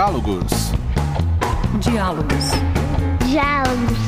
Diálogos. 0.00 0.72
Diálogos. 1.78 2.44
Diálogos. 3.28 3.98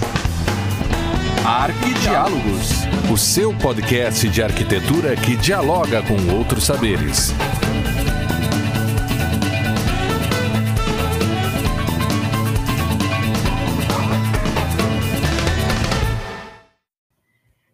Arquidiálogos. 1.44 3.12
O 3.12 3.18
seu 3.18 3.54
podcast 3.58 4.26
de 4.26 4.42
arquitetura 4.42 5.14
que 5.16 5.36
dialoga 5.36 6.02
com 6.02 6.34
outros 6.34 6.64
saberes. 6.64 7.34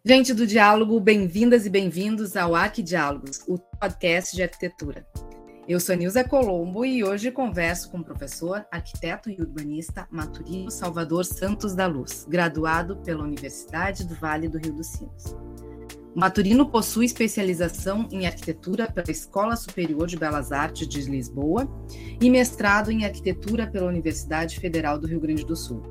Gente 0.04 0.34
do 0.34 0.44
Diálogo, 0.44 0.98
bem-vindas 0.98 1.66
e 1.66 1.70
bem-vindos 1.70 2.36
ao 2.36 2.56
Arquidiálogos, 2.56 3.44
o 3.46 3.58
podcast 3.78 4.34
de 4.34 4.42
arquitetura. 4.42 5.06
Eu 5.68 5.78
sou 5.78 5.94
Nilza 5.94 6.24
Colombo 6.24 6.82
e 6.82 7.04
hoje 7.04 7.30
converso 7.30 7.90
com 7.90 7.98
o 7.98 8.04
professor, 8.04 8.64
arquiteto 8.70 9.28
e 9.28 9.38
urbanista 9.38 10.08
Maturino 10.10 10.70
Salvador 10.70 11.26
Santos 11.26 11.74
da 11.74 11.86
Luz, 11.86 12.26
graduado 12.26 12.96
pela 13.04 13.22
Universidade 13.22 14.06
do 14.06 14.14
Vale 14.14 14.48
do 14.48 14.56
Rio 14.56 14.72
dos 14.72 14.86
Sinos. 14.86 15.36
Maturino 16.14 16.70
possui 16.70 17.04
especialização 17.04 18.08
em 18.10 18.26
arquitetura 18.26 18.90
pela 18.90 19.10
Escola 19.10 19.56
Superior 19.56 20.06
de 20.06 20.16
Belas 20.16 20.52
Artes 20.52 20.88
de 20.88 21.02
Lisboa 21.02 21.68
e 22.18 22.30
mestrado 22.30 22.90
em 22.90 23.04
arquitetura 23.04 23.66
pela 23.66 23.88
Universidade 23.88 24.58
Federal 24.58 24.98
do 24.98 25.06
Rio 25.06 25.20
Grande 25.20 25.44
do 25.44 25.54
Sul. 25.54 25.82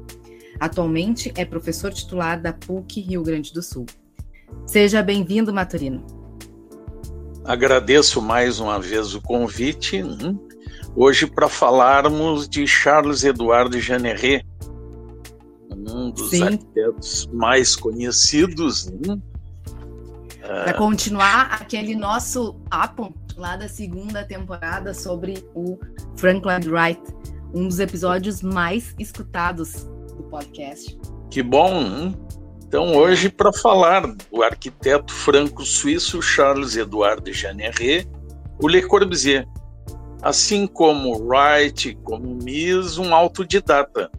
Atualmente 0.59 1.31
é 1.35 1.45
professor 1.45 1.93
titular 1.93 2.41
da 2.41 2.51
PUC 2.51 2.99
Rio 2.99 3.21
Grande 3.21 3.53
do 3.53 3.61
Sul. 3.61 3.85
Seja 4.65 5.03
bem-vindo, 5.03 5.53
Maturino. 5.53 6.16
Agradeço 7.47 8.21
mais 8.21 8.59
uma 8.59 8.77
vez 8.77 9.15
o 9.15 9.21
convite, 9.21 10.03
hum, 10.03 10.37
hoje 10.93 11.25
para 11.25 11.47
falarmos 11.47 12.47
de 12.47 12.67
Charles 12.67 13.23
Eduardo 13.23 13.79
Jeanneret, 13.79 14.45
um 15.71 16.11
dos 16.11 16.29
Sim. 16.29 16.43
arquitetos 16.43 17.25
mais 17.31 17.73
conhecidos. 17.73 18.87
Hum. 18.87 19.21
Para 20.41 20.73
continuar 20.73 21.53
aquele 21.53 21.95
nosso 21.95 22.53
papo 22.69 23.13
lá 23.37 23.55
da 23.55 23.69
segunda 23.69 24.25
temporada 24.25 24.93
sobre 24.93 25.41
o 25.55 25.79
Franklin 26.17 26.69
Wright, 26.69 27.01
um 27.53 27.65
dos 27.65 27.79
episódios 27.79 28.41
mais 28.41 28.93
escutados 28.99 29.85
do 30.17 30.23
podcast. 30.23 30.99
Que 31.31 31.41
bom! 31.41 31.81
Hum. 31.81 32.13
Então, 32.67 32.97
hoje, 32.97 33.29
para 33.29 33.53
falar 33.53 34.05
do 34.05 34.43
arquiteto 34.43 35.13
franco-suíço 35.13 36.21
Charles 36.21 36.75
Edouard 36.75 37.31
Jeanneret, 37.31 38.05
o 38.61 38.67
Le 38.67 38.81
Corbusier, 38.81 39.47
assim 40.21 40.67
como 40.67 41.17
Wright, 41.17 41.97
como 42.03 42.35
Mies, 42.43 42.97
um 42.97 43.15
autodidata. 43.15 44.11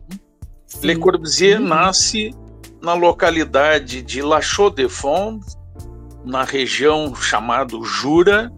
Sim. 0.67 0.87
Le 0.87 0.97
Corbusier 0.97 1.61
uhum. 1.61 1.69
nasce 1.69 2.35
na 2.81 2.95
localidade 2.95 4.01
de 4.01 4.23
La 4.23 4.41
Chaux-de-Fonds, 4.41 5.59
na 6.25 6.43
região 6.43 7.15
chamada 7.15 7.77
Jura, 7.83 8.51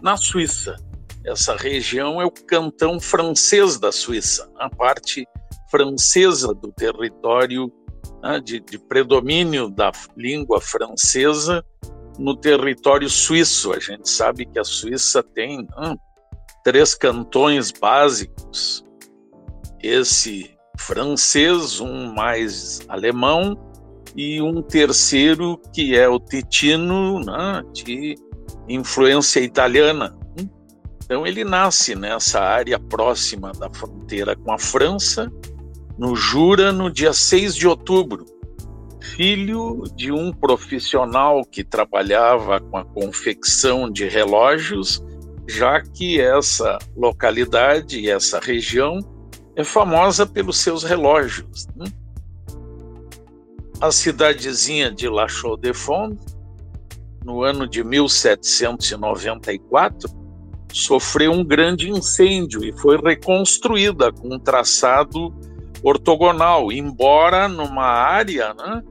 na 0.00 0.16
Suíça. 0.16 0.76
Essa 1.26 1.54
região 1.56 2.22
é 2.22 2.24
o 2.24 2.30
cantão 2.30 2.98
francês 2.98 3.78
da 3.78 3.92
Suíça, 3.92 4.48
a 4.58 4.70
parte 4.70 5.26
francesa 5.70 6.54
do 6.54 6.72
território 6.72 7.70
né, 8.22 8.40
de, 8.40 8.60
de 8.60 8.78
predomínio 8.78 9.68
da 9.68 9.92
língua 10.16 10.60
francesa 10.60 11.64
no 12.18 12.36
território 12.36 13.08
suíço. 13.08 13.72
A 13.72 13.78
gente 13.78 14.08
sabe 14.08 14.46
que 14.46 14.58
a 14.58 14.64
Suíça 14.64 15.22
tem 15.22 15.60
hum, 15.78 15.96
três 16.64 16.94
cantões 16.94 17.70
básicos: 17.70 18.84
esse 19.82 20.56
francês, 20.78 21.80
um 21.80 22.12
mais 22.12 22.80
alemão 22.88 23.56
e 24.14 24.40
um 24.40 24.62
terceiro 24.62 25.60
que 25.72 25.96
é 25.96 26.08
o 26.08 26.18
Ticino, 26.18 27.20
né, 27.20 27.62
de 27.72 28.14
influência 28.68 29.40
italiana. 29.40 30.16
Então 31.04 31.24
ele 31.24 31.44
nasce 31.44 31.94
nessa 31.94 32.40
área 32.40 32.80
próxima 32.80 33.52
da 33.52 33.70
fronteira 33.70 34.34
com 34.34 34.52
a 34.52 34.58
França 34.58 35.30
no 35.98 36.14
Jura 36.14 36.72
no 36.72 36.90
dia 36.90 37.12
6 37.12 37.54
de 37.54 37.66
outubro, 37.66 38.24
filho 39.00 39.82
de 39.94 40.12
um 40.12 40.32
profissional 40.32 41.44
que 41.44 41.64
trabalhava 41.64 42.60
com 42.60 42.76
a 42.76 42.84
confecção 42.84 43.90
de 43.90 44.06
relógios, 44.06 45.02
já 45.48 45.80
que 45.80 46.20
essa 46.20 46.78
localidade 46.96 47.98
e 47.98 48.10
essa 48.10 48.38
região 48.38 48.98
é 49.54 49.64
famosa 49.64 50.26
pelos 50.26 50.58
seus 50.58 50.84
relógios. 50.84 51.66
Né? 51.74 51.86
A 53.80 53.90
cidadezinha 53.90 54.90
de 54.90 55.08
La 55.08 55.28
Chaux-de-Fonds, 55.28 56.36
no 57.24 57.42
ano 57.42 57.66
de 57.66 57.82
1794, 57.82 60.10
sofreu 60.72 61.32
um 61.32 61.44
grande 61.44 61.90
incêndio 61.90 62.64
e 62.64 62.72
foi 62.72 62.98
reconstruída 62.98 64.12
com 64.12 64.34
um 64.34 64.38
traçado 64.38 65.34
ortogonal, 65.82 66.72
embora 66.72 67.48
numa 67.48 67.84
área 67.84 68.54
né, 68.54 68.82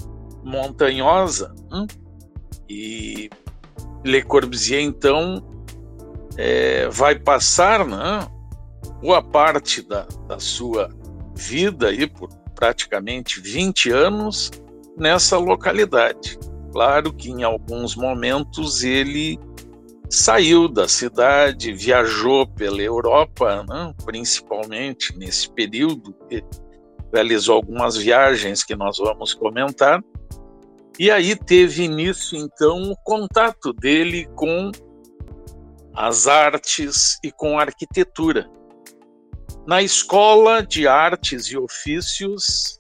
montanhosa. 0.43 1.53
Né? 1.71 1.87
E 2.69 3.29
Le 4.03 4.21
Corbusier, 4.23 4.81
então, 4.81 5.43
é, 6.37 6.87
vai 6.89 7.15
passar 7.15 7.85
né, 7.85 8.27
boa 9.01 9.21
parte 9.21 9.81
da, 9.81 10.07
da 10.27 10.39
sua 10.39 10.89
vida, 11.35 11.87
aí, 11.87 12.07
por 12.07 12.29
praticamente 12.55 13.41
20 13.41 13.91
anos, 13.91 14.51
nessa 14.97 15.37
localidade. 15.37 16.39
Claro 16.71 17.13
que 17.13 17.29
em 17.29 17.43
alguns 17.43 17.95
momentos 17.95 18.83
ele 18.83 19.39
saiu 20.09 20.67
da 20.67 20.87
cidade, 20.87 21.73
viajou 21.73 22.47
pela 22.47 22.81
Europa, 22.81 23.65
né, 23.67 23.93
principalmente 24.05 25.17
nesse 25.17 25.49
período, 25.49 26.15
realizou 27.15 27.55
algumas 27.55 27.95
viagens 27.95 28.63
que 28.63 28.75
nós 28.75 28.97
vamos 28.97 29.33
comentar. 29.33 30.03
E 30.99 31.09
aí 31.09 31.35
teve 31.35 31.83
início 31.83 32.37
então 32.37 32.91
o 32.91 32.95
contato 33.03 33.73
dele 33.73 34.27
com 34.35 34.71
as 35.93 36.27
artes 36.27 37.17
e 37.23 37.31
com 37.31 37.57
a 37.57 37.63
arquitetura. 37.63 38.49
Na 39.65 39.81
Escola 39.81 40.61
de 40.61 40.87
Artes 40.87 41.45
e 41.45 41.57
Ofícios 41.57 42.79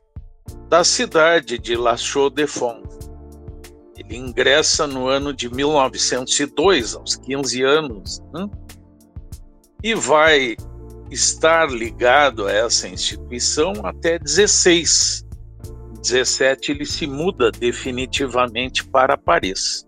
da 0.69 0.83
cidade 0.83 1.57
de 1.57 1.75
La 1.75 1.97
Chaux-de-Fonds. 1.97 3.09
Ele 3.97 4.17
ingressa 4.17 4.85
no 4.85 5.07
ano 5.07 5.33
de 5.33 5.49
1902, 5.49 6.95
aos 6.95 7.15
15 7.15 7.63
anos, 7.63 8.21
né? 8.33 8.47
e 9.83 9.95
vai 9.95 10.55
estar 11.09 11.69
ligado 11.69 12.47
a 12.47 12.51
essa 12.51 12.87
instituição 12.87 13.73
até 13.83 14.17
16. 14.19 15.25
17 16.01 16.71
ele 16.71 16.85
se 16.85 17.07
muda 17.07 17.51
definitivamente 17.51 18.85
para 18.85 19.17
Paris. 19.17 19.85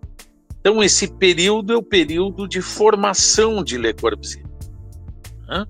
Então 0.60 0.82
esse 0.82 1.06
período 1.06 1.72
é 1.72 1.76
o 1.76 1.82
período 1.82 2.48
de 2.48 2.60
formação 2.60 3.62
de 3.62 3.78
Le 3.78 3.94
Corbusier. 3.94 4.44
Né? 5.48 5.64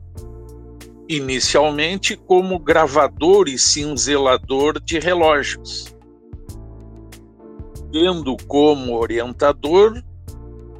Inicialmente 1.09 2.17
como 2.17 2.59
gravador 2.59 3.49
e 3.49 3.59
cinzelador 3.59 4.81
de 4.81 4.99
relógios, 4.99 5.95
tendo 7.93 8.37
como 8.47 8.99
orientador 8.99 10.03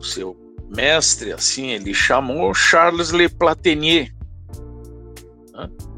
seu 0.01 0.37
mestre, 0.69 1.33
assim 1.33 1.69
ele 1.69 1.95
chamou 1.95 2.53
Charles 2.53 3.11
Le 3.11 3.29
Platenier, 3.29 4.13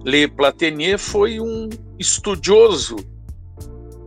Le 0.05 0.27
Platenier 0.29 0.99
foi 0.99 1.41
um 1.41 1.69
estudioso 1.99 2.97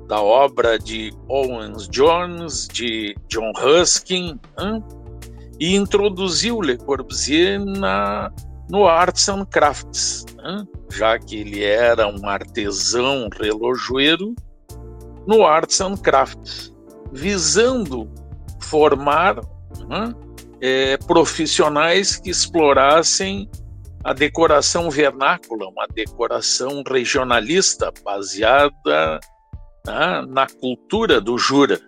da 0.07 0.21
obra 0.21 0.77
de 0.79 1.13
Owen 1.27 1.73
Jones, 1.91 2.67
de 2.67 3.15
John 3.29 3.51
Ruskin, 3.55 4.39
hein? 4.59 4.83
e 5.59 5.75
introduziu 5.75 6.61
Le 6.61 6.77
Corbusier 6.77 7.63
na, 7.63 8.31
no 8.69 8.87
Arts 8.87 9.29
and 9.29 9.45
Crafts, 9.45 10.25
hein? 10.43 10.67
já 10.91 11.17
que 11.19 11.37
ele 11.37 11.63
era 11.63 12.07
um 12.07 12.27
artesão 12.27 13.29
relojoeiro, 13.39 14.35
no 15.27 15.45
Arts 15.45 15.79
and 15.79 15.97
Crafts, 15.97 16.73
visando 17.11 18.09
formar 18.59 19.39
é, 20.59 20.97
profissionais 20.97 22.17
que 22.17 22.29
explorassem 22.29 23.49
a 24.03 24.13
decoração 24.13 24.89
vernácula, 24.89 25.67
uma 25.69 25.87
decoração 25.87 26.83
regionalista 26.85 27.91
baseada 28.03 29.19
né, 29.85 30.25
na 30.27 30.47
cultura 30.47 31.21
do 31.21 31.37
Jura. 31.37 31.79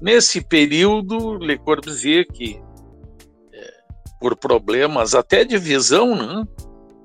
Nesse 0.00 0.40
período, 0.40 1.36
Le 1.36 1.58
Corbusier, 1.58 2.26
que 2.26 2.60
é, 3.52 3.72
por 4.18 4.36
problemas 4.36 5.14
até 5.14 5.44
de 5.44 5.58
visão, 5.58 6.16
né, 6.16 6.44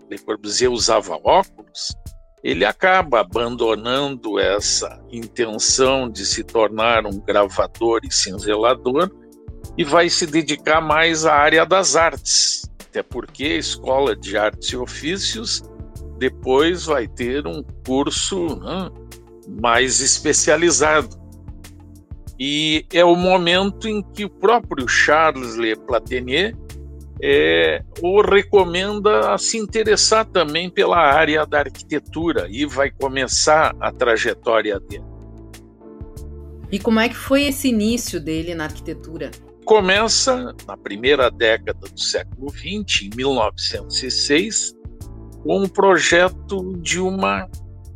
Le 0.09 0.17
Corbusier 0.19 0.71
usava 0.71 1.19
óculos, 1.23 1.95
ele 2.43 2.63
acaba 2.63 3.19
abandonando 3.19 4.39
essa 4.39 5.03
intenção 5.11 6.09
de 6.09 6.25
se 6.25 6.43
tornar 6.43 7.05
um 7.05 7.19
gravador 7.19 7.99
e 8.03 8.11
cinzelador 8.11 9.11
e 9.77 9.83
vai 9.83 10.09
se 10.09 10.25
dedicar 10.25 10.79
mais 10.79 11.25
à 11.25 11.33
área 11.33 11.65
das 11.65 11.95
artes, 11.95 12.66
até 12.97 13.03
porque 13.03 13.43
a 13.43 13.57
Escola 13.57 14.15
de 14.15 14.35
Artes 14.35 14.69
e 14.69 14.77
Ofícios 14.77 15.63
depois 16.17 16.85
vai 16.85 17.07
ter 17.07 17.45
um 17.45 17.63
curso 17.85 18.59
né, 18.59 18.89
mais 19.61 20.01
especializado. 20.01 21.15
E 22.39 22.85
é 22.91 23.05
o 23.05 23.15
momento 23.15 23.87
em 23.87 24.01
que 24.01 24.25
o 24.25 24.29
próprio 24.29 24.87
Charles 24.87 25.55
Le 25.55 25.75
Platinier 25.75 26.55
é, 27.21 27.83
o 28.01 28.21
recomenda 28.21 29.31
a 29.31 29.37
se 29.37 29.57
interessar 29.57 30.25
também 30.25 30.69
pela 30.69 30.97
área 30.97 31.45
da 31.45 31.59
arquitetura 31.59 32.47
e 32.49 32.65
vai 32.65 32.89
começar 32.89 33.75
a 33.79 33.91
trajetória 33.91 34.79
dele. 34.79 35.05
E 36.71 36.79
como 36.79 36.99
é 36.99 37.09
que 37.09 37.15
foi 37.15 37.43
esse 37.43 37.69
início 37.69 38.19
dele 38.19 38.55
na 38.55 38.65
arquitetura? 38.65 39.31
Começa 39.67 40.55
na 40.65 40.77
primeira 40.77 41.29
década 41.29 41.89
do 41.93 41.99
século 41.99 42.49
XX, 42.49 43.01
em 43.01 43.09
1906, 43.13 44.73
com 45.43 45.63
um 45.63 45.67
projeto 45.67 46.73
de 46.77 47.01
uma 47.01 47.49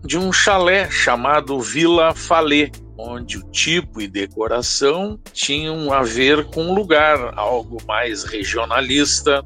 de 0.04 0.18
um 0.18 0.34
chalé 0.34 0.92
chamado 0.92 1.62
Vila 1.62 2.14
Falé, 2.14 2.70
onde 2.98 3.38
o 3.38 3.44
tipo 3.52 4.02
e 4.02 4.08
decoração 4.10 5.18
tinham 5.32 5.94
a 5.94 6.04
ver 6.04 6.44
com 6.48 6.72
o 6.72 6.76
lugar, 6.76 7.40
algo 7.40 7.78
mais 7.88 8.26
regionalista, 8.26 9.42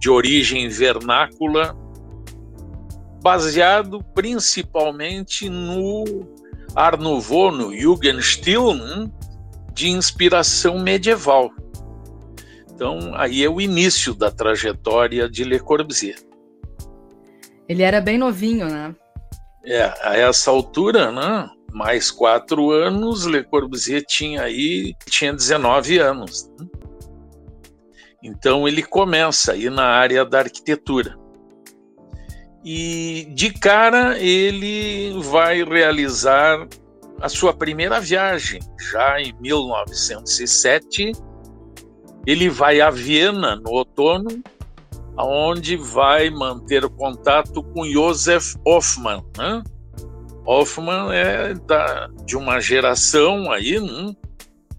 de 0.00 0.10
origem 0.10 0.68
vernácula, 0.68 1.76
baseado 3.22 4.02
principalmente 4.16 5.48
no 5.48 6.26
Art 6.74 6.98
Nouveau, 6.98 7.52
no 7.52 7.72
Jugendstil, 7.72 8.74
né, 8.74 9.08
de 9.74 9.90
inspiração 9.90 10.78
medieval. 10.78 11.50
Então, 12.72 13.12
aí 13.14 13.44
é 13.44 13.48
o 13.48 13.60
início 13.60 14.14
da 14.14 14.30
trajetória 14.30 15.28
de 15.28 15.44
Le 15.44 15.58
Corbusier. 15.58 16.16
Ele 17.68 17.82
era 17.82 18.00
bem 18.00 18.18
novinho, 18.18 18.68
né? 18.68 18.94
É, 19.64 19.82
a 20.02 20.16
essa 20.16 20.50
altura, 20.50 21.10
né? 21.10 21.48
Mais 21.72 22.10
quatro 22.10 22.70
anos, 22.70 23.24
Le 23.24 23.42
Corbusier 23.42 24.04
tinha 24.06 24.42
aí 24.42 24.94
tinha 25.06 25.32
19 25.32 25.98
anos. 25.98 26.50
Né? 26.58 26.66
Então 28.22 28.66
ele 28.66 28.82
começa 28.82 29.52
aí 29.52 29.68
na 29.70 29.84
área 29.84 30.24
da 30.24 30.40
arquitetura. 30.40 31.18
E 32.64 33.26
de 33.34 33.52
cara 33.52 34.18
ele 34.18 35.12
vai 35.20 35.62
realizar 35.62 36.66
a 37.20 37.28
sua 37.28 37.52
primeira 37.52 38.00
viagem, 38.00 38.60
já 38.92 39.20
em 39.20 39.34
1907. 39.40 41.12
Ele 42.26 42.48
vai 42.48 42.80
a 42.80 42.90
Viena 42.90 43.56
no 43.56 43.70
outono 43.70 44.42
onde 45.16 45.76
vai 45.76 46.28
manter 46.30 46.88
contato 46.88 47.62
com 47.62 47.86
Joseph 47.86 48.54
Hoffmann. 48.66 49.24
Né? 49.36 49.62
Hoffmann 50.44 51.12
é 51.12 51.54
da, 51.54 52.08
de 52.24 52.36
uma 52.36 52.60
geração 52.60 53.50
aí, 53.50 53.78
né? 53.78 54.14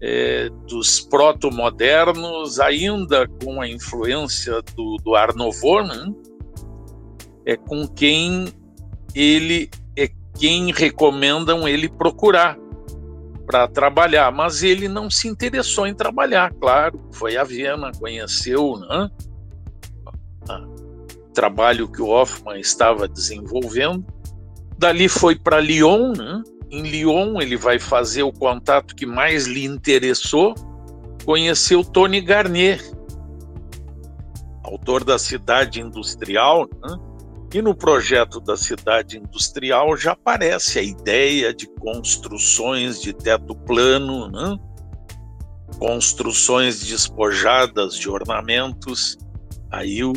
é, 0.00 0.48
dos 0.68 1.00
proto-modernos, 1.00 2.60
ainda 2.60 3.26
com 3.42 3.60
a 3.60 3.68
influência 3.68 4.60
do, 4.74 4.96
do 5.02 5.14
Art 5.14 5.34
né? 5.34 6.12
é 7.46 7.56
com 7.56 7.86
quem 7.86 8.48
ele 9.14 9.70
quem 10.38 10.72
recomendam 10.72 11.68
ele 11.68 11.88
procurar 11.88 12.56
para 13.46 13.68
trabalhar, 13.68 14.32
mas 14.32 14.62
ele 14.62 14.88
não 14.88 15.08
se 15.08 15.28
interessou 15.28 15.86
em 15.86 15.94
trabalhar, 15.94 16.52
claro, 16.54 17.00
foi 17.12 17.36
a 17.36 17.44
Viena, 17.44 17.92
conheceu, 17.98 18.76
né? 18.76 19.10
trabalho 21.36 21.86
que 21.86 22.00
o 22.00 22.08
Hoffman 22.08 22.58
estava 22.58 23.06
desenvolvendo. 23.06 24.04
Dali 24.78 25.06
foi 25.06 25.36
para 25.36 25.60
Lyon, 25.60 26.14
né? 26.16 26.42
em 26.70 26.82
Lyon 26.82 27.40
ele 27.40 27.56
vai 27.56 27.78
fazer 27.78 28.22
o 28.22 28.32
contato 28.32 28.94
que 28.96 29.04
mais 29.04 29.46
lhe 29.46 29.64
interessou, 29.64 30.54
conheceu 31.24 31.84
Tony 31.84 32.20
Garnier, 32.22 32.80
autor 34.64 35.04
da 35.04 35.18
Cidade 35.18 35.80
Industrial, 35.80 36.66
né? 36.82 36.98
E 37.56 37.62
no 37.62 37.74
projeto 37.74 38.38
da 38.38 38.54
Cidade 38.54 39.16
Industrial 39.16 39.96
já 39.96 40.12
aparece 40.12 40.78
a 40.78 40.82
ideia 40.82 41.54
de 41.54 41.66
construções 41.80 43.00
de 43.00 43.14
teto 43.14 43.56
plano, 43.56 44.28
né? 44.28 44.58
construções 45.78 46.80
despojadas 46.80 47.94
de 47.94 48.10
ornamentos. 48.10 49.16
Aí 49.70 50.04
o 50.04 50.12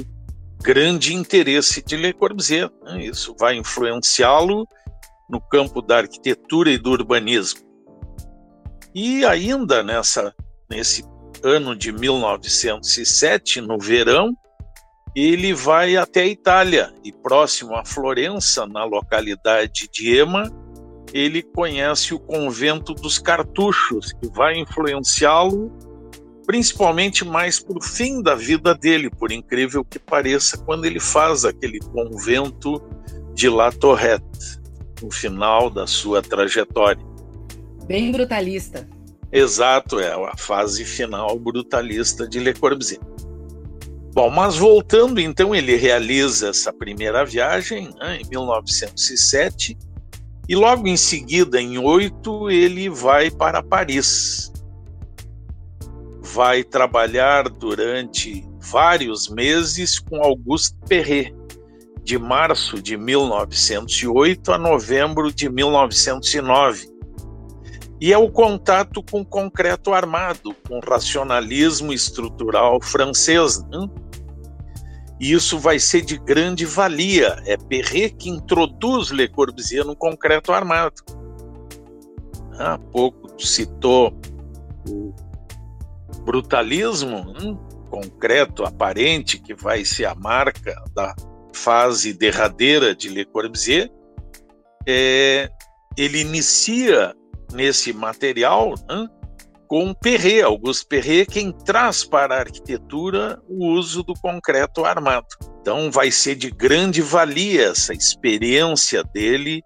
grande 0.62 1.13
interesse 1.13 1.81
de 1.81 1.95
Le 1.95 2.12
Corbusier. 2.12 2.69
Né? 2.83 3.06
Isso 3.06 3.33
vai 3.39 3.56
influenciá-lo 3.56 4.68
no 5.30 5.39
campo 5.39 5.81
da 5.81 6.00
arquitetura 6.00 6.69
e 6.69 6.77
do 6.77 6.91
urbanismo. 6.91 7.62
E 8.94 9.24
ainda 9.24 9.81
nessa, 9.81 10.36
nesse 10.69 11.06
ano 11.41 11.74
de 11.74 11.94
1907, 11.94 13.62
no 13.62 13.80
verão, 13.80 14.36
ele 15.25 15.54
vai 15.54 15.95
até 15.95 16.21
a 16.21 16.27
Itália 16.27 16.94
e 17.04 17.12
próximo 17.12 17.75
a 17.75 17.83
Florença, 17.83 18.66
na 18.66 18.83
localidade 18.83 19.89
de 19.92 20.18
Ema, 20.18 20.44
ele 21.13 21.42
conhece 21.42 22.13
o 22.13 22.19
convento 22.19 22.94
dos 22.94 23.18
cartuchos, 23.18 24.13
que 24.13 24.30
vai 24.30 24.57
influenciá-lo 24.57 25.71
principalmente 26.50 27.24
mais 27.24 27.60
para 27.60 27.77
o 27.77 27.81
fim 27.81 28.24
da 28.24 28.33
vida 28.33 28.74
dele, 28.74 29.07
por 29.07 29.31
incrível 29.31 29.86
que 29.86 30.00
pareça, 30.00 30.57
quando 30.57 30.86
ele 30.86 31.00
faz 31.00 31.45
aquele 31.45 31.77
convento 31.80 32.81
de 33.36 33.48
La 33.48 33.72
Torrette, 33.72 34.60
no 35.00 35.12
final 35.12 35.69
da 35.69 35.86
sua 35.86 36.24
trajetória. 36.24 37.06
Bem 37.86 38.12
brutalista. 38.12 38.89
Exato, 39.32 40.00
é 40.00 40.12
a 40.12 40.36
fase 40.38 40.84
final 40.84 41.38
brutalista 41.38 42.27
de 42.27 42.39
Le 42.39 42.55
Corbusier. 42.55 43.00
Bom, 44.20 44.30
mas 44.30 44.58
voltando 44.58 45.22
então, 45.22 45.56
ele 45.56 45.78
realiza 45.78 46.50
essa 46.50 46.74
primeira 46.74 47.24
viagem 47.24 47.90
né, 47.98 48.20
em 48.20 48.28
1907 48.28 49.78
e 50.46 50.56
logo 50.58 50.90
em 50.90 50.98
seguida, 50.98 51.62
em 51.62 51.78
8, 51.78 52.50
ele 52.50 52.90
vai 52.90 53.32
para 53.32 53.64
Paris 53.64 54.52
vai 56.20 56.66
trabalhar 56.66 57.48
durante 57.48 58.46
vários 58.60 59.30
meses 59.30 60.00
com 60.00 60.22
Auguste 60.22 60.76
Perret, 60.86 61.34
de 62.04 62.20
março 62.20 62.82
de 62.82 62.98
1908 62.98 64.52
a 64.52 64.58
novembro 64.58 65.32
de 65.32 65.48
1909. 65.48 66.90
E 68.01 68.13
é 68.13 68.18
o 68.18 68.32
contato 68.32 69.03
com 69.03 69.25
concreto 69.25 69.94
armado, 69.94 70.56
com 70.68 70.79
racionalismo 70.79 71.91
estrutural 71.91 72.82
francês. 72.82 73.62
Né? 73.63 73.88
E 75.20 75.34
isso 75.34 75.60
vai 75.60 75.79
ser 75.79 76.01
de 76.01 76.18
grande 76.18 76.65
valia. 76.65 77.41
É 77.46 77.58
Perret 77.58 78.15
que 78.15 78.29
introduz 78.29 79.10
Le 79.10 79.27
Corbusier 79.27 79.86
no 79.86 79.96
concreto 79.96 80.53
armado. 80.53 81.01
Há 82.58 82.77
pouco 82.91 83.29
citou 83.41 84.13
o 84.88 85.13
brutalismo 86.24 87.34
concreto, 87.89 88.63
aparente, 88.63 89.39
que 89.39 89.53
vai 89.53 89.84
ser 89.84 90.06
a 90.06 90.15
marca 90.15 90.75
da 90.94 91.15
fase 91.53 92.13
derradeira 92.13 92.96
de 92.96 93.10
Le 93.10 93.25
Corbusier, 93.25 93.91
é, 94.88 95.50
ele 95.98 96.22
inicia 96.22 97.13
nesse 97.53 97.94
material 97.94 98.74
hum, 98.89 99.08
com 99.68 99.94
Perret, 99.94 100.41
Auguste 100.41 100.88
Perret, 100.88 101.27
quem 101.27 101.51
traz 101.51 102.03
para 102.03 102.36
a 102.36 102.39
arquitetura 102.39 103.39
o 103.48 103.68
uso 103.68 104.01
do 104.01 104.15
concreto 104.15 104.84
armado. 104.84 105.27
Então 105.62 105.91
vai 105.91 106.10
ser 106.10 106.36
de 106.36 106.50
grande 106.50 107.01
valia 107.01 107.68
essa 107.68 107.94
experiência 107.94 109.03
dele 109.03 109.63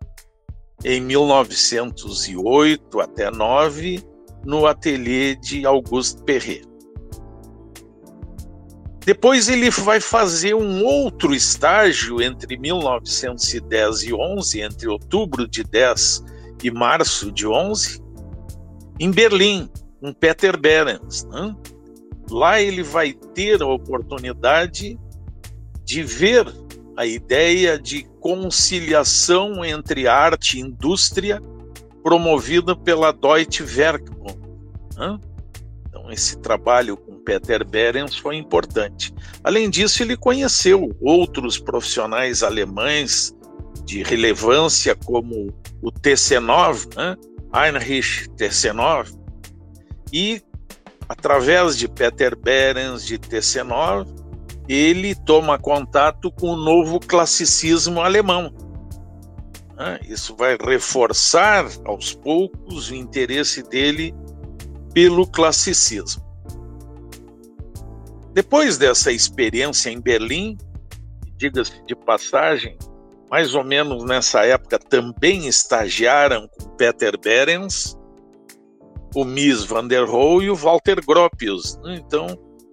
em 0.83 0.99
1908 0.99 2.99
até 2.99 3.31
9 3.31 4.03
no 4.45 4.67
ateliê 4.67 5.35
de 5.35 5.65
Auguste 5.65 6.21
Perret. 6.23 6.67
Depois 9.05 9.49
ele 9.49 9.69
vai 9.69 9.99
fazer 9.99 10.53
um 10.53 10.83
outro 10.83 11.33
estágio 11.33 12.21
entre 12.21 12.57
1910 12.57 14.03
e 14.03 14.13
11, 14.13 14.61
entre 14.61 14.87
outubro 14.87 15.47
de 15.47 15.63
10 15.63 16.23
e 16.67 16.71
março 16.71 17.31
de 17.31 17.47
11, 17.47 18.01
em 18.99 19.11
Berlim, 19.11 19.69
com 19.99 20.13
Peter 20.13 20.57
Behrens. 20.57 21.25
Né? 21.25 21.55
Lá 22.29 22.61
ele 22.61 22.83
vai 22.83 23.13
ter 23.13 23.61
a 23.61 23.67
oportunidade 23.67 24.99
de 25.83 26.03
ver 26.03 26.45
a 26.95 27.05
ideia 27.05 27.77
de 27.77 28.03
conciliação 28.19 29.65
entre 29.65 30.07
arte 30.07 30.57
e 30.57 30.61
indústria 30.61 31.41
promovida 32.03 32.75
pela 32.75 33.11
Deutsche 33.11 33.63
Werkbund. 33.63 34.39
Né? 34.97 35.19
Então, 35.87 36.11
esse 36.11 36.37
trabalho 36.37 36.97
com 36.97 37.17
Peter 37.23 37.65
Behrens 37.65 38.15
foi 38.15 38.35
importante. 38.35 39.13
Além 39.43 39.69
disso, 39.69 40.03
ele 40.03 40.17
conheceu 40.17 40.95
outros 41.01 41.57
profissionais 41.57 42.43
alemães 42.43 43.33
de 43.85 44.03
relevância, 44.03 44.95
como 44.95 45.53
o 45.81 45.91
Tessenov, 45.91 46.87
né? 46.95 47.15
Heinrich 47.53 48.29
Tessenov, 48.31 49.11
e 50.11 50.41
através 51.07 51.77
de 51.77 51.87
Peter 51.87 52.35
Behrens, 52.35 53.05
de 53.05 53.17
Tessenov, 53.17 54.07
ele 54.67 55.13
toma 55.13 55.59
contato 55.59 56.31
com 56.31 56.51
o 56.51 56.55
novo 56.55 56.99
classicismo 56.99 58.01
alemão. 58.01 58.53
Né? 59.75 59.99
Isso 60.07 60.35
vai 60.35 60.57
reforçar 60.57 61.65
aos 61.85 62.13
poucos 62.13 62.89
o 62.89 62.95
interesse 62.95 63.61
dele 63.63 64.13
pelo 64.93 65.27
classicismo. 65.27 66.23
Depois 68.33 68.77
dessa 68.77 69.11
experiência 69.11 69.89
em 69.89 69.99
Berlim, 69.99 70.57
diga-se 71.37 71.83
de 71.85 71.95
passagem, 71.95 72.77
mais 73.33 73.55
ou 73.55 73.63
menos 73.63 74.05
nessa 74.05 74.45
época 74.45 74.77
também 74.77 75.47
estagiaram 75.47 76.47
com 76.49 76.69
Peter 76.75 77.19
Behrens, 77.19 77.97
o 79.15 79.25
Mies 79.25 79.63
van 79.63 79.87
der 79.87 80.05
Rohe 80.05 80.45
e 80.45 80.49
o 80.51 80.55
Walter 80.55 81.03
Gropius. 81.03 81.75
Né? 81.77 81.95
Então, 81.95 82.27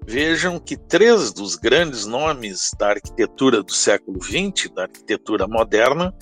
vejam 0.06 0.58
que 0.58 0.76
três 0.76 1.32
dos 1.32 1.56
grandes 1.56 2.04
nomes 2.04 2.72
da 2.78 2.90
arquitetura 2.90 3.62
do 3.62 3.72
século 3.72 4.22
XX, 4.22 4.70
da 4.74 4.82
arquitetura 4.82 5.48
moderna, 5.48 6.14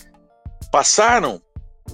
passaram 0.71 1.43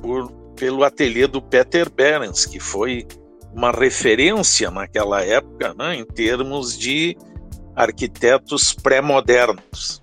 por, 0.02 0.30
pelo 0.54 0.84
ateliê 0.84 1.26
do 1.26 1.40
Peter 1.40 1.88
Behrens, 1.88 2.44
que 2.44 2.60
foi 2.60 3.08
uma 3.54 3.72
referência 3.72 4.70
naquela 4.70 5.22
época 5.24 5.72
né, 5.72 5.94
em 5.94 6.04
termos 6.04 6.76
de 6.76 7.16
arquitetos 7.74 8.74
pré-modernos. 8.74 10.02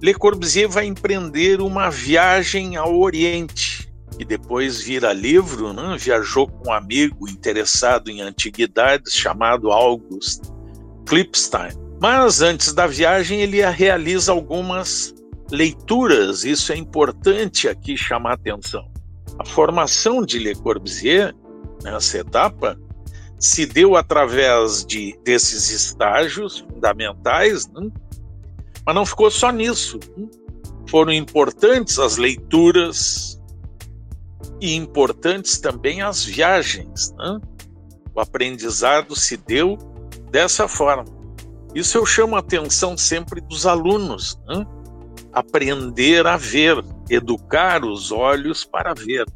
Le 0.00 0.14
Corbusier 0.14 0.68
vai 0.68 0.86
empreender 0.86 1.60
uma 1.60 1.90
viagem 1.90 2.76
ao 2.76 2.98
Oriente, 2.98 3.90
que 4.18 4.24
depois 4.24 4.80
vira 4.80 5.12
livro, 5.12 5.72
né? 5.72 5.96
viajou 5.98 6.46
com 6.46 6.68
um 6.70 6.72
amigo 6.72 7.28
interessado 7.28 8.10
em 8.10 8.20
antiguidades 8.20 9.14
chamado 9.14 9.72
August 9.72 10.44
Klipstein. 11.06 11.72
Mas 12.00 12.42
antes 12.42 12.74
da 12.74 12.86
viagem 12.86 13.40
ele 13.40 13.64
realiza 13.70 14.32
algumas 14.32 15.14
leituras, 15.50 16.44
isso 16.44 16.72
é 16.72 16.76
importante 16.76 17.68
aqui 17.68 17.96
chamar 17.96 18.34
atenção. 18.34 18.86
A 19.38 19.44
formação 19.44 20.24
de 20.24 20.38
Le 20.38 20.54
Corbusier 20.54 21.34
nessa 21.82 22.18
etapa 22.18 22.78
se 23.38 23.64
deu 23.66 23.96
através 23.96 24.84
de 24.84 25.18
desses 25.24 25.70
estágios 25.70 26.58
fundamentais, 26.58 27.66
né? 27.68 27.90
Mas 28.86 28.94
não 28.94 29.04
ficou 29.04 29.30
só 29.30 29.50
nisso. 29.50 29.98
Foram 30.88 31.12
importantes 31.12 31.98
as 31.98 32.16
leituras 32.16 33.40
e 34.60 34.74
importantes 34.76 35.58
também 35.58 36.02
as 36.02 36.24
viagens. 36.24 37.12
Né? 37.18 37.40
O 38.14 38.20
aprendizado 38.20 39.16
se 39.16 39.36
deu 39.36 39.76
dessa 40.30 40.68
forma. 40.68 41.04
Isso 41.74 41.98
eu 41.98 42.06
chamo 42.06 42.36
a 42.36 42.38
atenção 42.38 42.96
sempre 42.96 43.40
dos 43.40 43.66
alunos. 43.66 44.38
Né? 44.46 44.64
Aprender 45.32 46.24
a 46.26 46.36
ver, 46.36 46.82
educar 47.10 47.84
os 47.84 48.12
olhos 48.12 48.64
para 48.64 48.94
ver. 48.94 49.26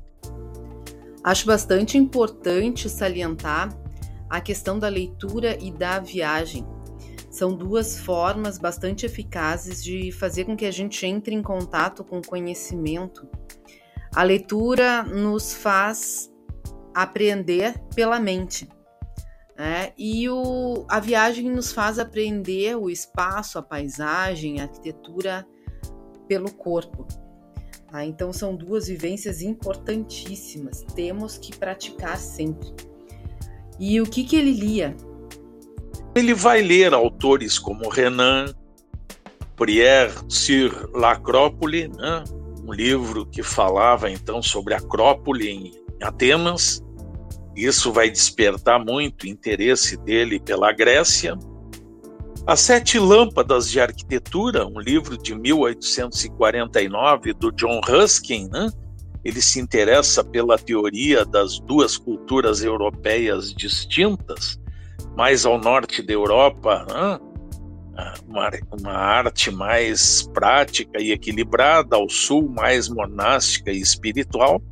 Acho 1.24 1.44
bastante 1.44 1.98
importante 1.98 2.88
salientar 2.88 3.76
a 4.30 4.40
questão 4.40 4.78
da 4.78 4.88
leitura 4.88 5.58
e 5.60 5.72
da 5.72 5.98
viagem. 5.98 6.64
São 7.30 7.54
duas 7.54 7.98
formas 7.98 8.58
bastante 8.58 9.06
eficazes 9.06 9.82
de 9.82 10.10
fazer 10.10 10.44
com 10.44 10.56
que 10.56 10.66
a 10.66 10.70
gente 10.70 11.06
entre 11.06 11.34
em 11.34 11.42
contato 11.42 12.02
com 12.02 12.18
o 12.18 12.26
conhecimento. 12.26 13.28
A 14.12 14.24
leitura 14.24 15.04
nos 15.04 15.54
faz 15.54 16.28
aprender 16.92 17.78
pela 17.94 18.18
mente. 18.18 18.68
Né? 19.56 19.92
E 19.96 20.28
o, 20.28 20.84
a 20.88 20.98
viagem 20.98 21.48
nos 21.48 21.72
faz 21.72 21.98
aprender 21.98 22.76
o 22.76 22.90
espaço, 22.90 23.58
a 23.58 23.62
paisagem, 23.62 24.60
a 24.60 24.64
arquitetura 24.64 25.46
pelo 26.26 26.50
corpo. 26.52 27.06
Tá? 27.90 28.04
Então, 28.04 28.32
são 28.32 28.56
duas 28.56 28.88
vivências 28.88 29.40
importantíssimas, 29.40 30.82
temos 30.94 31.38
que 31.38 31.56
praticar 31.56 32.16
sempre. 32.16 32.74
E 33.78 34.00
o 34.00 34.04
que, 34.04 34.24
que 34.24 34.36
ele 34.36 34.52
lia? 34.52 34.96
Ele 36.14 36.34
vai 36.34 36.60
ler 36.60 36.92
autores 36.92 37.58
como 37.58 37.88
Renan, 37.88 38.52
Prière 39.56 40.12
sur 40.28 40.90
l'Acrópole, 40.94 41.88
né? 41.88 42.24
um 42.66 42.72
livro 42.72 43.26
que 43.26 43.42
falava 43.42 44.10
então 44.10 44.42
sobre 44.42 44.74
a 44.74 44.78
Acrópole 44.78 45.48
em 45.48 45.72
Atenas. 46.02 46.82
Isso 47.54 47.92
vai 47.92 48.10
despertar 48.10 48.82
muito 48.82 49.26
interesse 49.26 49.96
dele 49.98 50.40
pela 50.40 50.72
Grécia. 50.72 51.38
As 52.46 52.60
Sete 52.60 52.98
Lâmpadas 52.98 53.70
de 53.70 53.78
Arquitetura, 53.80 54.66
um 54.66 54.80
livro 54.80 55.18
de 55.18 55.34
1849 55.34 57.34
do 57.34 57.52
John 57.52 57.80
Ruskin, 57.84 58.48
né? 58.48 58.70
ele 59.22 59.42
se 59.42 59.60
interessa 59.60 60.24
pela 60.24 60.58
teoria 60.58 61.24
das 61.24 61.60
duas 61.60 61.98
culturas 61.98 62.62
europeias 62.62 63.52
distintas, 63.52 64.58
mais 65.16 65.44
ao 65.44 65.58
norte 65.58 66.02
da 66.02 66.12
Europa, 66.12 66.86
né? 66.88 67.30
uma, 68.26 68.50
uma, 68.80 68.92
arte 68.92 69.50
mais 69.50 70.22
prática 70.32 71.00
e 71.00 71.12
equilibrada, 71.12 71.96
ao 71.96 72.08
sul 72.08 72.48
mais 72.48 72.88
monástica 72.88 73.70
e 73.70 73.80
espiritual. 73.80 74.62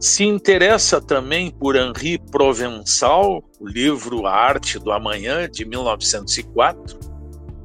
Se 0.00 0.24
interessa 0.24 1.00
também 1.00 1.50
por 1.50 1.76
Henri 1.76 2.18
Provençal, 2.18 3.42
o 3.58 3.66
livro 3.66 4.26
A 4.26 4.34
Arte 4.34 4.78
do 4.78 4.92
Amanhã, 4.92 5.48
de 5.48 5.64
1904, 5.64 6.98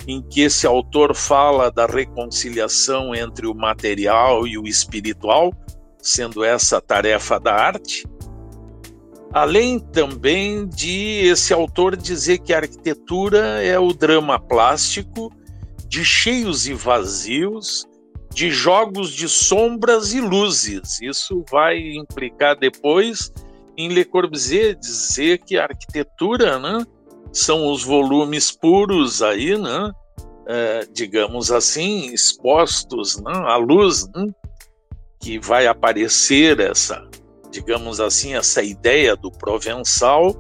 em 0.08 0.22
que 0.22 0.42
esse 0.42 0.66
autor 0.66 1.14
fala 1.14 1.70
da 1.70 1.86
reconciliação 1.86 3.14
entre 3.14 3.46
o 3.46 3.54
material 3.54 4.48
e 4.48 4.58
o 4.58 4.66
espiritual, 4.66 5.54
sendo 6.02 6.44
essa 6.44 6.78
a 6.78 6.82
tarefa 6.82 7.40
da 7.40 7.54
arte. 7.54 8.08
Além 9.32 9.80
também 9.80 10.68
de 10.68 11.28
esse 11.28 11.54
autor 11.54 11.96
dizer 11.96 12.40
que 12.40 12.54
a 12.54 12.58
arquitetura 12.58 13.64
é 13.64 13.78
o 13.78 13.94
drama 13.94 14.40
plástico 14.40 15.32
de 15.88 16.04
cheios 16.04 16.68
e 16.68 16.74
vazios, 16.74 17.88
de 18.34 18.50
jogos 18.50 19.12
de 19.12 19.28
sombras 19.28 20.14
e 20.14 20.22
luzes. 20.22 21.00
Isso 21.02 21.44
vai 21.52 21.80
implicar 21.80 22.58
depois 22.58 23.32
em 23.78 23.90
Le 23.90 24.04
Corbusier 24.04 24.76
dizer 24.76 25.40
que 25.40 25.58
a 25.58 25.64
arquitetura, 25.64 26.60
né, 26.60 26.86
são 27.32 27.72
os 27.72 27.84
volumes 27.84 28.52
puros 28.52 29.22
aí, 29.22 29.58
né, 29.58 29.92
é, 30.48 30.88
digamos 30.92 31.52
assim, 31.52 32.12
expostos 32.14 33.18
né, 33.22 33.32
à 33.32 33.56
luz, 33.56 34.08
né, 34.10 34.28
que 35.20 35.40
vai 35.40 35.68
aparecer 35.68 36.60
essa, 36.60 37.08
digamos 37.60 38.00
assim, 38.00 38.36
essa 38.36 38.64
ideia 38.64 39.18
do 39.18 39.30
Provençal 39.30 40.34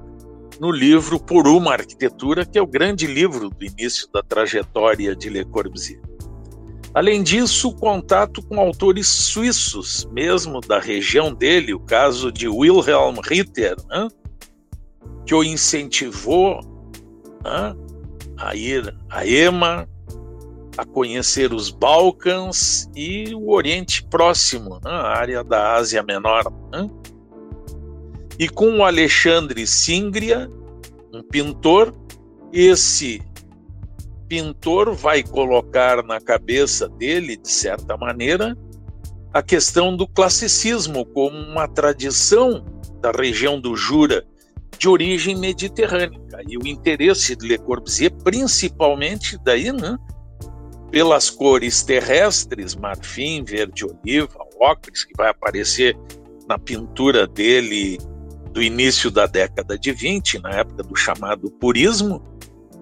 no 0.57 0.71
livro 0.71 1.19
Por 1.19 1.47
uma 1.47 1.73
Arquitetura, 1.73 2.45
que 2.45 2.57
é 2.57 2.61
o 2.61 2.67
grande 2.67 3.05
livro 3.05 3.49
do 3.49 3.65
início 3.65 4.07
da 4.11 4.23
trajetória 4.23 5.13
de 5.13 5.29
Le 5.29 5.43
Corbusier. 5.43 6.01
Além 6.93 7.21
disso, 7.21 7.73
contato 7.75 8.41
com 8.41 8.59
autores 8.59 9.07
suíços, 9.07 10.07
mesmo 10.11 10.61
da 10.61 10.79
região 10.79 11.33
dele, 11.33 11.73
o 11.73 11.79
caso 11.79 12.31
de 12.31 12.47
Wilhelm 12.47 13.17
Ritter, 13.23 13.75
né, 13.89 14.07
que 15.25 15.35
o 15.35 15.43
incentivou 15.43 16.61
né, 17.43 17.75
a 18.38 18.55
ir 18.55 18.95
a 19.09 19.25
EMA, 19.27 19.88
a 20.77 20.85
conhecer 20.85 21.53
os 21.53 21.69
Balcãs 21.69 22.89
e 22.95 23.35
o 23.35 23.51
Oriente 23.51 24.03
Próximo, 24.05 24.79
né, 24.83 24.91
a 24.91 25.09
área 25.09 25.43
da 25.43 25.75
Ásia 25.75 26.01
Menor. 26.01 26.51
Né? 26.71 26.89
E 28.39 28.48
com 28.48 28.77
o 28.77 28.84
Alexandre 28.86 29.67
Singria, 29.67 30.50
um 31.13 31.22
pintor, 31.22 31.93
esse 32.53 33.22
pintor 34.29 34.93
vai 34.93 35.22
colocar 35.22 36.01
na 36.03 36.22
cabeça 36.22 36.88
dele, 36.88 37.36
de 37.36 37.51
certa 37.51 37.98
maneira, 37.98 38.58
a 39.34 39.43
questão 39.43 39.98
do 39.98 40.08
classicismo 40.08 41.05
como 41.05 41.36
uma 41.36 41.67
tradição 41.67 42.63
da 43.01 43.12
região 43.12 43.60
do 43.60 43.75
Jura 43.75 44.25
de 44.77 44.88
origem 44.88 45.36
mediterrânea. 45.36 46.17
E 46.48 46.58
o 46.58 46.65
interesse 46.65 47.36
de 47.36 47.46
Le 47.46 47.58
Corbusier, 47.58 48.13
principalmente 48.24 49.38
daí, 49.43 49.74
né, 49.74 49.98
pelas 50.89 51.29
cores 51.29 51.84
terrestres, 51.84 52.74
marfim, 52.74 53.43
verde 53.43 53.86
oliva, 53.86 54.39
ocres, 54.62 55.03
que 55.03 55.13
vai 55.17 55.29
aparecer 55.29 55.98
na 56.48 56.58
pintura 56.58 57.27
dele 57.27 58.00
do 58.51 58.62
início 58.62 59.12
da 59.12 59.25
década 59.25 59.77
de 59.77 59.91
20, 59.91 60.39
na 60.39 60.51
época 60.51 60.84
do 60.84 60.96
chamado 60.96 61.50
purismo, 61.51 62.22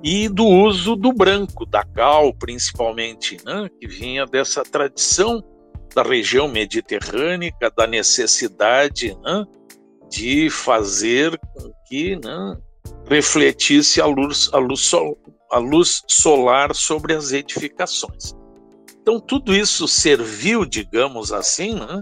e 0.04 0.30
do 0.30 0.46
uso 0.46 0.96
do 0.96 1.12
branco, 1.12 1.66
da 1.66 1.84
cal, 1.84 2.34
principalmente, 2.34 3.38
né, 3.44 3.70
que 3.80 3.88
vinha 3.88 4.26
dessa 4.26 4.64
tradição 4.64 5.44
da 5.96 6.04
região 6.04 6.48
mediterrânea, 6.48 7.52
da 7.76 7.88
necessidade 7.88 9.18
né, 9.24 9.46
de 10.10 10.50
fazer 10.50 11.38
com 11.54 11.72
que 11.88 12.16
né, 12.16 12.58
refletisse 13.10 14.00
a 14.00 14.06
luz, 14.06 14.50
a, 14.54 14.58
luz 14.58 14.82
sol, 14.82 15.18
a 15.52 15.58
luz 15.58 16.04
solar 16.08 16.76
sobre 16.76 17.14
as 17.14 17.32
edificações. 17.32 18.36
Então, 19.02 19.20
tudo 19.20 19.56
isso 19.56 19.88
serviu, 19.88 20.66
digamos 20.66 21.32
assim, 21.32 21.76
né, 21.76 22.02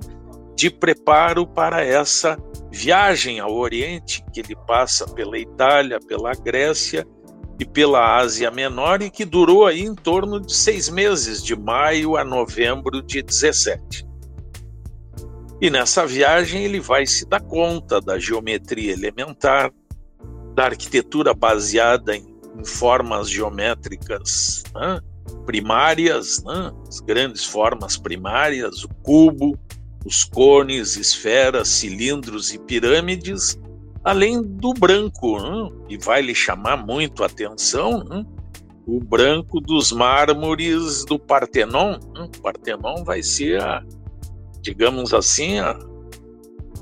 de 0.55 0.69
preparo 0.69 1.45
para 1.45 1.83
essa 1.83 2.37
viagem 2.71 3.39
ao 3.39 3.53
Oriente, 3.53 4.23
que 4.33 4.39
ele 4.39 4.55
passa 4.67 5.07
pela 5.07 5.37
Itália, 5.37 5.99
pela 5.99 6.31
Grécia 6.33 7.05
e 7.59 7.65
pela 7.65 8.17
Ásia 8.17 8.49
Menor, 8.49 9.01
e 9.01 9.09
que 9.09 9.25
durou 9.25 9.65
aí 9.65 9.81
em 9.81 9.93
torno 9.93 10.39
de 10.39 10.53
seis 10.53 10.89
meses, 10.89 11.43
de 11.43 11.55
maio 11.55 12.17
a 12.17 12.23
novembro 12.23 13.01
de 13.01 13.21
17. 13.21 14.05
E 15.61 15.69
nessa 15.69 16.05
viagem 16.05 16.63
ele 16.63 16.79
vai 16.79 17.05
se 17.05 17.25
dar 17.25 17.41
conta 17.41 18.01
da 18.01 18.19
geometria 18.19 18.91
elementar, 18.91 19.71
da 20.53 20.65
arquitetura 20.65 21.33
baseada 21.33 22.15
em, 22.15 22.25
em 22.57 22.65
formas 22.65 23.29
geométricas 23.29 24.63
né, 24.73 24.99
primárias, 25.45 26.43
né, 26.43 26.71
as 26.87 26.99
grandes 26.99 27.45
formas 27.45 27.97
primárias, 27.97 28.83
o 28.83 28.89
cubo, 29.01 29.57
os 30.05 30.23
cones, 30.23 30.95
esferas, 30.95 31.67
cilindros 31.67 32.53
e 32.53 32.59
pirâmides, 32.59 33.59
além 34.03 34.41
do 34.41 34.71
branco, 34.73 35.41
né? 35.41 35.71
e 35.89 35.97
vai 35.97 36.21
lhe 36.21 36.35
chamar 36.35 36.77
muito 36.77 37.23
a 37.23 37.25
atenção, 37.25 38.03
né? 38.03 38.23
o 38.85 38.99
branco 38.99 39.59
dos 39.59 39.91
mármores 39.91 41.03
do 41.05 41.17
Partenon. 41.17 41.97
Né? 42.13 42.29
O 42.37 42.41
Partenon 42.41 43.03
vai 43.03 43.23
ser, 43.23 43.59
a, 43.59 43.83
digamos 44.61 45.11
assim, 45.11 45.57
a, 45.57 45.71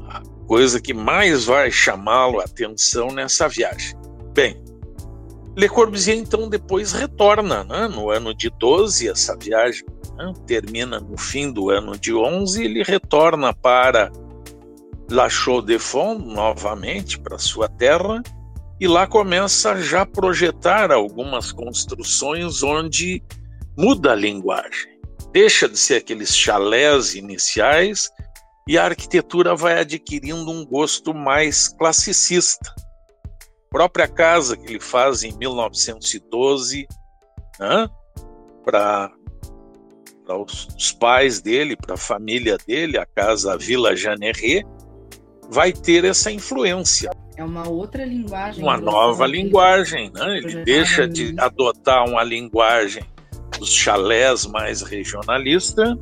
a 0.09 0.21
coisa 0.45 0.81
que 0.81 0.93
mais 0.93 1.45
vai 1.45 1.71
chamá-lo 1.71 2.41
a 2.41 2.43
atenção 2.43 3.07
nessa 3.07 3.47
viagem. 3.47 3.95
Bem, 4.33 4.61
Le 5.55 5.69
Corbusier 5.69 6.17
então 6.17 6.49
depois 6.49 6.91
retorna, 6.91 7.63
né? 7.63 7.87
no 7.87 8.09
ano 8.09 8.35
de 8.35 8.49
12, 8.59 9.07
essa 9.07 9.37
viagem 9.37 9.85
né? 10.15 10.33
termina 10.45 10.99
no 10.99 11.17
fim 11.17 11.51
do 11.51 11.69
ano 11.69 11.97
de 11.97 12.13
11, 12.13 12.63
ele 12.63 12.83
retorna 12.83 13.53
para 13.53 14.11
La 15.09 15.29
Chaux-de-Fonds 15.29 16.25
novamente 16.25 17.19
para 17.19 17.37
sua 17.37 17.67
terra 17.67 18.21
e 18.79 18.87
lá 18.87 19.07
começa 19.07 19.79
já 19.81 20.01
a 20.01 20.05
projetar 20.05 20.91
algumas 20.91 21.51
construções 21.51 22.63
onde 22.63 23.23
muda 23.77 24.11
a 24.11 24.15
linguagem. 24.15 24.99
Deixa 25.31 25.67
de 25.67 25.77
ser 25.77 25.95
aqueles 25.95 26.35
chalés 26.35 27.15
iniciais 27.15 28.09
e 28.67 28.77
a 28.77 28.85
arquitetura 28.85 29.55
vai 29.55 29.79
adquirindo 29.79 30.51
um 30.51 30.65
gosto 30.65 31.13
mais 31.13 31.67
classicista. 31.67 32.73
A 32.75 33.69
própria 33.69 34.07
casa 34.07 34.55
que 34.55 34.65
ele 34.67 34.79
faz 34.79 35.23
em 35.23 35.35
1912, 35.37 36.87
né, 37.59 37.89
para 38.63 39.11
os, 40.29 40.67
os 40.77 40.91
pais 40.91 41.41
dele, 41.41 41.75
para 41.75 41.95
a 41.95 41.97
família 41.97 42.57
dele, 42.65 42.97
a 42.97 43.05
casa 43.05 43.57
Villa 43.57 43.95
Jeanneret, 43.95 44.65
vai 45.49 45.71
ter 45.71 46.05
essa 46.05 46.31
influência. 46.31 47.11
É 47.35 47.43
uma 47.43 47.67
outra 47.67 48.05
linguagem. 48.05 48.63
Uma 48.63 48.77
nova 48.77 49.25
linguagem, 49.25 50.11
né? 50.13 50.37
Ele 50.37 50.63
deixa 50.63 51.07
de 51.07 51.33
adotar 51.37 52.07
uma 52.07 52.23
linguagem 52.23 53.03
dos 53.57 53.73
chalés 53.73 54.45
mais 54.45 54.81
regionalista 54.81 55.97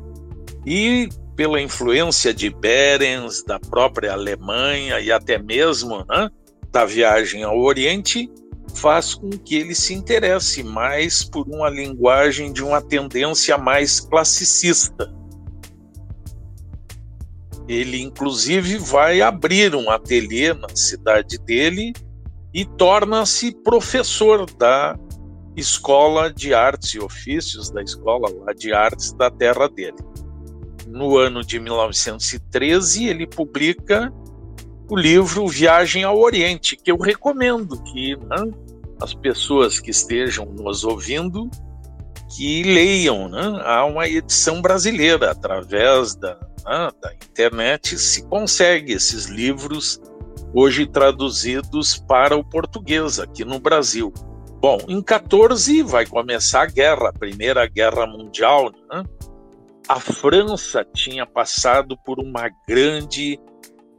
e 0.66 1.08
pela 1.34 1.60
influência 1.60 2.32
de 2.32 2.50
Berens, 2.50 3.42
da 3.42 3.58
própria 3.58 4.12
Alemanha 4.12 5.00
e 5.00 5.10
até 5.10 5.38
mesmo 5.38 6.04
né, 6.08 6.30
da 6.70 6.84
viagem 6.84 7.42
ao 7.42 7.58
Oriente, 7.58 8.30
faz 8.74 9.14
com 9.14 9.30
que 9.30 9.56
ele 9.56 9.74
se 9.74 9.94
interesse 9.94 10.62
mais 10.62 11.24
por 11.24 11.48
uma 11.48 11.68
linguagem 11.68 12.52
de 12.52 12.62
uma 12.62 12.80
tendência 12.80 13.56
mais 13.58 14.00
classicista. 14.00 15.12
Ele, 17.68 18.00
inclusive, 18.02 18.78
vai 18.78 19.20
abrir 19.20 19.74
um 19.74 19.90
ateliê 19.90 20.52
na 20.52 20.68
cidade 20.74 21.38
dele 21.38 21.92
e 22.52 22.64
torna-se 22.64 23.52
professor 23.62 24.50
da 24.56 24.98
Escola 25.56 26.32
de 26.32 26.54
Artes 26.54 26.94
e 26.94 26.98
Ofícios, 26.98 27.70
da 27.70 27.82
Escola 27.82 28.28
de 28.54 28.72
Artes 28.72 29.12
da 29.12 29.30
terra 29.30 29.68
dele. 29.68 29.96
No 30.86 31.16
ano 31.16 31.42
de 31.42 31.58
1913, 31.60 33.06
ele 33.06 33.26
publica 33.26 34.12
o 34.92 34.96
livro 34.96 35.48
Viagem 35.48 36.04
ao 36.04 36.20
Oriente, 36.20 36.76
que 36.76 36.92
eu 36.92 36.98
recomendo 36.98 37.82
que 37.82 38.14
né, 38.14 38.52
as 39.00 39.14
pessoas 39.14 39.80
que 39.80 39.90
estejam 39.90 40.44
nos 40.44 40.84
ouvindo 40.84 41.50
que 42.36 42.62
leiam. 42.62 43.26
Né? 43.26 43.40
Há 43.64 43.86
uma 43.86 44.06
edição 44.06 44.60
brasileira 44.60 45.30
através 45.30 46.14
da, 46.14 46.34
né, 46.34 46.90
da 47.00 47.14
internet 47.14 47.96
se 47.98 48.22
consegue 48.24 48.92
esses 48.92 49.24
livros 49.28 49.98
hoje 50.52 50.86
traduzidos 50.86 51.96
para 51.96 52.36
o 52.36 52.44
português 52.44 53.18
aqui 53.18 53.46
no 53.46 53.58
Brasil. 53.58 54.12
Bom, 54.60 54.76
em 54.86 55.00
14 55.00 55.82
vai 55.84 56.04
começar 56.04 56.64
a 56.64 56.66
guerra, 56.66 57.08
a 57.08 57.12
Primeira 57.14 57.66
Guerra 57.66 58.06
Mundial. 58.06 58.70
Né? 58.90 59.04
A 59.88 59.98
França 59.98 60.84
tinha 60.84 61.24
passado 61.24 61.96
por 62.04 62.20
uma 62.20 62.50
grande 62.68 63.40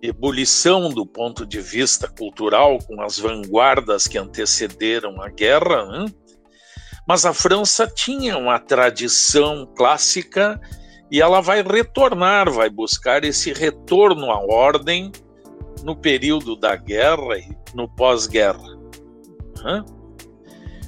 ebulição 0.04 0.90
do 0.90 1.06
ponto 1.06 1.46
de 1.46 1.62
vista 1.62 2.10
cultural, 2.10 2.78
com 2.80 3.02
as 3.02 3.18
vanguardas 3.18 4.06
que 4.06 4.18
antecederam 4.18 5.22
a 5.22 5.30
guerra, 5.30 5.86
né? 5.86 6.06
mas 7.08 7.26
a 7.26 7.34
França 7.34 7.88
tinha 7.88 8.38
uma 8.38 8.60
tradição 8.60 9.66
clássica 9.78 10.60
e 11.10 11.22
ela 11.22 11.40
vai 11.40 11.64
retornar, 11.64 12.52
vai 12.52 12.70
buscar 12.70 13.24
esse 13.24 13.54
retorno 13.54 14.30
à 14.30 14.40
ordem 14.40 15.10
no 15.84 15.96
período 15.96 16.58
da 16.58 16.76
guerra 16.76 17.38
e 17.38 17.56
no 17.74 17.88
pós-guerra. 17.88 18.78
Né? 19.64 19.86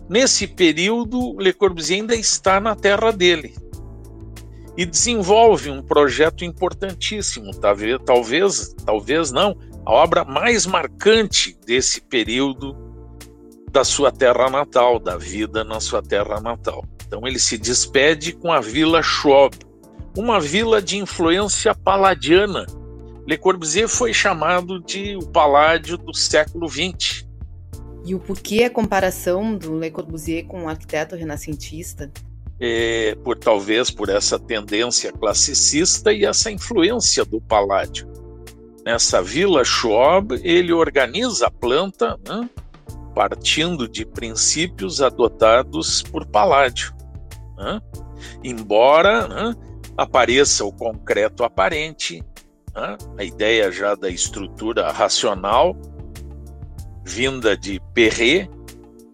Nesse 0.09 0.45
período, 0.45 1.37
Le 1.39 1.53
Corbusier 1.53 2.01
ainda 2.01 2.15
está 2.15 2.59
na 2.59 2.75
terra 2.75 3.11
dele 3.11 3.55
e 4.77 4.85
desenvolve 4.85 5.69
um 5.69 5.81
projeto 5.81 6.43
importantíssimo, 6.43 7.51
talvez, 7.53 8.73
talvez, 8.85 9.31
não, 9.31 9.57
a 9.85 9.91
obra 9.91 10.25
mais 10.25 10.65
marcante 10.65 11.57
desse 11.65 12.01
período 12.01 12.75
da 13.71 13.83
sua 13.83 14.11
terra 14.11 14.49
natal, 14.49 14.99
da 14.99 15.17
vida 15.17 15.63
na 15.63 15.79
sua 15.79 16.01
terra 16.01 16.39
natal. 16.41 16.83
Então 17.07 17.27
ele 17.27 17.39
se 17.39 17.57
despede 17.57 18.33
com 18.33 18.51
a 18.51 18.59
Vila 18.59 19.01
Schwab, 19.01 19.55
uma 20.17 20.39
vila 20.39 20.81
de 20.81 20.97
influência 20.97 21.75
paladiana. 21.75 22.65
Le 23.27 23.37
Corbusier 23.37 23.87
foi 23.87 24.13
chamado 24.13 24.79
de 24.81 25.15
o 25.15 25.27
Paládio 25.27 25.97
do 25.97 26.13
século 26.13 26.67
XX. 26.69 27.25
E 28.05 28.13
o 28.13 28.19
porquê 28.19 28.63
a 28.63 28.69
comparação 28.69 29.55
do 29.57 29.79
Le 29.79 29.91
Corbusier 29.91 30.45
com 30.45 30.63
o 30.63 30.69
arquiteto 30.69 31.15
renascentista? 31.15 32.11
É, 32.59 33.15
por 33.23 33.37
talvez 33.37 33.91
por 33.91 34.09
essa 34.09 34.39
tendência 34.39 35.11
classicista 35.11 36.13
e 36.13 36.25
essa 36.25 36.51
influência 36.51 37.25
do 37.25 37.41
Paládio. 37.41 38.07
Nessa 38.85 39.21
Vila 39.21 39.63
Schwab, 39.63 40.39
ele 40.43 40.71
organiza 40.71 41.47
a 41.47 41.51
planta 41.51 42.19
né, 42.27 42.49
partindo 43.13 43.87
de 43.87 44.05
princípios 44.05 45.01
adotados 45.01 46.03
por 46.03 46.25
Paládio. 46.25 46.93
Né? 47.57 47.81
Embora 48.43 49.27
né, 49.27 49.55
apareça 49.97 50.63
o 50.63 50.71
concreto 50.71 51.43
aparente, 51.43 52.23
né, 52.75 52.97
a 53.17 53.23
ideia 53.23 53.71
já 53.71 53.95
da 53.95 54.09
estrutura 54.09 54.91
racional 54.91 55.75
vinda 57.05 57.55
de 57.55 57.79
Perret, 57.93 58.49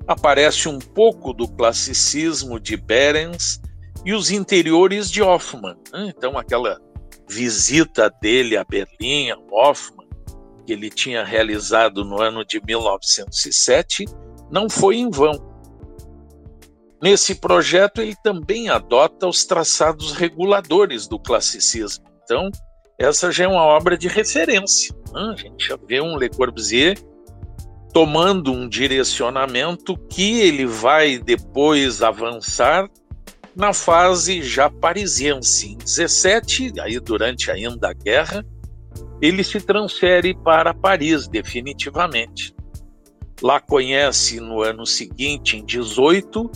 aparece 0.07 0.67
um 0.67 0.79
pouco 0.79 1.33
do 1.33 1.47
classicismo 1.47 2.59
de 2.59 2.75
Berens 2.77 3.61
e 4.05 4.13
os 4.13 4.31
interiores 4.31 5.09
de 5.09 5.21
Hoffmann. 5.21 5.77
Né? 5.91 6.13
Então, 6.15 6.37
aquela 6.37 6.79
visita 7.29 8.09
dele 8.21 8.57
a 8.57 8.63
Berlim, 8.63 9.31
a 9.31 9.37
Hoffmann, 9.51 10.07
que 10.65 10.73
ele 10.73 10.89
tinha 10.89 11.23
realizado 11.23 12.03
no 12.03 12.21
ano 12.21 12.45
de 12.45 12.61
1907, 12.63 14.05
não 14.49 14.69
foi 14.69 14.97
em 14.97 15.09
vão. 15.09 15.49
Nesse 17.01 17.35
projeto, 17.35 18.01
ele 18.01 18.15
também 18.23 18.69
adota 18.69 19.27
os 19.27 19.43
traçados 19.43 20.11
reguladores 20.11 21.07
do 21.07 21.17
classicismo. 21.17 22.05
Então, 22.23 22.49
essa 22.99 23.31
já 23.31 23.45
é 23.45 23.47
uma 23.47 23.63
obra 23.63 23.97
de 23.97 24.07
referência. 24.07 24.95
Né? 25.11 25.33
A 25.33 25.35
gente 25.35 25.67
já 25.67 25.77
vê 25.87 25.99
um 25.99 26.15
Le 26.17 26.29
Corbusier 26.29 26.97
tomando 27.93 28.51
um 28.51 28.67
direcionamento 28.67 29.97
que 30.09 30.39
ele 30.41 30.65
vai 30.65 31.17
depois 31.17 32.01
avançar 32.01 32.89
na 33.55 33.73
fase 33.73 34.41
já 34.41 34.69
parisiense. 34.69 35.73
Em 35.73 35.77
17, 35.77 36.79
aí 36.79 36.99
durante 36.99 37.51
ainda 37.51 37.89
a 37.89 37.93
guerra, 37.93 38.45
ele 39.21 39.43
se 39.43 39.59
transfere 39.59 40.33
para 40.33 40.73
Paris 40.73 41.27
definitivamente. 41.27 42.55
Lá 43.41 43.59
conhece 43.59 44.39
no 44.39 44.61
ano 44.61 44.85
seguinte, 44.85 45.57
em 45.57 45.65
18, 45.65 46.49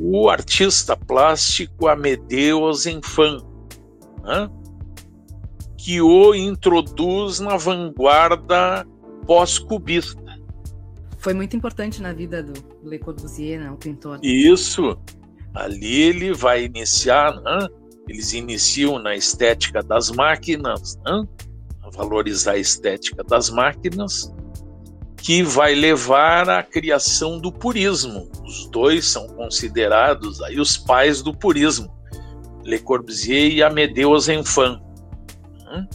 o 0.00 0.28
artista 0.28 0.96
plástico 0.96 1.88
Amedeus 1.88 2.86
Enfant, 2.86 3.42
né? 4.22 4.50
que 5.78 6.00
o 6.00 6.34
introduz 6.34 7.38
na 7.38 7.56
vanguarda 7.56 8.84
pós-cubista. 9.26 10.25
Foi 11.26 11.34
muito 11.34 11.56
importante 11.56 12.00
na 12.00 12.12
vida 12.12 12.40
do 12.40 12.52
Le 12.88 13.00
Corbusier, 13.00 13.58
né, 13.58 13.68
o 13.68 13.76
pintor. 13.76 14.20
Isso. 14.22 14.96
Ali 15.52 16.02
ele 16.02 16.32
vai 16.32 16.66
iniciar, 16.66 17.40
né? 17.40 17.66
eles 18.08 18.32
iniciam 18.32 19.00
na 19.00 19.16
estética 19.16 19.82
das 19.82 20.08
máquinas, 20.08 20.96
né? 21.04 21.26
a 21.82 21.90
valorizar 21.90 22.52
a 22.52 22.58
estética 22.58 23.24
das 23.24 23.50
máquinas, 23.50 24.32
que 25.16 25.42
vai 25.42 25.74
levar 25.74 26.48
à 26.48 26.62
criação 26.62 27.40
do 27.40 27.50
purismo. 27.50 28.30
Os 28.44 28.68
dois 28.68 29.04
são 29.08 29.26
considerados 29.26 30.40
aí 30.42 30.60
os 30.60 30.78
pais 30.78 31.22
do 31.22 31.36
purismo, 31.36 31.92
Le 32.62 32.78
Corbusier 32.78 33.52
e 33.52 33.64
Amédée 33.64 34.04
Enfant. 34.32 34.80
Né? 35.64 35.88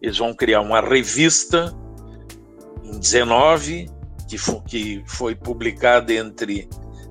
Eles 0.00 0.16
vão 0.16 0.32
criar 0.32 0.62
uma 0.62 0.80
revista 0.80 1.76
em 2.82 2.98
19 2.98 3.97
que 4.28 4.38
foi, 4.38 4.60
que 4.66 5.02
foi 5.06 5.34
publicada 5.34 6.12
entre, 6.12 6.68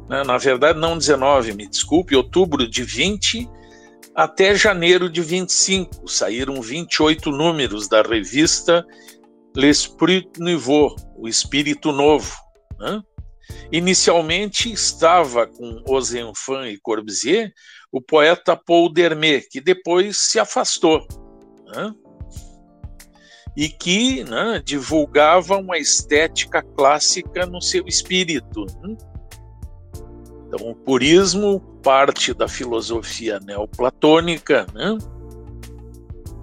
né, 0.10 0.23
na 0.23 0.38
verdade 0.38 0.80
não 0.80 0.97
19, 0.97 1.53
me 1.53 1.67
desculpe, 1.67 2.15
outubro 2.15 2.69
de 2.69 2.84
20 2.84 3.49
até 4.15 4.56
janeiro 4.56 5.10
de 5.10 5.21
25. 5.21 6.10
Saíram 6.10 6.60
28 6.62 7.32
números 7.32 7.88
da 7.88 8.01
revista 8.01 8.86
L'Esprit 9.56 10.27
Nouveau, 10.39 10.95
o 11.15 11.27
Espírito 11.27 11.91
Novo. 11.91 12.34
Né? 12.80 13.01
Inicialmente 13.71 14.71
estava 14.71 15.45
com 15.45 15.84
Ozenfant 15.88 16.65
e 16.67 16.80
Corbusier 16.80 17.51
o 17.91 18.01
poeta 18.01 18.56
Paul 18.56 18.91
Dermet, 18.91 19.47
que 19.49 19.62
depois 19.62 20.17
se 20.17 20.39
afastou. 20.39 21.08
Né? 21.67 21.93
E 23.58 23.67
que 23.67 24.24
né, 24.24 24.62
divulgava 24.63 25.58
uma 25.58 25.78
estética 25.78 26.62
clássica 26.62 27.46
no 27.46 27.62
seu 27.62 27.86
espírito. 27.88 28.65
Né? 28.82 28.96
Então, 30.48 30.70
o 30.70 30.76
purismo 30.76 31.60
parte 31.82 32.34
da 32.34 32.48
filosofia 32.48 33.39
neoplatônica, 33.39 34.65
né? 34.74 34.98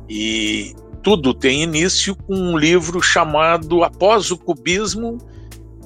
e 0.09 0.75
tudo 1.03 1.33
tem 1.33 1.63
início 1.63 2.17
com 2.17 2.35
um 2.35 2.59
livro 2.59 3.01
chamado 3.01 3.85
Após 3.85 4.31
o 4.31 4.39
Cubismo, 4.39 5.19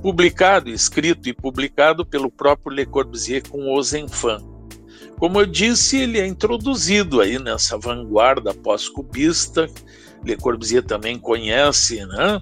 publicado, 0.01 0.71
escrito 0.71 1.29
e 1.29 1.35
publicado 1.35 2.07
pelo 2.07 2.31
próprio 2.31 2.75
Le 2.75 2.87
Corbusier 2.87 3.43
com 3.49 3.77
os 3.77 3.93
Enfants. 3.93 4.47
Como 5.19 5.41
eu 5.41 5.47
disse, 5.47 5.99
ele 5.99 6.21
é 6.21 6.27
introduzido 6.27 7.21
aí 7.21 7.38
nessa 7.38 7.77
vanguarda 7.77 8.55
pós-cubista. 8.55 9.69
Le 10.29 10.37
Corbusier 10.37 10.83
também 10.83 11.19
conhece, 11.19 12.05
né? 12.07 12.41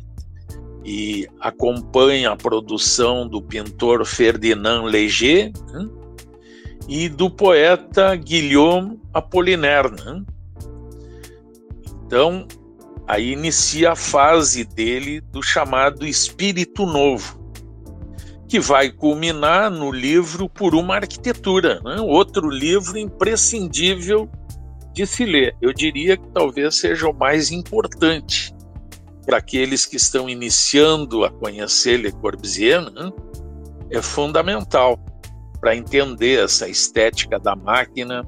E 0.85 1.27
acompanha 1.41 2.31
a 2.31 2.37
produção 2.37 3.27
do 3.29 3.43
pintor 3.43 4.05
Ferdinand 4.05 4.85
Léger 4.85 5.53
né? 5.73 5.89
e 6.89 7.09
do 7.09 7.29
poeta 7.29 8.15
Guillaume 8.15 9.01
Apollinaire. 9.13 9.91
Né? 9.91 10.23
Então, 12.07 12.47
Aí 13.07 13.33
inicia 13.33 13.93
a 13.93 13.97
fase 13.97 14.65
dele 14.65 15.21
do 15.21 15.41
chamado 15.41 16.05
Espírito 16.05 16.85
Novo, 16.85 17.39
que 18.49 18.59
vai 18.59 18.91
culminar 18.91 19.71
no 19.71 19.93
livro 19.93 20.49
Por 20.49 20.75
uma 20.75 20.97
Arquitetura, 20.97 21.81
né? 21.85 22.01
outro 22.01 22.51
livro 22.51 22.99
imprescindível 22.99 24.29
de 24.97 25.07
se 25.07 25.27
ler. 25.27 25.55
Eu 25.61 25.75
diria 25.75 26.17
que 26.17 26.27
talvez 26.31 26.77
seja 26.77 27.07
o 27.07 27.13
mais 27.13 27.53
importante 27.53 28.55
para 29.27 29.37
aqueles 29.37 29.85
que 29.85 29.97
estão 29.97 30.29
iniciando 30.29 31.25
a 31.25 31.31
conhecer 31.31 31.99
Le 31.99 32.11
Corbusier, 32.11 32.81
né? 32.91 33.13
é 33.91 34.01
fundamental 34.01 34.99
para 35.61 35.77
entender 35.77 36.43
essa 36.43 36.67
estética 36.67 37.39
da 37.39 37.55
máquina, 37.55 38.27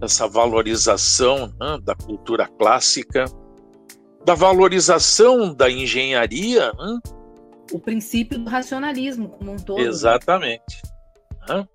essa 0.00 0.28
valorização 0.28 1.46
né, 1.58 1.78
da 1.82 1.94
cultura 1.94 2.46
clássica 2.58 3.24
da 4.24 4.34
valorização 4.34 5.54
da 5.54 5.70
engenharia. 5.70 6.72
Hein? 6.80 6.98
O 7.72 7.78
princípio 7.78 8.38
do 8.38 8.48
racionalismo 8.48 9.28
como 9.28 9.52
um 9.52 9.56
todo. 9.56 9.80
Exatamente. 9.80 10.82
Hein? 11.48 11.68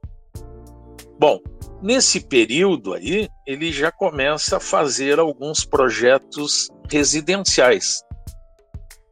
Bom, 1.19 1.39
nesse 1.81 2.19
período 2.19 2.93
aí, 2.93 3.29
ele 3.45 3.71
já 3.71 3.91
começa 3.91 4.57
a 4.57 4.59
fazer 4.59 5.19
alguns 5.19 5.65
projetos 5.65 6.67
residenciais. 6.89 8.03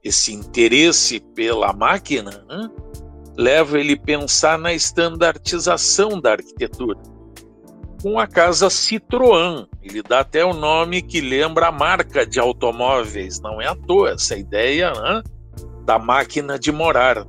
Esse 0.03 0.33
interesse 0.33 1.19
pela 1.35 1.73
máquina 1.73 2.45
hein, 2.49 2.69
leva 3.37 3.79
ele 3.79 3.93
a 3.93 3.99
pensar 3.99 4.57
na 4.57 4.73
estandartização 4.73 6.19
da 6.19 6.31
arquitetura 6.31 6.97
com 8.01 8.19
a 8.19 8.27
casa 8.27 8.67
Citroën. 8.67 9.67
Ele 9.81 10.01
dá 10.01 10.19
até 10.19 10.45
o 10.45 10.53
nome 10.53 11.01
que 11.01 11.21
lembra 11.21 11.67
a 11.67 11.71
marca 11.71 12.25
de 12.25 12.39
automóveis, 12.39 13.39
não 13.39 13.61
é 13.61 13.67
à 13.67 13.75
toa 13.75 14.11
essa 14.11 14.37
ideia 14.37 14.91
né, 14.91 15.23
da 15.85 15.97
máquina 15.97 16.59
de 16.59 16.71
morar. 16.71 17.25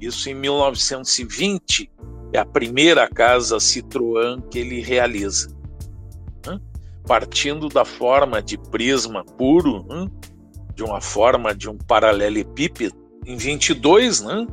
Isso 0.00 0.28
em 0.28 0.34
1920 0.34 1.90
é 2.32 2.38
a 2.38 2.44
primeira 2.44 3.08
casa 3.08 3.56
Citroën 3.58 4.42
que 4.50 4.58
ele 4.58 4.80
realiza. 4.80 5.48
Né, 6.46 6.60
partindo 7.06 7.68
da 7.68 7.84
forma 7.84 8.42
de 8.42 8.58
prisma 8.58 9.24
puro, 9.24 9.84
né, 9.86 10.08
de 10.74 10.82
uma 10.82 11.00
forma 11.00 11.54
de 11.54 11.68
um 11.68 11.76
paralelepípedo, 11.76 12.94
em 13.24 13.36
22, 13.36 14.20
né, 14.20 14.46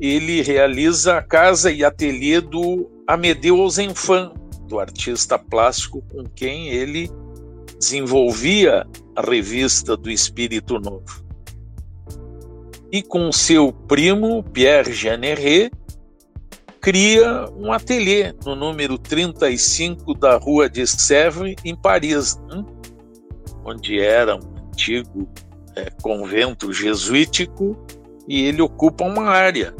ele 0.00 0.42
realiza 0.42 1.18
a 1.18 1.22
casa 1.22 1.70
e 1.70 1.84
ateliê 1.84 2.40
do 2.40 2.90
Amedeu 3.06 3.58
Ozenfant, 3.58 4.32
do 4.66 4.78
artista 4.78 5.38
plástico 5.38 6.02
com 6.02 6.24
quem 6.24 6.68
ele 6.68 7.10
desenvolvia 7.78 8.86
a 9.16 9.22
revista 9.22 9.96
do 9.96 10.10
Espírito 10.10 10.78
Novo. 10.78 11.24
E 12.90 13.02
com 13.02 13.30
seu 13.32 13.72
primo, 13.72 14.42
Pierre 14.42 14.92
Jeanneret, 14.92 15.70
cria 16.80 17.46
um 17.56 17.72
ateliê 17.72 18.34
no 18.44 18.54
número 18.54 18.98
35 18.98 20.14
da 20.14 20.36
Rua 20.36 20.68
de 20.68 20.86
Sèvres, 20.86 21.56
em 21.64 21.74
Paris, 21.74 22.36
né? 22.48 22.64
onde 23.64 24.00
era 24.00 24.36
um 24.36 24.68
antigo 24.68 25.28
é, 25.76 25.90
convento 26.02 26.72
jesuítico, 26.72 27.76
e 28.26 28.44
ele 28.44 28.62
ocupa 28.62 29.04
uma 29.04 29.24
área 29.24 29.74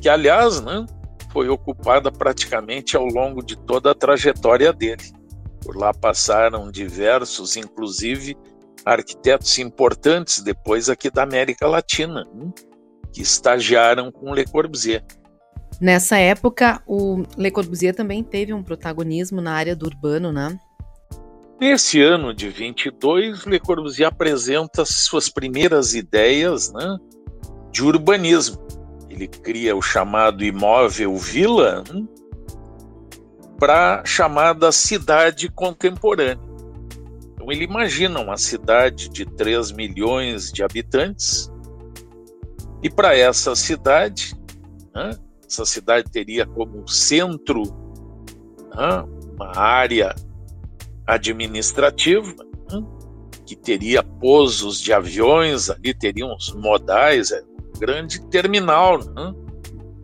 que, 0.00 0.08
aliás, 0.08 0.60
né, 0.60 0.86
foi 1.32 1.48
ocupada 1.48 2.10
praticamente 2.10 2.96
ao 2.96 3.06
longo 3.06 3.42
de 3.42 3.56
toda 3.56 3.90
a 3.90 3.94
trajetória 3.94 4.72
dele. 4.72 5.12
Por 5.62 5.76
lá 5.76 5.92
passaram 5.92 6.70
diversos, 6.70 7.56
inclusive 7.56 8.36
arquitetos 8.84 9.58
importantes 9.58 10.42
depois 10.42 10.88
aqui 10.88 11.10
da 11.10 11.22
América 11.22 11.66
Latina, 11.66 12.26
hein, 12.34 12.52
que 13.12 13.22
estagiaram 13.22 14.10
com 14.10 14.34
Le 14.34 14.44
Corbusier. 14.44 15.04
Nessa 15.80 16.18
época, 16.18 16.82
o 16.86 17.24
Le 17.38 17.50
Corbusier 17.50 17.94
também 17.94 18.22
teve 18.22 18.52
um 18.52 18.62
protagonismo 18.62 19.40
na 19.40 19.52
área 19.52 19.74
do 19.74 19.86
urbano, 19.86 20.30
né? 20.32 20.58
Nesse 21.58 22.00
ano 22.02 22.34
de 22.34 22.48
22, 22.48 23.44
Le 23.44 23.58
Corbusier 23.58 24.08
apresenta 24.08 24.84
suas 24.84 25.28
primeiras 25.28 25.94
ideias 25.94 26.72
né, 26.72 26.98
de 27.72 27.82
urbanismo 27.82 28.58
ele 29.20 29.28
cria 29.28 29.76
o 29.76 29.82
chamado 29.82 30.42
imóvel 30.42 31.16
vila 31.16 31.84
hum, 31.92 32.08
para 33.58 34.00
a 34.00 34.04
chamada 34.04 34.72
cidade 34.72 35.50
contemporânea. 35.50 36.40
Então 37.34 37.52
ele 37.52 37.64
imagina 37.64 38.18
uma 38.20 38.38
cidade 38.38 39.10
de 39.10 39.26
3 39.26 39.72
milhões 39.72 40.50
de 40.50 40.62
habitantes 40.62 41.52
e 42.82 42.88
para 42.88 43.14
essa 43.14 43.54
cidade 43.54 44.34
né, 44.94 45.10
essa 45.50 45.64
cidade 45.64 46.08
teria 46.08 46.46
como 46.46 46.86
centro 46.86 47.62
né, 48.72 49.04
uma 49.34 49.58
área 49.58 50.14
administrativa, 51.04 52.32
né, 52.70 52.82
que 53.44 53.56
teria 53.56 54.00
pousos 54.00 54.80
de 54.80 54.92
aviões, 54.92 55.68
ali 55.68 55.92
teriam 55.92 56.32
os 56.36 56.54
modais, 56.54 57.32
é 57.32 57.42
um 57.42 57.80
grande 57.80 58.24
terminal, 58.28 58.98
né, 58.98 59.34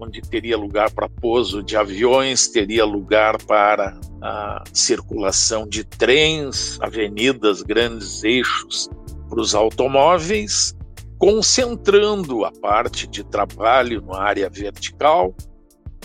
onde 0.00 0.20
teria 0.20 0.58
lugar 0.58 0.90
para 0.90 1.08
pouso 1.08 1.62
de 1.62 1.76
aviões, 1.76 2.48
teria 2.48 2.84
lugar 2.84 3.40
para 3.44 3.98
a 4.20 4.64
circulação 4.72 5.66
de 5.68 5.84
trens, 5.84 6.76
avenidas, 6.82 7.62
grandes 7.62 8.24
eixos 8.24 8.90
para 9.28 9.40
os 9.40 9.54
automóveis, 9.54 10.75
concentrando 11.18 12.44
a 12.44 12.52
parte 12.52 13.06
de 13.06 13.24
trabalho 13.24 14.02
na 14.02 14.20
área 14.20 14.48
vertical. 14.50 15.34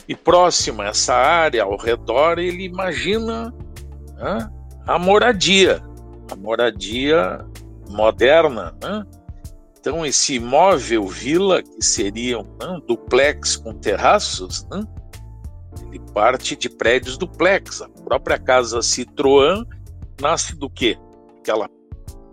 E 0.08 0.16
próxima 0.16 0.84
a 0.84 0.88
essa 0.88 1.14
área, 1.14 1.64
ao 1.64 1.78
redor, 1.78 2.40
ele 2.40 2.64
imagina 2.64 3.54
né, 4.18 4.50
a 4.86 4.98
moradia, 4.98 5.82
a 6.30 6.36
moradia 6.36 7.46
moderna. 7.90 8.76
Né? 8.82 9.06
Então, 9.80 10.06
esse 10.06 10.36
imóvel 10.36 11.08
vila, 11.08 11.62
que 11.62 11.84
seria 11.84 12.40
um 12.40 12.44
né, 12.44 12.82
duplex 12.88 13.56
com 13.56 13.74
terraços, 13.74 14.68
né? 14.70 14.84
ele 15.88 16.00
parte 16.14 16.56
de 16.56 16.70
prédios 16.70 17.18
duplex. 17.18 17.82
A 17.82 17.90
própria 17.90 18.38
casa 18.38 18.80
Citroën 18.80 19.66
nasce 20.20 20.56
do 20.56 20.70
quê? 20.70 20.98
Aquela, 21.40 21.70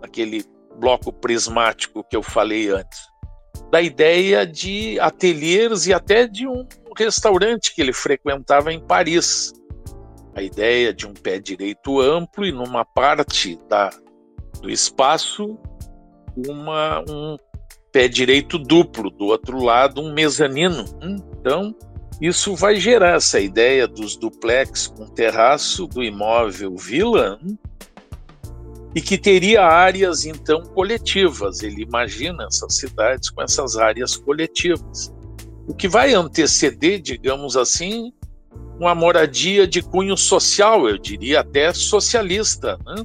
aquele 0.01 0.43
bloco 0.79 1.11
prismático 1.11 2.03
que 2.03 2.15
eu 2.15 2.23
falei 2.23 2.69
antes. 2.69 2.99
Da 3.71 3.81
ideia 3.81 4.47
de 4.47 4.99
ateliês 4.99 5.85
e 5.85 5.93
até 5.93 6.27
de 6.27 6.47
um 6.47 6.65
restaurante 6.97 7.73
que 7.75 7.81
ele 7.81 7.93
frequentava 7.93 8.73
em 8.73 8.79
Paris. 8.79 9.53
A 10.35 10.41
ideia 10.41 10.93
de 10.93 11.05
um 11.05 11.13
pé 11.13 11.39
direito 11.39 11.99
amplo 11.99 12.45
e 12.45 12.51
numa 12.51 12.85
parte 12.85 13.59
da, 13.67 13.89
do 14.61 14.69
espaço 14.69 15.59
uma, 16.47 17.03
um 17.09 17.37
pé 17.91 18.07
direito 18.07 18.57
duplo, 18.57 19.09
do 19.09 19.25
outro 19.25 19.61
lado 19.61 20.01
um 20.01 20.13
mezanino. 20.13 20.85
Então, 21.01 21.75
isso 22.21 22.55
vai 22.55 22.75
gerar 22.75 23.15
essa 23.15 23.39
ideia 23.39 23.87
dos 23.87 24.15
duplex 24.15 24.87
com 24.87 25.07
terraço 25.07 25.87
do 25.87 26.03
imóvel 26.03 26.75
vila 26.75 27.39
e 28.95 29.01
que 29.01 29.17
teria 29.17 29.63
áreas 29.63 30.25
então 30.25 30.61
coletivas. 30.61 31.61
Ele 31.61 31.83
imagina 31.83 32.45
essas 32.45 32.75
cidades 32.77 33.29
com 33.29 33.41
essas 33.41 33.77
áreas 33.77 34.15
coletivas. 34.15 35.13
O 35.67 35.73
que 35.73 35.87
vai 35.87 36.13
anteceder, 36.13 36.99
digamos 36.99 37.55
assim, 37.55 38.11
uma 38.79 38.95
moradia 38.95 39.67
de 39.67 39.81
cunho 39.81 40.17
social, 40.17 40.87
eu 40.89 40.97
diria 40.97 41.41
até 41.41 41.71
socialista. 41.73 42.79
Né? 42.85 43.03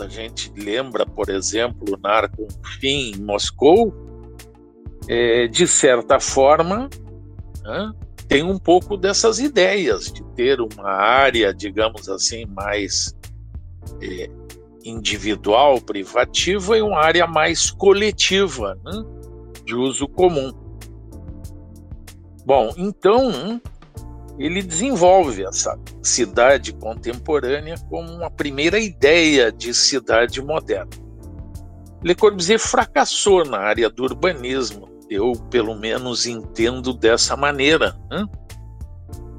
A 0.00 0.08
gente 0.08 0.50
lembra, 0.56 1.04
por 1.04 1.28
exemplo, 1.28 1.94
o 1.94 2.00
Narco 2.00 2.48
Fim 2.78 3.12
em 3.12 3.20
Moscou, 3.20 3.92
é, 5.06 5.46
de 5.48 5.66
certa 5.66 6.18
forma, 6.18 6.88
né, 7.62 7.92
tem 8.26 8.42
um 8.42 8.58
pouco 8.58 8.96
dessas 8.96 9.40
ideias 9.40 10.10
de 10.10 10.22
ter 10.34 10.60
uma 10.60 10.88
área, 10.88 11.52
digamos 11.52 12.08
assim, 12.08 12.46
mais 12.46 13.14
individual, 14.84 15.80
privativa 15.80 16.76
e 16.76 16.82
uma 16.82 16.98
área 16.98 17.26
mais 17.26 17.70
coletiva, 17.70 18.78
né, 18.84 19.04
de 19.64 19.74
uso 19.74 20.08
comum. 20.08 20.52
Bom, 22.44 22.72
então 22.76 23.60
ele 24.38 24.62
desenvolve 24.62 25.44
essa 25.44 25.78
cidade 26.02 26.72
contemporânea 26.72 27.76
como 27.88 28.10
uma 28.10 28.30
primeira 28.30 28.78
ideia 28.78 29.52
de 29.52 29.74
cidade 29.74 30.42
moderna. 30.42 30.90
Le 32.02 32.14
Corbusier 32.14 32.58
fracassou 32.58 33.44
na 33.44 33.58
área 33.58 33.90
do 33.90 34.02
urbanismo, 34.02 34.88
eu 35.10 35.32
pelo 35.50 35.74
menos 35.74 36.24
entendo 36.24 36.94
dessa 36.94 37.36
maneira. 37.36 37.94
Né? 38.10 38.26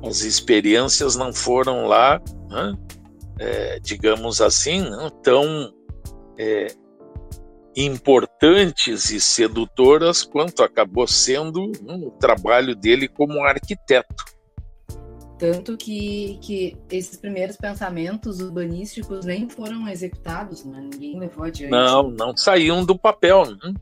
As 0.03 0.21
experiências 0.21 1.15
não 1.15 1.33
foram 1.33 1.87
lá 1.87 2.21
né? 2.51 2.73
É, 3.41 3.79
digamos 3.79 4.39
assim, 4.39 4.81
não 4.81 5.09
tão 5.09 5.73
é, 6.37 6.67
importantes 7.75 9.09
e 9.09 9.19
sedutoras 9.19 10.21
quanto 10.21 10.61
acabou 10.61 11.07
sendo 11.07 11.59
hum, 11.81 12.07
o 12.07 12.11
trabalho 12.11 12.75
dele 12.75 13.07
como 13.07 13.43
arquiteto. 13.43 14.23
Tanto 15.39 15.75
que, 15.75 16.37
que 16.39 16.77
esses 16.91 17.17
primeiros 17.17 17.57
pensamentos 17.57 18.39
urbanísticos 18.39 19.25
nem 19.25 19.49
foram 19.49 19.87
executados, 19.87 20.63
né? 20.63 20.79
ninguém 20.79 21.17
levou 21.17 21.43
adiante. 21.43 21.71
Não, 21.71 22.11
não 22.11 22.37
saíam 22.37 22.85
do 22.85 22.95
papel. 22.95 23.45
Né? 23.45 23.73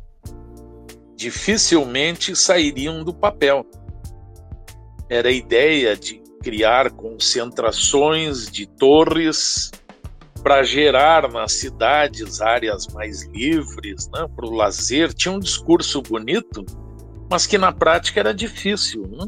Dificilmente 1.17 2.33
sairiam 2.33 3.03
do 3.03 3.13
papel. 3.13 3.65
Era 5.09 5.27
a 5.27 5.33
ideia 5.33 5.97
de 5.97 6.28
criar 6.41 6.91
concentrações 6.91 8.49
de 8.49 8.65
torres 8.65 9.71
para 10.41 10.63
gerar 10.63 11.31
nas 11.31 11.53
cidades 11.53 12.41
áreas 12.41 12.87
mais 12.87 13.23
livres 13.27 14.09
né, 14.13 14.27
para 14.35 14.45
o 14.45 14.55
lazer. 14.55 15.13
Tinha 15.13 15.33
um 15.33 15.39
discurso 15.39 16.01
bonito, 16.01 16.65
mas 17.29 17.45
que 17.45 17.57
na 17.57 17.71
prática 17.71 18.19
era 18.19 18.33
difícil. 18.33 19.07
Né? 19.07 19.25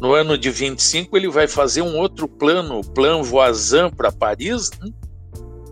No 0.00 0.14
ano 0.14 0.38
de 0.38 0.50
25, 0.50 1.16
ele 1.16 1.28
vai 1.28 1.48
fazer 1.48 1.82
um 1.82 1.96
outro 1.96 2.28
plano, 2.28 2.80
o 2.80 2.84
Plan 2.92 3.22
Voisin 3.22 3.90
para 3.90 4.12
Paris, 4.12 4.70
né, 4.80 4.90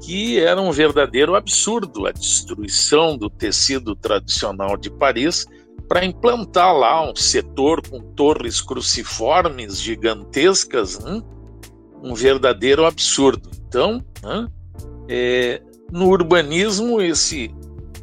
que 0.03 0.41
era 0.41 0.61
um 0.61 0.73
verdadeiro 0.73 1.35
absurdo 1.35 2.07
a 2.07 2.13
destruição 2.13 3.17
do 3.17 3.29
tecido 3.29 3.95
tradicional 3.95 4.77
de 4.77 4.91
Paris 4.91 5.47
para 5.91 6.05
implantar 6.05 6.73
lá 6.73 7.03
um 7.11 7.17
setor 7.17 7.83
com 7.89 7.99
torres 7.99 8.61
cruciformes 8.61 9.81
gigantescas, 9.81 11.05
hein? 11.05 11.21
um 12.01 12.15
verdadeiro 12.15 12.87
absurdo. 12.87 13.51
Então, 13.67 14.01
é, 15.09 15.61
no 15.91 16.07
urbanismo, 16.07 17.03
esse, 17.03 17.53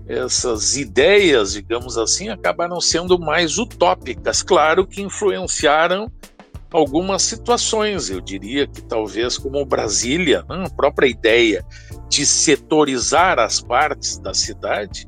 essas 0.05 0.75
ideias, 0.75 1.53
digamos 1.53 1.97
assim, 1.97 2.27
acabaram 2.27 2.81
sendo 2.81 3.17
mais 3.17 3.57
utópicas. 3.57 4.43
Claro 4.43 4.85
que 4.85 5.01
influenciaram 5.01 6.11
algumas 6.73 7.21
situações, 7.21 8.09
eu 8.09 8.19
diria 8.19 8.67
que 8.67 8.81
talvez 8.81 9.37
como 9.37 9.65
Brasília, 9.65 10.43
a 10.49 10.69
própria 10.71 11.07
ideia 11.07 11.65
de 12.09 12.25
setorizar 12.25 13.39
as 13.39 13.61
partes 13.61 14.17
da 14.17 14.33
cidade 14.33 15.05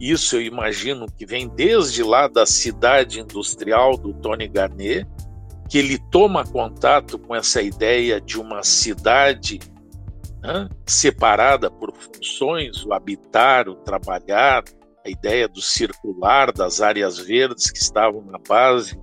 isso 0.00 0.36
eu 0.36 0.42
imagino 0.42 1.06
que 1.06 1.26
vem 1.26 1.46
desde 1.46 2.02
lá 2.02 2.26
da 2.26 2.46
cidade 2.46 3.20
industrial 3.20 3.98
do 3.98 4.14
Tony 4.14 4.48
Garnier, 4.48 5.06
que 5.68 5.78
ele 5.78 5.98
toma 6.10 6.44
contato 6.44 7.18
com 7.18 7.34
essa 7.34 7.60
ideia 7.60 8.20
de 8.20 8.40
uma 8.40 8.62
cidade 8.62 9.60
né, 10.42 10.68
separada 10.86 11.70
por 11.70 11.92
funções, 11.94 12.84
o 12.84 12.94
habitar, 12.94 13.68
o 13.68 13.74
trabalhar, 13.74 14.64
a 15.04 15.10
ideia 15.10 15.46
do 15.46 15.60
circular, 15.60 16.50
das 16.52 16.80
áreas 16.80 17.18
verdes 17.18 17.70
que 17.70 17.78
estavam 17.78 18.22
na 18.22 18.38
base 18.38 18.98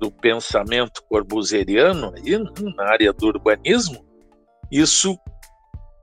do 0.00 0.10
pensamento 0.10 1.02
corbusieriano 1.08 2.12
aí, 2.16 2.38
né, 2.38 2.50
na 2.76 2.84
área 2.84 3.12
do 3.12 3.26
urbanismo, 3.26 4.04
isso 4.70 5.18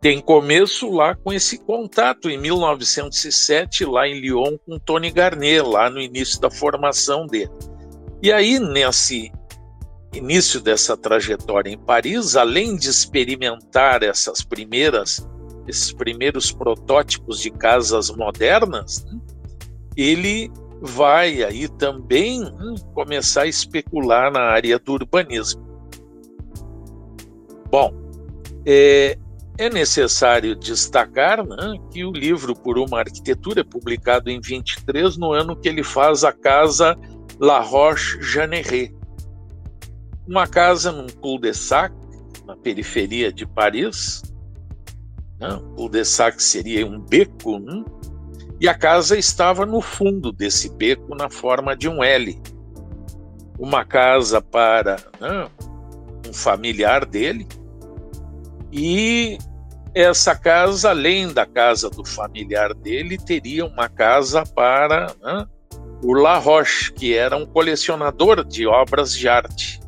tem 0.01 0.21
começo 0.21 0.89
lá 0.89 1.13
com 1.13 1.33
esse 1.33 1.57
contato 1.57 2.29
em 2.29 2.37
1907 2.37 3.85
lá 3.85 4.07
em 4.07 4.19
Lyon 4.19 4.57
com 4.65 4.79
Tony 4.79 5.11
Garnier 5.11 5.67
lá 5.67 5.89
no 5.89 5.99
início 5.99 6.39
da 6.39 6.49
formação 6.49 7.25
dele. 7.25 7.51
E 8.21 8.31
aí 8.31 8.59
nesse 8.59 9.31
início 10.13 10.61
dessa 10.61 10.95
trajetória 10.95 11.69
em 11.69 11.77
Paris, 11.77 12.35
além 12.35 12.75
de 12.77 12.89
experimentar 12.89 14.03
essas 14.03 14.41
primeiras 14.41 15.27
esses 15.67 15.93
primeiros 15.93 16.51
protótipos 16.51 17.39
de 17.39 17.51
casas 17.51 18.09
modernas, 18.09 19.05
né, 19.05 19.19
ele 19.95 20.51
vai 20.81 21.43
aí 21.43 21.67
também 21.67 22.39
né, 22.39 22.75
começar 22.95 23.43
a 23.43 23.47
especular 23.47 24.31
na 24.31 24.41
área 24.41 24.79
do 24.79 24.93
urbanismo. 24.93 25.61
Bom, 27.69 27.93
é, 28.65 29.15
é 29.59 29.69
necessário 29.69 30.55
destacar 30.55 31.45
né, 31.45 31.77
que 31.91 32.05
o 32.05 32.13
livro 32.13 32.55
Por 32.55 32.79
uma 32.79 32.99
Arquitetura 32.99 33.59
é 33.59 33.63
publicado 33.63 34.29
em 34.29 34.39
23, 34.39 35.17
no 35.17 35.33
ano 35.33 35.53
que 35.53 35.67
ele 35.67 35.83
faz 35.83 36.23
a 36.23 36.31
casa 36.31 36.97
La 37.37 37.59
Roche-Jeanneret. 37.59 38.95
Uma 40.25 40.47
casa 40.47 40.93
num 40.93 41.07
cul-de-sac, 41.07 41.93
na 42.45 42.55
periferia 42.55 43.33
de 43.33 43.45
Paris. 43.45 44.23
Né, 45.37 45.49
cul-de-sac 45.75 46.41
seria 46.41 46.87
um 46.87 46.97
beco, 46.97 47.59
né, 47.59 47.83
e 48.61 48.67
a 48.69 48.73
casa 48.73 49.17
estava 49.17 49.65
no 49.65 49.81
fundo 49.81 50.31
desse 50.31 50.69
beco, 50.69 51.13
na 51.15 51.29
forma 51.29 51.75
de 51.75 51.89
um 51.89 52.01
L. 52.01 52.41
uma 53.59 53.83
casa 53.83 54.41
para 54.41 54.95
né, 55.19 55.49
um 56.29 56.33
familiar 56.33 57.05
dele, 57.05 57.45
e 58.71 59.37
essa 59.93 60.35
casa, 60.35 60.89
além 60.91 61.31
da 61.33 61.45
casa 61.45 61.89
do 61.89 62.05
familiar 62.05 62.73
dele, 62.73 63.17
teria 63.17 63.65
uma 63.65 63.89
casa 63.89 64.43
para 64.43 65.13
né, 65.21 65.45
o 66.03 66.13
La 66.13 66.37
Roche, 66.37 66.93
que 66.93 67.15
era 67.15 67.35
um 67.35 67.45
colecionador 67.45 68.45
de 68.45 68.67
obras 68.67 69.13
de 69.13 69.27
arte. 69.27 69.79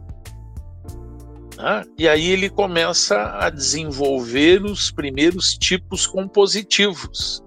Né? 1.57 1.83
E 1.97 2.07
aí 2.07 2.31
ele 2.31 2.49
começa 2.49 3.37
a 3.37 3.49
desenvolver 3.49 4.63
os 4.63 4.91
primeiros 4.91 5.53
tipos 5.53 6.07
compositivos. 6.07 7.43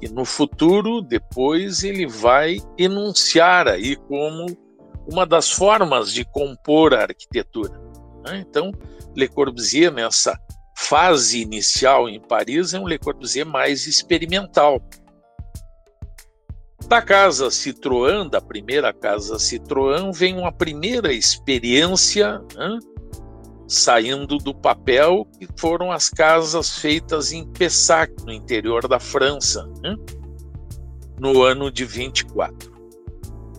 E 0.00 0.08
no 0.08 0.24
futuro, 0.24 1.02
depois, 1.02 1.84
ele 1.84 2.06
vai 2.06 2.58
enunciar 2.78 3.68
aí 3.68 3.96
como 3.96 4.46
uma 5.06 5.26
das 5.26 5.50
formas 5.50 6.10
de 6.10 6.24
compor 6.24 6.94
a 6.94 7.02
arquitetura. 7.02 7.78
Né? 8.24 8.44
Então, 8.48 8.72
Le 9.14 9.28
Corbusier, 9.28 9.92
nessa 9.92 10.38
fase 10.80 11.40
inicial 11.42 12.08
em 12.08 12.18
Paris, 12.18 12.72
é 12.72 12.80
um 12.80 12.88
Le 12.88 12.98
Corbusier 12.98 13.46
mais 13.46 13.86
experimental. 13.86 14.82
Da 16.88 17.02
casa 17.02 17.48
Citroën, 17.48 18.28
da 18.28 18.40
primeira 18.40 18.92
casa 18.92 19.36
Citroën, 19.36 20.12
vem 20.12 20.38
uma 20.38 20.50
primeira 20.50 21.12
experiência 21.12 22.40
né, 22.56 22.78
saindo 23.68 24.38
do 24.38 24.54
papel, 24.54 25.26
que 25.38 25.46
foram 25.56 25.92
as 25.92 26.08
casas 26.08 26.78
feitas 26.78 27.30
em 27.30 27.46
Pessac, 27.46 28.12
no 28.24 28.32
interior 28.32 28.88
da 28.88 28.98
França, 28.98 29.70
né, 29.82 29.94
no 31.20 31.42
ano 31.42 31.70
de 31.70 31.84
24. 31.84 32.69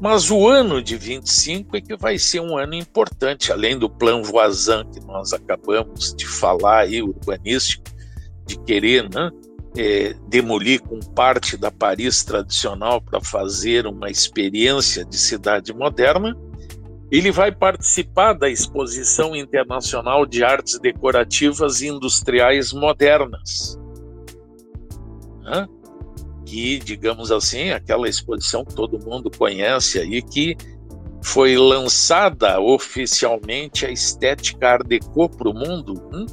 Mas 0.02 0.32
o 0.32 0.48
ano 0.48 0.82
de 0.82 0.98
25 0.98 1.78
é 1.78 1.82
que 1.82 1.96
vai 1.96 2.18
ser 2.18 2.40
um 2.40 2.58
ano 2.58 2.74
importante, 2.74 3.52
além 3.52 3.78
do 3.78 3.88
Plan 3.88 4.24
Voisin 4.24 4.84
que 4.92 5.00
nós 5.02 5.32
acabamos 5.32 6.16
de 6.16 6.28
falar 6.28 6.80
aí, 6.80 7.04
urbanístico, 7.04 7.84
de 8.48 8.58
querer 8.62 9.08
né, 9.14 9.30
é, 9.78 10.16
demolir 10.28 10.82
com 10.82 11.00
parte 11.00 11.56
da 11.56 11.70
Paris 11.70 12.24
tradicional 12.24 13.00
para 13.00 13.22
fazer 13.22 13.86
uma 13.86 14.10
experiência 14.10 15.06
de 15.06 15.20
cidade 15.20 15.72
moderna. 15.72 16.36
Ele 17.12 17.32
vai 17.32 17.52
participar 17.52 18.34
da 18.34 18.50
Exposição 18.50 19.36
Internacional 19.36 20.26
de 20.26 20.44
Artes 20.44 20.80
Decorativas 20.80 21.82
e 21.82 21.90
Industriais 21.90 22.74
Modernas, 22.74 23.78
né? 25.44 25.68
Que, 26.52 26.80
digamos 26.80 27.32
assim, 27.32 27.70
aquela 27.70 28.10
exposição 28.10 28.66
que 28.66 28.76
todo 28.76 29.00
mundo 29.00 29.32
conhece 29.32 29.98
aí, 29.98 30.22
que 30.22 30.58
foi 31.24 31.56
lançada 31.56 32.60
oficialmente 32.60 33.86
a 33.86 33.90
estética 33.90 34.72
Art 34.72 34.86
Deco 34.86 35.30
para 35.30 35.50
o 35.50 35.54
mundo. 35.54 35.94
Hum? 36.14 36.26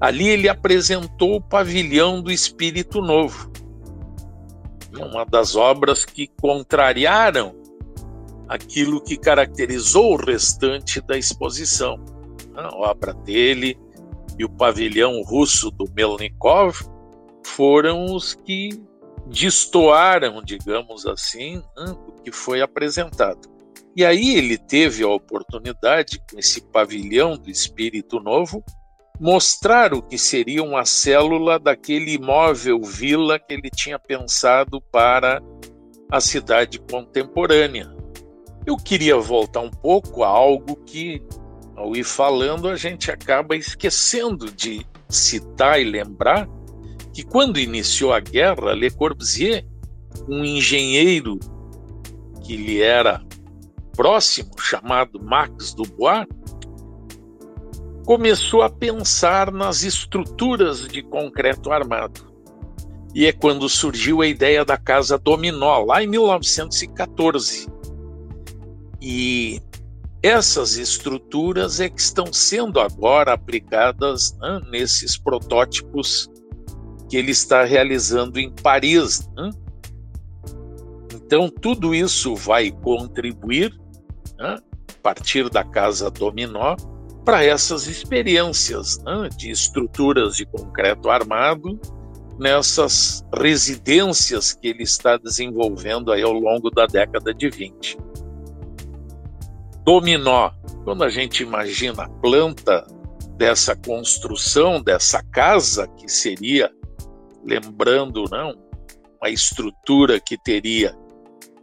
Ali 0.00 0.26
ele 0.28 0.48
apresentou 0.48 1.36
o 1.36 1.40
pavilhão 1.40 2.22
do 2.22 2.32
Espírito 2.32 3.02
Novo, 3.02 3.52
uma 4.98 5.26
das 5.26 5.54
obras 5.54 6.06
que 6.06 6.26
contrariaram 6.40 7.54
aquilo 8.48 9.02
que 9.02 9.18
caracterizou 9.18 10.14
o 10.14 10.16
restante 10.16 10.98
da 11.02 11.18
exposição. 11.18 12.02
A 12.54 12.74
obra 12.74 13.12
dele 13.12 13.78
e 14.38 14.46
o 14.46 14.48
pavilhão 14.48 15.20
russo 15.22 15.70
do 15.70 15.84
Melnikov 15.94 16.74
foram 17.44 18.06
os 18.06 18.34
que 18.34 18.85
destoaram, 19.26 20.42
digamos 20.42 21.06
assim, 21.06 21.62
do 21.76 22.14
que 22.22 22.30
foi 22.30 22.60
apresentado. 22.60 23.48
E 23.96 24.04
aí 24.04 24.36
ele 24.36 24.58
teve 24.58 25.02
a 25.02 25.08
oportunidade, 25.08 26.20
com 26.30 26.38
esse 26.38 26.60
pavilhão 26.60 27.36
do 27.36 27.50
Espírito 27.50 28.20
Novo, 28.20 28.62
mostrar 29.18 29.94
o 29.94 30.02
que 30.02 30.18
seria 30.18 30.62
uma 30.62 30.84
célula 30.84 31.58
daquele 31.58 32.12
imóvel 32.12 32.82
vila 32.82 33.38
que 33.38 33.54
ele 33.54 33.70
tinha 33.70 33.98
pensado 33.98 34.80
para 34.92 35.40
a 36.10 36.20
cidade 36.20 36.78
contemporânea. 36.78 37.90
Eu 38.66 38.76
queria 38.76 39.16
voltar 39.16 39.60
um 39.60 39.70
pouco 39.70 40.22
a 40.22 40.28
algo 40.28 40.76
que, 40.84 41.22
ao 41.74 41.96
ir 41.96 42.04
falando, 42.04 42.68
a 42.68 42.76
gente 42.76 43.10
acaba 43.10 43.56
esquecendo 43.56 44.50
de 44.50 44.86
citar 45.08 45.80
e 45.80 45.84
lembrar 45.84 46.46
que 47.16 47.22
quando 47.22 47.58
iniciou 47.58 48.12
a 48.12 48.20
guerra, 48.20 48.74
Le 48.74 48.90
Corbusier, 48.90 49.66
um 50.28 50.44
engenheiro 50.44 51.40
que 52.44 52.54
lhe 52.54 52.82
era 52.82 53.24
próximo, 53.96 54.50
chamado 54.60 55.18
Max 55.24 55.72
Dubois, 55.72 56.26
começou 58.04 58.60
a 58.60 58.68
pensar 58.68 59.50
nas 59.50 59.82
estruturas 59.82 60.86
de 60.86 61.02
concreto 61.02 61.72
armado. 61.72 62.30
E 63.14 63.24
é 63.24 63.32
quando 63.32 63.66
surgiu 63.66 64.20
a 64.20 64.26
ideia 64.26 64.62
da 64.62 64.76
casa 64.76 65.16
dominó, 65.16 65.84
lá 65.84 66.04
em 66.04 66.06
1914. 66.06 67.66
E 69.00 69.62
essas 70.22 70.76
estruturas 70.76 71.80
é 71.80 71.88
que 71.88 71.98
estão 71.98 72.30
sendo 72.30 72.78
agora 72.78 73.32
aplicadas 73.32 74.36
né, 74.38 74.60
nesses 74.70 75.16
protótipos 75.16 76.30
que 77.08 77.16
ele 77.16 77.30
está 77.30 77.64
realizando 77.64 78.38
em 78.38 78.50
Paris. 78.50 79.28
Né? 79.36 79.50
Então, 81.14 81.48
tudo 81.48 81.94
isso 81.94 82.34
vai 82.34 82.70
contribuir, 82.70 83.72
né, 84.38 84.58
a 84.58 85.02
partir 85.02 85.48
da 85.50 85.64
casa 85.64 86.10
dominó, 86.10 86.76
para 87.24 87.44
essas 87.44 87.88
experiências 87.88 88.98
né, 89.02 89.28
de 89.36 89.50
estruturas 89.50 90.36
de 90.36 90.46
concreto 90.46 91.10
armado 91.10 91.78
nessas 92.38 93.24
residências 93.34 94.52
que 94.52 94.68
ele 94.68 94.82
está 94.82 95.16
desenvolvendo 95.16 96.12
aí 96.12 96.22
ao 96.22 96.32
longo 96.32 96.70
da 96.70 96.86
década 96.86 97.32
de 97.34 97.48
20. 97.48 97.98
Dominó, 99.84 100.50
quando 100.84 101.02
a 101.02 101.08
gente 101.08 101.42
imagina 101.42 102.04
a 102.04 102.08
planta 102.08 102.86
dessa 103.36 103.74
construção, 103.76 104.82
dessa 104.82 105.22
casa 105.22 105.86
que 105.88 106.08
seria, 106.08 106.70
lembrando, 107.46 108.24
não, 108.30 108.54
uma 109.20 109.30
estrutura 109.30 110.20
que 110.20 110.36
teria, 110.36 110.92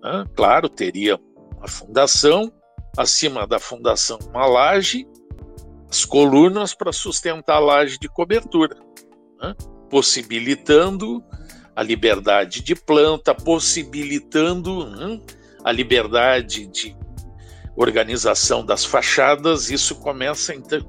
né, 0.02 0.26
claro, 0.36 0.69
teria 0.69 1.19
uma 1.58 1.67
fundação, 1.67 2.52
acima 2.98 3.46
da 3.46 3.60
fundação 3.60 4.19
uma 4.30 4.46
laje 4.46 5.06
as 5.93 6.06
colunas 6.06 6.74
para 6.74 6.91
sustentar 6.91 7.58
a 7.58 7.60
laje 7.60 8.00
de 8.00 8.10
cobertura, 8.10 8.76
né? 9.39 9.54
possibilitando 9.91 11.24
a 11.76 11.84
liberdade 11.84 12.63
de 12.63 12.74
planta, 12.74 13.36
possibilitando 13.36 14.88
né? 14.89 15.22
a 15.63 15.72
liberdade 15.72 16.65
de 16.65 16.98
organização 17.76 18.65
das 18.65 18.84
fachadas. 18.84 19.69
Isso 19.69 19.93
começa 19.98 20.56
então, 20.56 20.80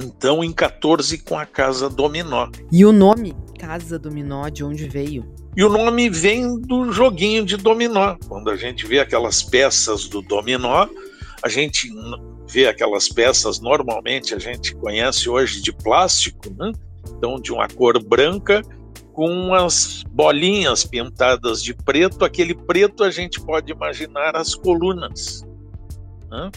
então 0.00 0.42
em 0.42 0.52
14 0.52 1.18
com 1.18 1.38
a 1.38 1.46
Casa 1.46 1.88
Dominó. 1.88 2.48
E 2.72 2.84
o 2.84 2.90
nome 2.90 3.36
Casa 3.64 3.98
Dominó, 3.98 4.50
de 4.50 4.62
onde 4.62 4.86
veio? 4.86 5.24
E 5.56 5.64
o 5.64 5.70
nome 5.70 6.10
vem 6.10 6.60
do 6.60 6.92
joguinho 6.92 7.46
de 7.46 7.56
dominó. 7.56 8.14
Quando 8.28 8.50
a 8.50 8.56
gente 8.56 8.86
vê 8.86 9.00
aquelas 9.00 9.42
peças 9.42 10.06
do 10.06 10.20
dominó, 10.20 10.86
a 11.42 11.48
gente 11.48 11.90
vê 12.46 12.68
aquelas 12.68 13.08
peças, 13.08 13.60
normalmente 13.60 14.34
a 14.34 14.38
gente 14.38 14.74
conhece 14.76 15.30
hoje 15.30 15.62
de 15.62 15.72
plástico, 15.72 16.52
né? 16.58 16.72
então 17.16 17.40
de 17.40 17.52
uma 17.52 17.66
cor 17.66 17.98
branca, 18.04 18.60
com 19.14 19.30
umas 19.30 20.04
bolinhas 20.10 20.84
pintadas 20.84 21.62
de 21.62 21.72
preto. 21.72 22.22
Aquele 22.22 22.54
preto 22.54 23.02
a 23.02 23.10
gente 23.10 23.40
pode 23.40 23.72
imaginar 23.72 24.36
as 24.36 24.54
colunas. 24.54 25.42
Né? 26.30 26.50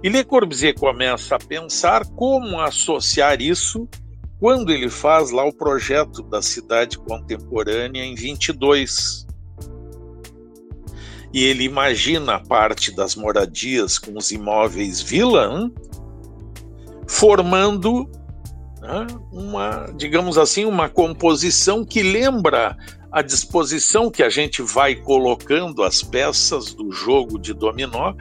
E 0.00 0.08
Le 0.08 0.22
Corbusier 0.22 0.74
começa 0.78 1.34
a 1.34 1.40
pensar 1.40 2.06
como 2.06 2.60
associar 2.60 3.42
isso 3.42 3.88
quando 4.38 4.70
ele 4.70 4.88
faz 4.88 5.30
lá 5.30 5.44
o 5.44 5.52
projeto 5.52 6.22
da 6.22 6.40
cidade 6.40 6.98
contemporânea 6.98 8.04
em 8.04 8.14
22 8.14 9.26
e 11.32 11.44
ele 11.44 11.64
imagina 11.64 12.36
a 12.36 12.40
parte 12.40 12.94
das 12.94 13.14
moradias 13.14 13.98
com 13.98 14.16
os 14.16 14.30
imóveis 14.30 15.02
vila, 15.02 15.50
hein? 15.52 15.74
formando 17.06 18.08
né, 18.80 19.06
uma, 19.32 19.86
digamos 19.96 20.38
assim, 20.38 20.64
uma 20.64 20.88
composição 20.88 21.84
que 21.84 22.02
lembra 22.02 22.76
a 23.10 23.22
disposição 23.22 24.10
que 24.10 24.22
a 24.22 24.30
gente 24.30 24.62
vai 24.62 24.94
colocando 24.94 25.82
as 25.82 26.02
peças 26.02 26.74
do 26.74 26.90
jogo 26.92 27.38
de 27.38 27.52
dominó, 27.52 28.14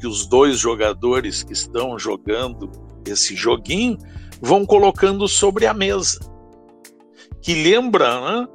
que 0.00 0.06
os 0.06 0.26
dois 0.26 0.58
jogadores 0.58 1.42
que 1.42 1.52
estão 1.52 1.98
jogando 1.98 2.70
esse 3.06 3.34
joguinho 3.34 3.98
vão 4.42 4.66
colocando 4.66 5.28
sobre 5.28 5.66
a 5.66 5.72
mesa, 5.72 6.18
que 7.40 7.54
lembra 7.54 8.20
né, 8.20 8.48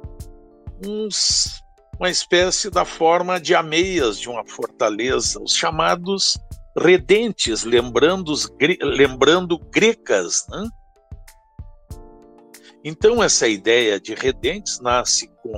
uns 0.86 1.58
uma 1.98 2.10
espécie 2.10 2.70
da 2.70 2.84
forma 2.84 3.40
de 3.40 3.56
ameias 3.56 4.20
de 4.20 4.28
uma 4.28 4.46
fortaleza, 4.46 5.42
os 5.42 5.52
chamados 5.52 6.38
redentes, 6.78 7.64
lembrando, 7.64 8.32
lembrando 8.80 9.58
grecas. 9.58 10.46
Né? 10.48 10.68
Então, 12.84 13.20
essa 13.20 13.48
ideia 13.48 13.98
de 13.98 14.14
redentes 14.14 14.78
nasce 14.80 15.28
com 15.42 15.54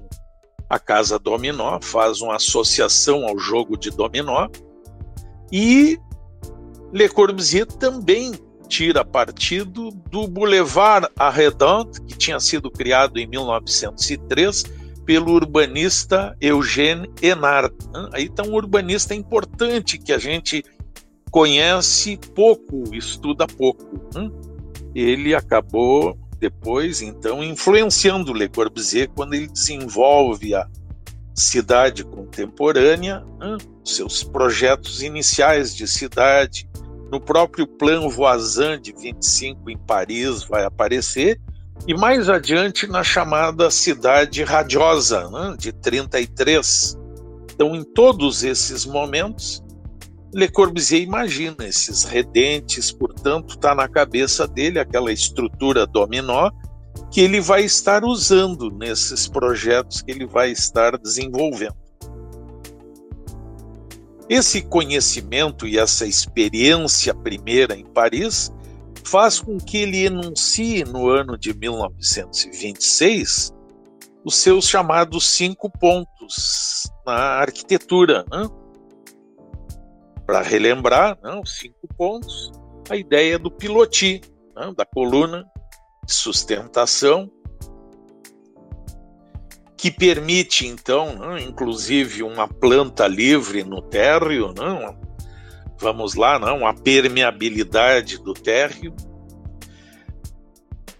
a 0.70 0.78
Casa 0.78 1.18
Dominó, 1.18 1.78
faz 1.82 2.22
uma 2.22 2.36
associação 2.36 3.26
ao 3.26 3.38
jogo 3.38 3.76
de 3.76 3.90
dominó, 3.90 4.48
e 5.52 5.98
Le 6.90 7.08
Corbusier 7.08 7.66
também 7.66 8.32
tira 8.70 9.04
partido 9.04 9.90
do 9.90 10.28
Boulevard 10.28 11.08
Arredond, 11.18 12.00
que 12.02 12.16
tinha 12.16 12.38
sido 12.38 12.70
criado 12.70 13.18
em 13.18 13.26
1903 13.26 14.62
pelo 15.04 15.32
urbanista 15.32 16.36
Eugène 16.40 17.10
Enard. 17.20 17.74
Aí 18.12 18.26
está 18.26 18.44
um 18.44 18.54
urbanista 18.54 19.12
importante 19.12 19.98
que 19.98 20.12
a 20.12 20.18
gente 20.18 20.64
conhece 21.32 22.16
pouco, 22.32 22.94
estuda 22.94 23.44
pouco. 23.44 23.84
Ele 24.94 25.34
acabou 25.34 26.16
depois, 26.38 27.02
então, 27.02 27.42
influenciando 27.42 28.32
Le 28.32 28.48
Corbusier 28.48 29.10
quando 29.10 29.34
ele 29.34 29.48
desenvolve 29.48 30.54
a 30.54 30.66
cidade 31.34 32.04
contemporânea, 32.04 33.24
seus 33.84 34.22
projetos 34.22 35.02
iniciais 35.02 35.74
de 35.74 35.88
cidade, 35.88 36.69
no 37.10 37.20
próprio 37.20 37.66
Plan 37.66 38.08
Voisin 38.08 38.80
de 38.80 38.92
25 38.92 39.70
em 39.70 39.76
Paris 39.78 40.44
vai 40.44 40.64
aparecer, 40.64 41.40
e 41.86 41.94
mais 41.94 42.28
adiante 42.28 42.86
na 42.86 43.02
chamada 43.02 43.70
Cidade 43.70 44.44
Radiosa, 44.44 45.28
né, 45.30 45.56
de 45.58 45.72
33. 45.72 46.96
Então, 47.52 47.74
em 47.74 47.82
todos 47.82 48.42
esses 48.44 48.86
momentos, 48.86 49.62
Le 50.32 50.48
Corbusier 50.48 51.02
imagina 51.02 51.56
esses 51.66 52.04
redentes, 52.04 52.92
portanto, 52.92 53.54
está 53.54 53.74
na 53.74 53.88
cabeça 53.88 54.46
dele 54.46 54.78
aquela 54.78 55.12
estrutura 55.12 55.86
dominó 55.86 56.50
que 57.10 57.20
ele 57.20 57.40
vai 57.40 57.64
estar 57.64 58.04
usando 58.04 58.70
nesses 58.70 59.26
projetos 59.26 60.02
que 60.02 60.12
ele 60.12 60.26
vai 60.26 60.50
estar 60.50 60.96
desenvolvendo. 60.96 61.74
Esse 64.30 64.62
conhecimento 64.62 65.66
e 65.66 65.76
essa 65.76 66.06
experiência 66.06 67.12
primeira 67.12 67.74
em 67.74 67.84
Paris 67.84 68.52
faz 69.04 69.40
com 69.40 69.58
que 69.58 69.78
ele 69.78 70.06
enuncie 70.06 70.84
no 70.84 71.08
ano 71.08 71.36
de 71.36 71.52
1926 71.52 73.52
os 74.24 74.36
seus 74.36 74.68
chamados 74.68 75.26
cinco 75.26 75.68
pontos 75.68 76.88
na 77.04 77.40
arquitetura. 77.40 78.24
Né? 78.30 78.48
Para 80.24 80.42
relembrar, 80.42 81.18
né, 81.20 81.40
os 81.42 81.58
cinco 81.58 81.88
pontos, 81.98 82.52
a 82.88 82.94
ideia 82.94 83.36
do 83.36 83.50
piloti, 83.50 84.20
né, 84.54 84.72
da 84.76 84.86
coluna 84.86 85.44
de 86.06 86.14
sustentação, 86.14 87.28
que 89.80 89.90
permite, 89.90 90.66
então, 90.66 91.16
né, 91.16 91.42
inclusive, 91.42 92.22
uma 92.22 92.46
planta 92.46 93.08
livre 93.08 93.64
no 93.64 93.80
térreo, 93.80 94.52
né, 94.52 94.94
vamos 95.78 96.14
lá, 96.14 96.38
não, 96.38 96.66
a 96.66 96.74
permeabilidade 96.74 98.18
do 98.18 98.34
térreo, 98.34 98.94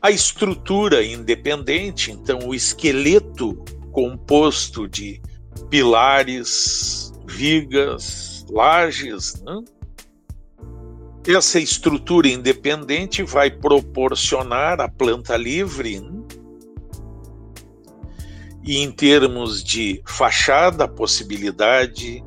a 0.00 0.10
estrutura 0.10 1.04
independente, 1.04 2.10
então 2.10 2.38
o 2.38 2.54
esqueleto 2.54 3.54
composto 3.92 4.88
de 4.88 5.20
pilares, 5.68 7.12
vigas, 7.26 8.46
lajes, 8.48 9.42
né? 9.42 9.62
essa 11.26 11.60
estrutura 11.60 12.28
independente 12.28 13.22
vai 13.22 13.50
proporcionar 13.50 14.80
a 14.80 14.88
planta 14.88 15.36
livre 15.36 16.00
né? 16.00 16.19
E 18.62 18.78
em 18.78 18.90
termos 18.90 19.62
de 19.64 20.02
fachada, 20.06 20.84
a 20.84 20.88
possibilidade 20.88 22.22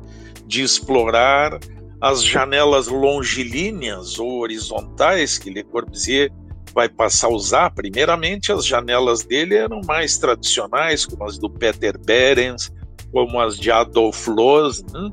de 0.46 0.62
explorar 0.62 1.58
as 2.00 2.22
janelas 2.22 2.88
longilíneas 2.88 4.18
ou 4.18 4.40
horizontais 4.40 5.38
que 5.38 5.48
Le 5.48 5.64
Corbusier 5.64 6.30
vai 6.74 6.88
passar 6.88 7.28
a 7.28 7.30
usar. 7.30 7.70
Primeiramente, 7.70 8.52
as 8.52 8.66
janelas 8.66 9.24
dele 9.24 9.54
eram 9.54 9.80
mais 9.86 10.18
tradicionais, 10.18 11.06
como 11.06 11.24
as 11.24 11.38
do 11.38 11.48
Peter 11.48 11.96
Behrens, 11.96 12.70
como 13.12 13.40
as 13.40 13.56
de 13.56 13.70
Adolf 13.70 14.26
Loos. 14.26 14.82
Né? 14.82 15.10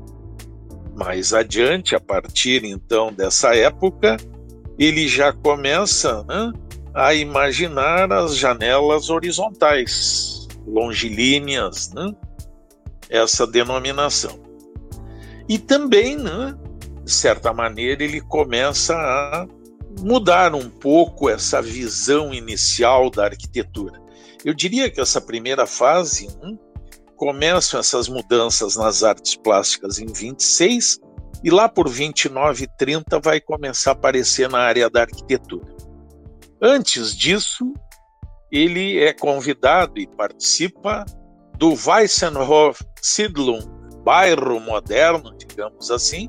Mais 0.96 1.32
adiante, 1.32 1.94
a 1.94 2.00
partir 2.00 2.64
então 2.64 3.12
dessa 3.12 3.54
época, 3.54 4.16
ele 4.78 5.06
já 5.06 5.32
começa 5.32 6.24
né, 6.24 6.52
a 6.92 7.14
imaginar 7.14 8.12
as 8.12 8.36
janelas 8.36 9.08
horizontais, 9.08 10.41
longilíneas, 10.66 11.92
né? 11.92 12.12
essa 13.08 13.46
denominação. 13.46 14.40
E 15.48 15.58
também 15.58 16.16
né, 16.16 16.56
de 17.04 17.12
certa 17.12 17.52
maneira, 17.52 18.02
ele 18.02 18.20
começa 18.20 18.94
a 18.94 19.46
mudar 20.00 20.54
um 20.54 20.70
pouco 20.70 21.28
essa 21.28 21.60
visão 21.60 22.32
inicial 22.32 23.10
da 23.10 23.24
arquitetura. 23.24 24.00
Eu 24.44 24.54
diria 24.54 24.90
que 24.90 25.00
essa 25.00 25.20
primeira 25.20 25.66
fase 25.66 26.28
hum, 26.42 26.56
começam 27.16 27.78
essas 27.78 28.08
mudanças 28.08 28.76
nas 28.76 29.02
artes 29.02 29.36
plásticas 29.36 29.98
em 29.98 30.06
26 30.06 31.00
e 31.44 31.50
lá 31.50 31.68
por 31.68 31.88
29 31.88 32.64
e 32.64 32.68
30 32.78 33.20
vai 33.20 33.40
começar 33.40 33.90
a 33.90 33.94
aparecer 33.94 34.48
na 34.48 34.58
área 34.58 34.88
da 34.88 35.02
arquitetura. 35.02 35.66
Antes 36.60 37.16
disso, 37.16 37.74
ele 38.52 38.98
é 38.98 39.14
convidado 39.14 39.98
e 39.98 40.06
participa 40.06 41.06
do 41.56 41.74
Weissenhof 41.74 42.84
Siedlung, 43.00 43.62
bairro 44.04 44.60
moderno, 44.60 45.34
digamos 45.38 45.90
assim, 45.90 46.28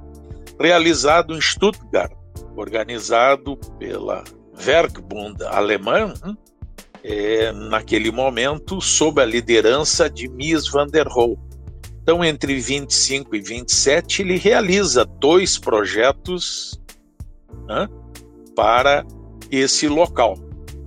realizado 0.59 1.36
em 1.36 1.41
Stuttgart, 1.41 2.13
organizado 2.55 3.57
pela 3.78 4.24
Werkbund 4.65 5.43
alemã, 5.43 6.13
é, 7.03 7.51
naquele 7.51 8.09
momento, 8.11 8.80
sob 8.80 9.21
a 9.21 9.26
liderança 9.26 10.09
de 10.09 10.30
Mies 10.30 10.69
van 10.69 10.88
der 10.88 11.07
Rohe. 11.07 11.38
Então, 12.01 12.24
entre 12.24 12.59
25 12.59 13.36
e 13.36 13.41
27, 13.41 14.21
ele 14.21 14.38
realiza 14.38 15.05
dois 15.05 15.57
projetos 15.57 16.80
né, 17.67 17.88
para 18.55 19.05
esse 19.51 19.88
local, 19.88 20.38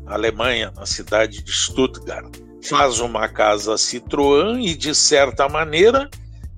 Alemanha, 0.07 0.73
na 0.77 0.87
cidade 0.87 1.43
de 1.43 1.53
Stuttgart. 1.53 2.37
Faz 2.63 3.01
uma 3.01 3.29
casa 3.29 3.75
Citroën 3.75 4.61
e, 4.65 4.75
de 4.75 4.95
certa 4.95 5.49
maneira, 5.49 6.09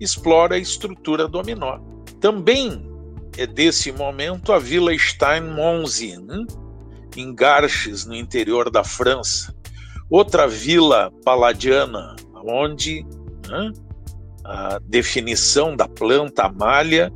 explora 0.01 0.55
a 0.55 0.59
estrutura 0.59 1.27
dominó. 1.27 1.79
Também 2.21 2.87
é 3.37 3.47
desse 3.47 3.93
momento 3.93 4.53
a 4.53 4.59
Vila 4.59 4.97
Steinmonsi, 4.97 6.17
né? 6.17 6.45
em 7.17 7.35
Garches, 7.35 8.07
no 8.07 8.15
interior 8.15 8.71
da 8.71 8.85
França. 8.85 9.55
Outra 10.11 10.47
vila 10.47 11.13
paladiana, 11.25 12.17
onde 12.47 13.05
né, 13.49 13.73
a 14.45 14.79
definição 14.79 15.77
da 15.77 15.87
planta 15.87 16.49
malha 16.49 17.13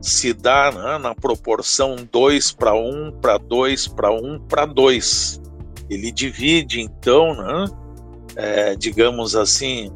se 0.00 0.32
dá 0.32 0.70
né, 0.70 0.98
na 0.98 1.14
proporção 1.14 1.96
2 2.10 2.52
para 2.52 2.74
1 2.74 3.18
para 3.20 3.36
2 3.38 3.88
para 3.88 4.12
1 4.12 4.46
para 4.48 4.66
2. 4.66 5.40
Ele 5.90 6.10
divide, 6.12 6.80
então, 6.80 7.34
né, 7.34 7.64
é, 8.36 8.76
digamos 8.76 9.34
assim, 9.34 9.90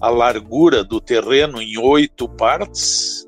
a 0.00 0.10
largura 0.10 0.84
do 0.84 1.00
terreno 1.00 1.62
em 1.62 1.78
oito 1.78 2.28
partes 2.28 3.26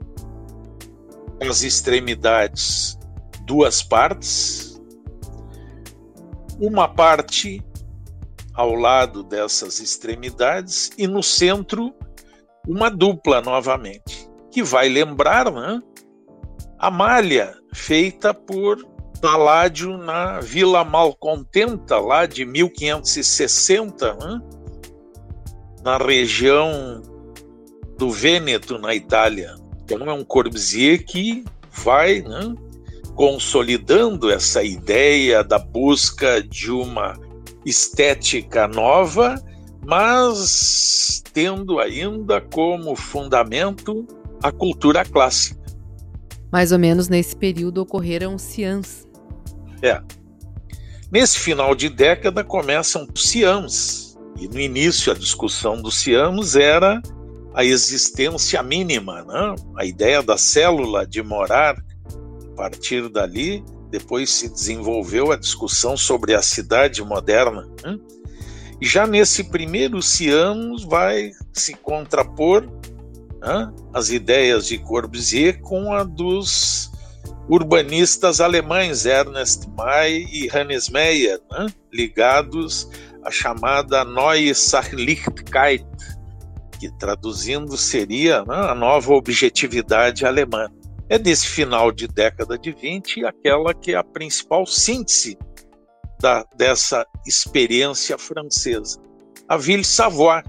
as 1.41 1.63
extremidades 1.63 2.99
duas 3.51 3.83
partes, 3.83 4.81
uma 6.61 6.87
parte 6.87 7.61
ao 8.55 8.75
lado 8.75 9.25
dessas 9.25 9.81
extremidades 9.81 10.91
e 10.97 11.07
no 11.07 11.23
centro 11.23 11.93
uma 12.69 12.89
dupla 12.89 13.41
novamente, 13.41 14.31
que 14.53 14.63
vai 14.63 14.89
lembrar 14.89 15.51
né, 15.51 15.83
a 16.79 16.91
malha 16.91 17.57
feita 17.75 18.33
por 18.33 18.85
Paládio 19.21 19.99
na 19.99 20.41
Vila 20.41 20.83
Malcontenta, 20.85 21.99
lá 21.99 22.27
de 22.27 22.45
1560, 22.45 24.15
né, 24.15 24.41
na 25.83 25.99
região 25.99 27.03
do 27.99 28.11
Vêneto, 28.11 28.79
na 28.79 28.95
Itália. 28.95 29.55
Então 29.85 30.07
é 30.09 30.13
um 30.13 30.25
Corbusier 30.25 31.05
que 31.05 31.45
vai 31.71 32.23
né, 32.23 32.55
consolidando 33.15 34.31
essa 34.31 34.63
ideia 34.63 35.45
da 35.45 35.59
busca 35.59 36.43
de 36.43 36.71
uma 36.71 37.19
estética 37.67 38.67
nova, 38.67 39.35
mas 39.85 41.23
tendo 41.33 41.79
ainda 41.79 42.41
como 42.41 42.97
fundamento 42.97 44.07
a 44.43 44.51
cultura 44.51 45.05
clássica. 45.05 45.61
Mais 46.51 46.73
ou 46.73 46.79
menos 46.79 47.09
nesse 47.09 47.37
período 47.37 47.83
ocorreram 47.83 48.39
Ciãs. 48.39 49.10
É. 49.83 50.01
Nesse 51.11 51.39
final 51.39 51.75
de 51.75 51.89
década 51.89 52.45
começam 52.45 53.07
os 53.13 53.29
Ciãs, 53.29 54.17
e 54.39 54.47
no 54.47 54.61
início 54.61 55.13
a 55.13 55.15
discussão 55.15 55.81
dos 55.81 56.01
Ciãs 56.01 56.55
era 56.55 57.03
a 57.55 57.65
existência 57.65 58.63
mínima, 58.63 59.23
né? 59.25 59.55
a 59.77 59.85
ideia 59.85 60.23
da 60.23 60.39
célula 60.39 61.07
de 61.07 61.23
morar. 61.23 61.77
A 62.53 62.63
partir 62.63 63.09
dali, 63.09 63.65
depois 63.91 64.31
se 64.31 64.49
desenvolveu 64.49 65.33
a 65.33 65.37
discussão 65.37 65.97
sobre 65.97 66.35
a 66.35 66.43
cidade 66.43 67.03
moderna. 67.03 67.69
Né? 67.83 67.99
E 68.81 68.87
já 68.87 69.07
nesse 69.07 69.45
primeiro 69.45 70.01
Cianos 70.03 70.85
vai 70.85 71.33
se 71.53 71.75
contrapor 71.75 72.67
né, 73.41 73.73
as 73.93 74.11
ideias 74.11 74.67
de 74.67 74.79
Corbusier 74.79 75.61
com 75.61 75.93
a 75.93 76.05
dos 76.05 76.90
urbanistas 77.51 78.41
alemães 78.41 79.05
Ernest 79.05 79.69
May 79.77 80.25
e 80.31 80.49
Hannes 80.49 80.89
Meyer, 80.89 81.41
né, 81.51 81.67
ligados 81.93 82.89
à 83.25 83.31
chamada 83.31 84.05
Neue 84.05 84.55
Sachlichkeit, 84.55 85.85
que 86.79 86.89
traduzindo 86.97 87.77
seria 87.77 88.45
né, 88.45 88.55
a 88.55 88.75
nova 88.75 89.13
objetividade 89.13 90.25
alemã. 90.25 90.69
É 91.09 91.19
desse 91.19 91.49
final 91.49 91.91
de 91.91 92.07
década 92.07 92.57
de 92.57 92.71
20 92.73 93.27
aquela 93.27 93.75
que 93.75 93.95
é 93.95 93.97
a 93.97 94.05
principal 94.05 94.65
síntese 94.65 95.37
da, 96.21 96.47
dessa 96.57 97.05
experiência 97.27 98.17
francesa. 98.17 99.03
A 99.49 99.57
Ville 99.57 99.83
Savoie, 99.83 100.45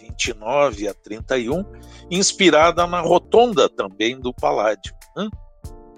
29 0.00 0.88
a 0.88 0.94
31, 0.94 1.64
inspirada 2.10 2.84
na 2.88 3.00
rotonda 3.00 3.68
também 3.68 4.18
do 4.18 4.34
Paládio. 4.34 4.92
Né? 5.16 5.28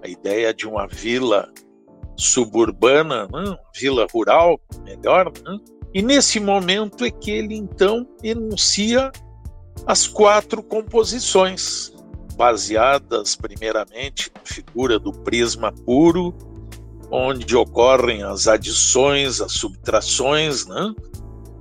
A 0.02 0.08
ideia 0.08 0.52
de 0.52 0.66
uma 0.66 0.86
vila 0.86 1.52
suburbana, 2.16 3.28
né? 3.32 3.56
vila 3.78 4.06
rural, 4.12 4.60
melhor. 4.84 5.32
Né? 5.44 5.58
E 5.94 6.02
nesse 6.02 6.40
momento 6.40 7.04
é 7.04 7.10
que 7.10 7.30
ele 7.30 7.54
então 7.54 8.06
enuncia 8.22 9.10
as 9.86 10.06
quatro 10.06 10.62
composições, 10.62 11.92
baseadas 12.36 13.36
primeiramente 13.36 14.30
na 14.34 14.40
figura 14.44 14.98
do 14.98 15.12
prisma 15.12 15.72
puro, 15.84 16.34
onde 17.10 17.54
ocorrem 17.54 18.22
as 18.22 18.48
adições, 18.48 19.40
as 19.40 19.52
subtrações, 19.52 20.66
né? 20.66 20.94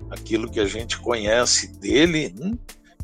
aquilo 0.10 0.50
que 0.50 0.60
a 0.60 0.66
gente 0.66 1.00
conhece 1.00 1.68
dele, 1.80 2.34
né? 2.38 2.52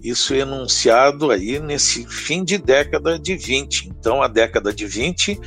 Isso 0.04 0.34
é 0.34 0.40
enunciado 0.40 1.32
aí 1.32 1.60
nesse 1.60 2.06
fim 2.08 2.44
de 2.44 2.58
década 2.58 3.18
de 3.18 3.36
20. 3.36 3.90
Então, 3.90 4.22
a 4.22 4.28
década 4.28 4.74
de 4.74 4.86
20, 4.86 5.40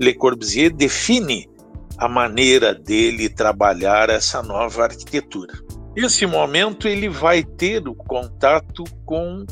Le 0.00 0.14
Corbusier 0.14 0.72
define 0.72 1.48
a 1.96 2.08
maneira 2.08 2.74
dele 2.74 3.28
trabalhar 3.28 4.10
essa 4.10 4.42
nova 4.42 4.84
arquitetura. 4.84 5.52
Nesse 5.96 6.26
momento, 6.26 6.88
ele 6.88 7.08
vai 7.08 7.44
ter 7.44 7.86
o 7.86 7.94
contato 7.94 8.84
com 9.04 9.44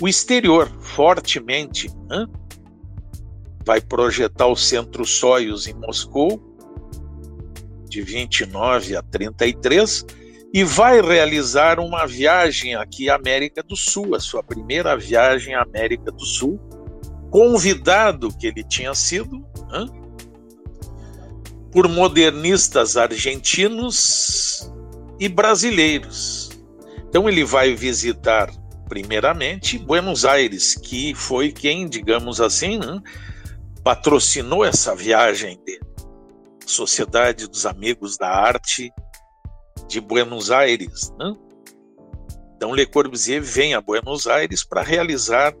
o 0.00 0.08
exterior 0.08 0.70
fortemente. 0.80 1.88
Né? 2.08 2.26
Vai 3.64 3.80
projetar 3.80 4.46
o 4.46 4.56
Centro 4.56 5.04
Soyuz 5.04 5.66
em 5.66 5.74
Moscou, 5.74 6.42
de 7.88 8.02
29 8.02 8.96
a 8.96 9.02
33, 9.02 10.04
e 10.52 10.64
vai 10.64 11.00
realizar 11.00 11.78
uma 11.78 12.06
viagem 12.06 12.74
aqui 12.74 13.10
à 13.10 13.16
América 13.16 13.62
do 13.62 13.76
Sul, 13.76 14.14
a 14.14 14.20
sua 14.20 14.42
primeira 14.42 14.96
viagem 14.96 15.54
à 15.54 15.62
América 15.62 16.10
do 16.10 16.24
Sul, 16.24 16.58
convidado 17.30 18.34
que 18.38 18.46
ele 18.46 18.64
tinha 18.64 18.94
sido 18.94 19.44
né, 19.70 19.86
por 21.70 21.86
modernistas 21.86 22.96
argentinos 22.96 24.72
e 25.20 25.28
brasileiros. 25.28 26.50
Então 27.08 27.28
ele 27.28 27.44
vai 27.44 27.74
visitar 27.74 28.50
primeiramente 28.88 29.78
Buenos 29.78 30.24
Aires, 30.24 30.74
que 30.74 31.14
foi 31.14 31.52
quem, 31.52 31.86
digamos 31.86 32.40
assim, 32.40 32.78
né, 32.78 33.00
patrocinou 33.84 34.64
essa 34.64 34.96
viagem 34.96 35.58
dele. 35.64 35.80
Sociedade 36.64 37.46
dos 37.46 37.66
Amigos 37.66 38.16
da 38.16 38.28
Arte 38.28 38.90
de 39.86 40.00
Buenos 40.00 40.50
Aires. 40.50 41.12
Né? 41.18 41.36
Então, 42.56 42.74
Le 42.74 42.86
Corbusier 42.86 43.40
vem 43.40 43.74
a 43.74 43.80
Buenos 43.80 44.26
Aires 44.26 44.64
para 44.64 44.82
realizar 44.82 45.54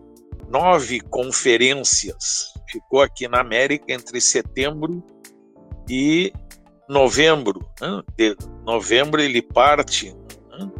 nove 0.48 1.00
conferências. 1.00 2.52
Ficou 2.68 3.02
aqui 3.02 3.28
na 3.28 3.40
América 3.40 3.92
entre 3.92 4.20
setembro 4.20 5.02
e 5.88 6.32
novembro. 6.88 7.68
Né? 7.80 8.02
De 8.16 8.36
novembro 8.64 9.20
ele 9.20 9.40
parte 9.40 10.12
né? 10.50 10.70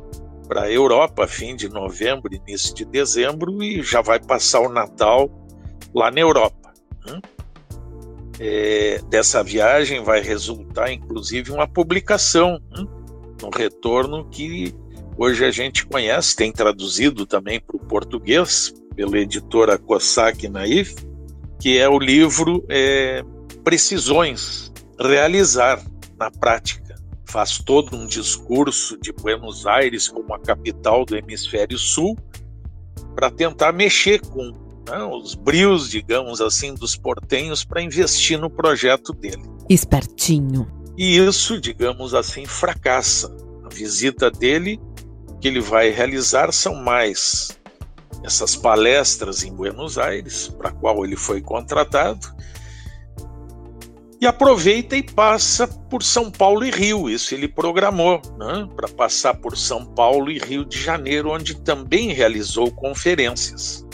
para 0.49 0.63
a 0.63 0.71
Europa, 0.73 1.29
fim 1.29 1.55
de 1.55 1.69
novembro, 1.69 2.35
início 2.35 2.75
de 2.75 2.85
dezembro, 2.85 3.63
e 3.63 3.83
já 3.83 4.01
vai 4.01 4.19
passar 4.19 4.61
o 4.61 4.69
Natal 4.69 5.31
lá 5.95 6.11
na 6.11 6.21
Europa. 6.21 6.73
Né? 7.07 7.21
É, 8.41 9.01
dessa 9.09 9.43
viagem 9.43 10.03
vai 10.03 10.21
resultar, 10.21 10.93
inclusive, 10.93 11.53
uma 11.53 11.67
publicação 11.67 12.61
né? 12.71 12.98
Um 13.47 13.51
retorno 13.51 14.29
que 14.31 14.75
hoje 15.17 15.45
a 15.45 15.51
gente 15.51 15.87
conhece, 15.87 16.37
tem 16.37 16.53
traduzido 16.53 17.27
também 17.27 17.61
para 17.61 17.77
o 17.77 17.81
português 17.81 18.73
pela 18.95 19.19
editora 19.19 19.79
Cossack 19.79 20.49
Naif, 20.49 20.97
que 21.59 21.79
é 21.79 21.89
o 21.89 21.99
livro 21.99 22.65
é, 22.69 23.23
Precisões, 23.65 24.73
Realizar 24.99 25.83
na 26.19 26.31
Prática. 26.31 26.97
Faz 27.27 27.59
todo 27.59 27.95
um 27.95 28.07
discurso 28.07 28.99
de 28.99 29.13
Buenos 29.13 29.67
Aires 29.67 30.09
como 30.09 30.35
a 30.35 30.39
capital 30.39 31.05
do 31.05 31.17
hemisfério 31.17 31.77
sul 31.77 32.17
para 33.15 33.31
tentar 33.31 33.73
mexer 33.73 34.21
com 34.21 34.53
né, 34.89 35.03
os 35.05 35.35
brios, 35.35 35.91
digamos 35.91 36.41
assim, 36.41 36.75
dos 36.75 36.97
portenhos 36.97 37.65
para 37.65 37.83
investir 37.83 38.39
no 38.39 38.49
projeto 38.49 39.13
dele. 39.13 39.43
Espertinho. 39.69 40.78
E 40.99 41.17
isso, 41.17 41.61
digamos 41.61 42.13
assim, 42.13 42.45
fracassa. 42.45 43.33
A 43.65 43.69
visita 43.73 44.29
dele, 44.29 44.81
que 45.41 45.47
ele 45.47 45.61
vai 45.61 45.91
realizar, 45.91 46.53
são 46.53 46.75
mais 46.75 47.57
essas 48.25 48.57
palestras 48.57 49.45
em 49.45 49.55
Buenos 49.55 49.97
Aires, 49.97 50.49
para 50.49 50.73
qual 50.73 51.05
ele 51.05 51.15
foi 51.15 51.41
contratado, 51.41 52.27
e 54.21 54.27
aproveita 54.27 54.97
e 54.97 55.03
passa 55.05 55.69
por 55.69 56.03
São 56.03 56.33
Paulo 56.33 56.65
e 56.65 56.71
Rio. 56.73 57.09
Isso 57.09 57.33
ele 57.33 57.47
programou 57.47 58.21
né, 58.37 58.69
para 58.75 58.89
passar 58.89 59.35
por 59.35 59.57
São 59.57 59.87
Paulo 59.87 60.33
e 60.33 60.39
Rio 60.39 60.65
de 60.65 60.83
Janeiro, 60.83 61.31
onde 61.31 61.55
também 61.55 62.13
realizou 62.13 62.73
conferências. 62.73 63.87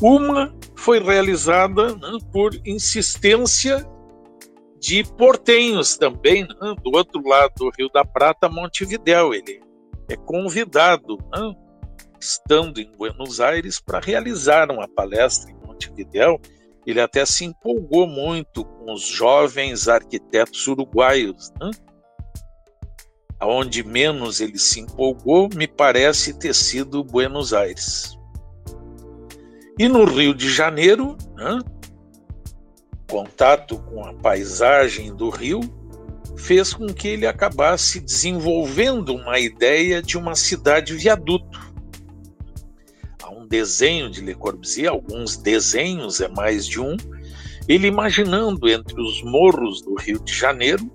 Uma 0.00 0.52
foi 0.74 0.98
realizada 0.98 1.94
né, 1.94 2.18
por 2.32 2.50
insistência 2.66 3.86
de 4.82 5.04
portenhos 5.04 5.96
também, 5.96 6.42
né, 6.42 6.74
do 6.82 6.90
outro 6.96 7.22
lado 7.24 7.52
do 7.56 7.70
Rio 7.78 7.88
da 7.94 8.04
Prata, 8.04 8.48
Montevidéu. 8.48 9.32
Ele 9.32 9.62
é 10.10 10.16
convidado, 10.16 11.18
né, 11.32 11.54
estando 12.20 12.80
em 12.80 12.90
Buenos 12.96 13.40
Aires, 13.40 13.78
para 13.78 14.00
realizar 14.00 14.72
uma 14.72 14.88
palestra 14.88 15.52
em 15.52 15.54
Montevidéu. 15.64 16.40
Ele 16.84 17.00
até 17.00 17.24
se 17.24 17.44
empolgou 17.44 18.08
muito 18.08 18.64
com 18.64 18.92
os 18.92 19.06
jovens 19.06 19.86
arquitetos 19.86 20.66
uruguaios. 20.66 21.52
Né? 21.60 21.70
Onde 23.40 23.84
menos 23.84 24.40
ele 24.40 24.58
se 24.58 24.80
empolgou, 24.80 25.48
me 25.54 25.68
parece 25.68 26.36
ter 26.36 26.56
sido 26.56 27.04
Buenos 27.04 27.54
Aires. 27.54 28.18
E 29.78 29.88
no 29.88 30.04
Rio 30.04 30.34
de 30.34 30.50
Janeiro, 30.50 31.16
né, 31.36 31.60
contato 33.12 33.76
com 33.76 34.02
a 34.02 34.14
paisagem 34.14 35.14
do 35.14 35.28
rio 35.28 35.60
fez 36.34 36.72
com 36.72 36.86
que 36.86 37.08
ele 37.08 37.26
acabasse 37.26 38.00
desenvolvendo 38.00 39.14
uma 39.14 39.38
ideia 39.38 40.00
de 40.00 40.16
uma 40.16 40.34
cidade 40.34 40.94
viaduto. 40.94 41.60
Há 43.22 43.30
um 43.30 43.46
desenho 43.46 44.08
de 44.08 44.22
Le 44.22 44.34
Corbusier, 44.34 44.90
alguns 44.90 45.36
desenhos, 45.36 46.22
é 46.22 46.28
mais 46.28 46.66
de 46.66 46.80
um, 46.80 46.96
ele 47.68 47.86
imaginando 47.86 48.66
entre 48.66 48.98
os 48.98 49.22
morros 49.22 49.82
do 49.82 49.94
Rio 49.94 50.18
de 50.18 50.32
Janeiro 50.32 50.90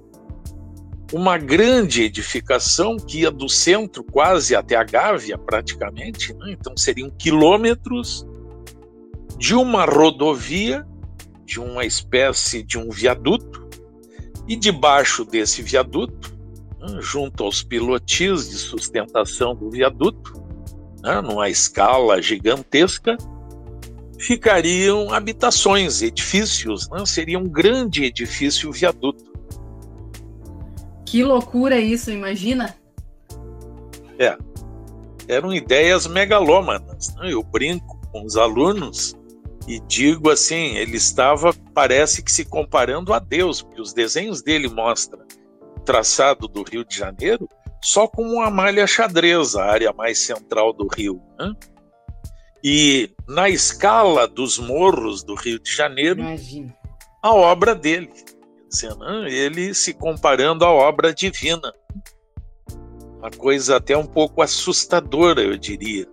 uma 1.14 1.38
grande 1.38 2.02
edificação 2.02 2.98
que 2.98 3.20
ia 3.20 3.32
do 3.32 3.48
centro 3.48 4.04
quase 4.04 4.56
até 4.56 4.76
a 4.76 4.84
Gávea, 4.84 5.38
praticamente, 5.38 6.34
né? 6.34 6.56
então 6.60 6.76
seriam 6.76 7.12
quilômetros 7.12 8.26
de 9.38 9.54
uma 9.54 9.86
rodovia 9.86 10.84
de 11.48 11.62
uma 11.62 11.86
espécie 11.86 12.62
de 12.62 12.78
um 12.78 12.90
viaduto, 12.90 13.66
e 14.46 14.56
debaixo 14.56 15.24
desse 15.24 15.62
viaduto, 15.62 16.38
né, 16.80 17.00
junto 17.00 17.44
aos 17.44 17.64
pilotis 17.64 18.50
de 18.50 18.58
sustentação 18.58 19.56
do 19.56 19.72
viaduto, 19.72 20.44
né, 21.02 21.22
numa 21.22 21.50
escala 21.50 22.22
gigantesca, 22.22 23.16
ficariam 24.20 25.14
habitações, 25.14 26.02
edifícios, 26.02 26.90
né, 26.90 27.06
seria 27.06 27.40
um 27.40 27.48
grande 27.48 28.04
edifício 28.04 28.70
viaduto. 28.72 29.24
Que 31.06 31.24
loucura 31.24 31.80
isso, 31.80 32.12
imagina? 32.12 32.76
É, 34.20 34.38
eram 35.30 35.54
ideias 35.54 36.08
megalômanas. 36.08 37.16
Né? 37.16 37.32
Eu 37.32 37.42
brinco 37.42 37.98
com 38.12 38.26
os 38.26 38.36
alunos 38.36 39.16
e 39.68 39.82
digo 39.82 40.30
assim, 40.30 40.78
ele 40.78 40.96
estava, 40.96 41.54
parece 41.74 42.24
que 42.24 42.32
se 42.32 42.46
comparando 42.46 43.14
a 43.14 43.20
Deus, 43.20 43.62
porque 43.62 43.82
os 43.82 43.94
desenhos 43.94 44.42
dele 44.42 44.70
mostram 44.70 45.26
traçado 45.84 46.48
do 46.48 46.64
Rio 46.64 46.86
de 46.86 46.98
Janeiro 46.98 47.50
só 47.82 48.08
como 48.08 48.34
uma 48.34 48.50
malha 48.50 48.88
xadrez, 48.88 49.56
a 49.56 49.66
área 49.66 49.94
mais 49.94 50.20
central 50.20 50.74
do 50.74 50.88
Rio. 50.88 51.22
Né? 51.38 51.54
E 52.64 53.12
na 53.28 53.50
escala 53.50 54.28
dos 54.28 54.58
morros 54.58 55.24
do 55.24 55.36
Rio 55.36 55.60
de 55.60 55.74
Janeiro, 55.74 56.20
Imagina. 56.20 56.76
a 57.22 57.34
obra 57.34 57.76
dele, 57.76 58.10
né? 58.84 59.30
ele 59.30 59.74
se 59.74 59.94
comparando 59.94 60.66
à 60.66 60.72
obra 60.72 61.14
divina. 61.14 61.74
Uma 63.20 63.32
coisa 63.32 63.78
até 63.78 63.98
um 63.98 64.06
pouco 64.06 64.42
assustadora, 64.42 65.42
eu 65.42 65.58
diria. 65.58 66.08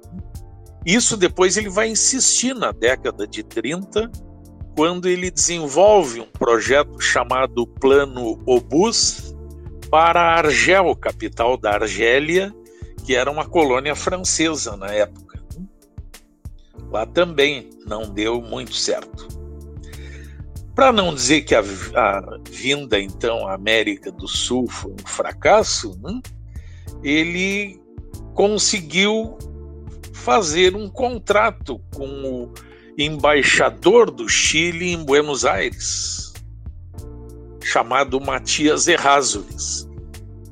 Isso 0.85 1.17
depois 1.17 1.57
ele 1.57 1.71
vai 1.71 1.89
insistir 1.89 2.55
na 2.55 2.71
década 2.71 3.27
de 3.27 3.43
30, 3.43 4.11
quando 4.77 5.09
ele 5.09 5.31
desenvolve 5.31 6.21
um 6.21 6.27
projeto 6.27 7.01
chamado 7.01 7.67
Plano 7.67 8.43
Obus 8.45 9.35
para 9.91 10.21
Argel, 10.21 10.95
capital 10.97 11.57
da 11.57 11.73
Argélia, 11.75 12.55
que 13.05 13.15
era 13.15 13.31
uma 13.31 13.47
colônia 13.47 13.95
francesa 13.95 14.77
na 14.77 14.89
época. 14.89 15.43
Lá 16.91 17.07
também 17.07 17.71
não 17.87 18.03
deu 18.03 18.41
muito 18.41 18.75
certo. 18.75 19.29
Para 20.75 20.93
não 20.93 21.15
dizer 21.15 21.43
que 21.43 21.55
a, 21.55 21.61
a, 21.61 22.39
vinda 22.51 22.99
então 22.99 23.47
à 23.47 23.55
América 23.55 24.11
do 24.11 24.27
Sul 24.27 24.69
foi 24.69 24.93
um 24.93 25.07
fracasso, 25.07 25.97
né? 26.03 26.21
ele 27.03 27.81
conseguiu 28.35 29.39
fazer 30.25 30.75
um 30.75 30.89
contrato 30.89 31.79
com 31.95 32.07
o 32.07 32.55
embaixador 32.97 34.11
do 34.11 34.27
Chile 34.27 34.91
em 34.91 35.05
Buenos 35.05 35.45
Aires, 35.45 36.33
chamado 37.63 38.19
Matias 38.19 38.89
Errázuriz. 38.89 39.87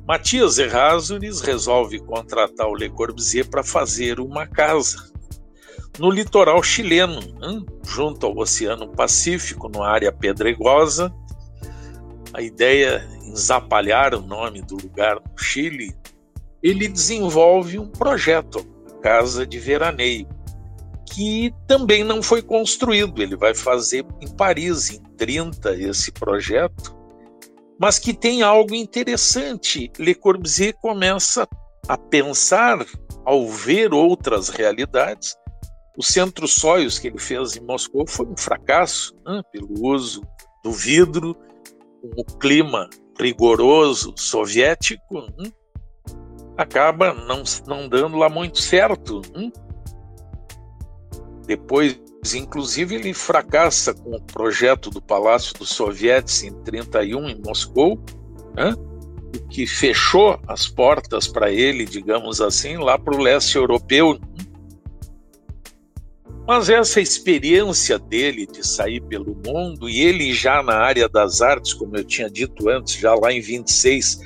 Matias 0.07 0.59
Errázuriz 0.59 1.41
resolve 1.41 1.97
contratar 1.97 2.67
o 2.67 2.75
Le 2.75 2.87
Corbusier 2.87 3.49
para 3.49 3.63
fazer 3.63 4.19
uma 4.19 4.45
casa 4.45 5.11
no 5.97 6.11
litoral 6.11 6.61
chileno, 6.61 7.19
hein? 7.41 7.65
junto 7.83 8.27
ao 8.27 8.37
Oceano 8.37 8.87
Pacífico, 8.89 9.67
numa 9.67 9.87
área 9.87 10.11
pedregosa. 10.11 11.11
A 12.31 12.43
ideia 12.43 13.07
em 13.23 13.35
zapalhar 13.35 14.13
o 14.13 14.21
nome 14.21 14.61
do 14.61 14.75
lugar 14.75 15.15
no 15.15 15.37
Chile, 15.37 15.95
ele 16.61 16.87
desenvolve 16.87 17.79
um 17.79 17.87
projeto, 17.87 18.72
casa 19.03 19.45
de 19.45 19.59
veraneio, 19.59 20.27
que 21.11 21.53
também 21.67 22.03
não 22.03 22.23
foi 22.23 22.41
construído. 22.41 23.21
Ele 23.21 23.35
vai 23.35 23.53
fazer 23.53 24.05
em 24.21 24.27
Paris, 24.27 24.89
em 24.89 25.03
30, 25.17 25.75
esse 25.75 26.11
projeto, 26.11 26.95
mas 27.79 27.99
que 27.99 28.13
tem 28.13 28.41
algo 28.41 28.73
interessante. 28.73 29.91
Le 29.99 30.15
Corbusier 30.15 30.73
começa 30.81 31.47
a 31.87 31.97
pensar, 31.97 32.83
ao 33.25 33.47
ver 33.47 33.93
outras 33.93 34.47
realidades, 34.47 35.35
o 35.97 36.01
centro 36.01 36.47
sóios 36.47 36.97
que 36.97 37.07
ele 37.07 37.19
fez 37.19 37.55
em 37.55 37.61
Moscou 37.61 38.07
foi 38.07 38.25
um 38.25 38.37
fracasso 38.37 39.13
né, 39.25 39.41
pelo 39.51 39.85
uso 39.85 40.23
do 40.63 40.71
vidro, 40.71 41.35
o 42.01 42.23
clima 42.39 42.89
rigoroso 43.19 44.13
soviético. 44.17 45.21
Né, 45.37 45.51
acaba 46.57 47.13
não, 47.13 47.43
não 47.67 47.87
dando 47.87 48.17
lá 48.17 48.29
muito 48.29 48.59
certo. 48.59 49.21
Hein? 49.35 49.51
Depois, 51.45 51.99
inclusive, 52.33 52.95
ele 52.95 53.13
fracassa 53.13 53.93
com 53.93 54.15
o 54.15 54.21
projeto 54.21 54.89
do 54.89 55.01
Palácio 55.01 55.53
dos 55.57 55.69
Sovietes 55.69 56.43
em 56.43 56.53
31 56.63 57.29
em 57.29 57.41
Moscou, 57.41 57.99
o 59.35 59.47
que 59.49 59.65
fechou 59.65 60.39
as 60.47 60.67
portas 60.67 61.27
para 61.27 61.51
ele, 61.51 61.85
digamos 61.85 62.39
assim, 62.39 62.77
lá 62.77 62.97
para 62.97 63.15
o 63.15 63.21
leste 63.21 63.57
europeu. 63.57 64.19
Mas 66.47 66.69
essa 66.69 66.99
experiência 66.99 67.97
dele 67.97 68.45
de 68.45 68.67
sair 68.67 69.01
pelo 69.01 69.35
mundo, 69.45 69.89
e 69.89 70.01
ele 70.01 70.33
já 70.33 70.61
na 70.61 70.75
área 70.75 71.07
das 71.07 71.41
artes, 71.41 71.73
como 71.73 71.95
eu 71.95 72.03
tinha 72.03 72.29
dito 72.29 72.69
antes, 72.69 72.95
já 72.95 73.15
lá 73.15 73.31
em 73.31 73.41
26, 73.41 74.19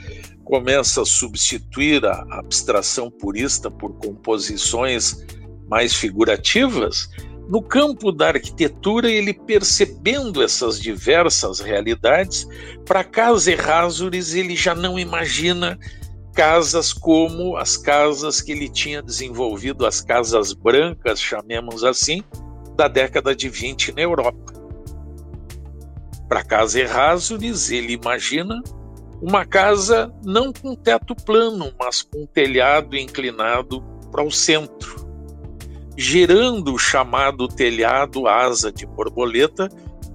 começa 0.48 1.02
a 1.02 1.06
substituir 1.06 2.06
a 2.06 2.26
abstração 2.40 3.12
purista 3.12 3.70
por 3.70 3.94
composições 3.98 5.26
mais 5.68 5.94
figurativas, 5.94 7.10
no 7.50 7.62
campo 7.62 8.14
da 8.14 8.28
arquitetura, 8.28 9.12
ele 9.12 9.34
percebendo 9.34 10.42
essas 10.42 10.80
diversas 10.80 11.60
realidades, 11.60 12.48
para 12.86 13.04
Casa 13.04 13.52
Errázuriz 13.52 14.34
ele 14.34 14.56
já 14.56 14.74
não 14.74 14.98
imagina 14.98 15.78
casas 16.34 16.94
como 16.94 17.58
as 17.58 17.76
casas 17.76 18.40
que 18.40 18.54
ele 18.54 18.70
tinha 18.70 19.02
desenvolvido, 19.02 19.86
as 19.86 20.00
casas 20.00 20.54
brancas, 20.54 21.20
chamemos 21.20 21.84
assim, 21.84 22.24
da 22.78 22.88
década 22.88 23.36
de 23.36 23.50
20 23.50 23.96
na 23.96 24.02
Europa. 24.02 24.54
Para 26.30 26.44
Casa 26.44 26.80
Errázuriz, 26.80 27.70
ele 27.70 27.94
imagina 27.94 28.62
uma 29.22 29.46
casa 29.46 30.14
não 30.24 30.54
com 30.54 30.76
teto 30.76 31.16
plano, 31.16 31.74
mas 31.80 32.02
com 32.02 32.26
telhado 32.26 32.96
inclinado 32.96 33.82
para 34.12 34.24
o 34.24 34.32
centro, 34.32 35.08
gerando 35.98 36.74
o 36.74 36.80
chamado 36.80 37.48
telhado 37.48 38.28
asa 38.28 38.72
de 38.72 38.86
borboleta, 38.86 39.68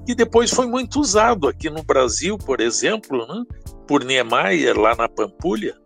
que 0.07 0.15
depois 0.15 0.51
foi 0.51 0.67
muito 0.67 1.01
usado 1.01 1.49
aqui 1.49 1.69
no 1.69 1.83
Brasil, 1.83 2.39
por 2.39 2.61
exemplo, 2.61 3.27
né, 3.27 3.45
por 3.87 4.05
Niemeyer, 4.05 4.79
lá 4.79 4.95
na 4.95 5.09
Pampulha, 5.09 5.77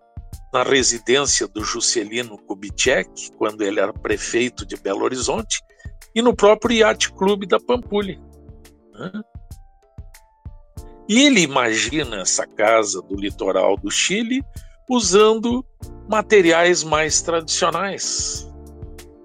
na 0.52 0.62
residência 0.62 1.46
do 1.48 1.62
Juscelino 1.62 2.38
Kubitschek, 2.38 3.32
quando 3.36 3.62
ele 3.62 3.80
era 3.80 3.92
prefeito 3.92 4.64
de 4.64 4.76
Belo 4.76 5.04
Horizonte, 5.04 5.60
e 6.14 6.22
no 6.22 6.34
próprio 6.34 6.78
Yacht 6.78 7.12
Clube 7.12 7.46
da 7.46 7.58
Pampulha. 7.60 8.18
Né? 8.94 9.12
E 11.08 11.26
ele 11.26 11.40
imagina 11.40 12.20
essa 12.20 12.46
casa 12.46 13.00
do 13.02 13.14
litoral 13.14 13.76
do 13.76 13.90
Chile 13.90 14.42
usando 14.88 15.64
materiais 16.08 16.82
mais 16.82 17.20
tradicionais. 17.22 18.48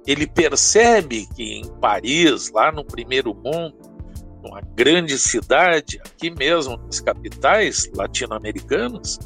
Ele 0.06 0.28
percebe 0.28 1.28
que 1.36 1.44
em 1.44 1.68
Paris, 1.80 2.52
lá 2.52 2.72
no 2.72 2.84
primeiro 2.84 3.34
mundo, 3.34 3.76
uma 4.44 4.62
grande 4.76 5.18
cidade, 5.18 6.00
aqui 6.04 6.32
mesmo 6.32 6.78
nas 6.78 7.00
capitais 7.00 7.90
latino-americanas, 7.96 9.20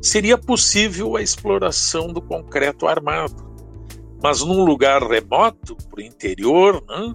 seria 0.00 0.36
possível 0.36 1.16
a 1.16 1.22
exploração 1.22 2.12
do 2.12 2.20
concreto 2.20 2.86
armado. 2.86 3.48
Mas 4.22 4.42
num 4.42 4.64
lugar 4.64 5.02
remoto, 5.02 5.76
para 5.90 6.00
o 6.00 6.02
interior, 6.02 6.82
né, 6.86 7.14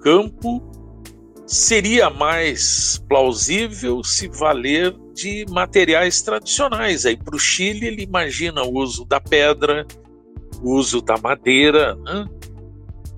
campo, 0.00 0.62
seria 1.48 2.10
mais 2.10 3.02
plausível 3.08 4.04
se 4.04 4.28
valer 4.28 4.94
de 5.14 5.46
materiais 5.48 6.20
tradicionais. 6.20 7.06
Aí 7.06 7.16
para 7.16 7.34
o 7.34 7.38
Chile 7.38 7.86
ele 7.86 8.02
imagina 8.02 8.62
o 8.62 8.78
uso 8.78 9.04
da 9.06 9.18
pedra, 9.18 9.86
o 10.62 10.74
uso 10.74 11.00
da 11.00 11.16
madeira 11.16 11.94
né, 11.96 12.26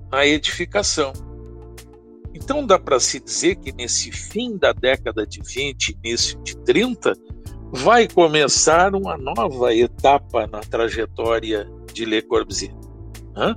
na 0.09 0.25
edificação. 0.25 1.11
Então 2.33 2.65
dá 2.65 2.79
para 2.79 3.01
se 3.01 3.19
dizer 3.19 3.57
que 3.57 3.73
nesse 3.73 4.11
fim 4.11 4.57
da 4.57 4.71
década 4.71 5.27
de 5.27 5.41
20, 5.43 5.99
início 6.01 6.41
de 6.41 6.55
30, 6.59 7.13
vai 7.73 8.07
começar 8.07 8.95
uma 8.95 9.17
nova 9.17 9.75
etapa 9.75 10.47
na 10.47 10.61
trajetória 10.61 11.69
de 11.93 12.05
Le 12.05 12.21
Corbusier. 12.21 12.73
Né? 13.35 13.55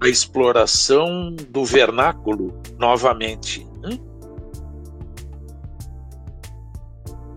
A 0.00 0.08
exploração 0.08 1.36
do 1.50 1.64
vernáculo 1.64 2.60
novamente 2.76 3.64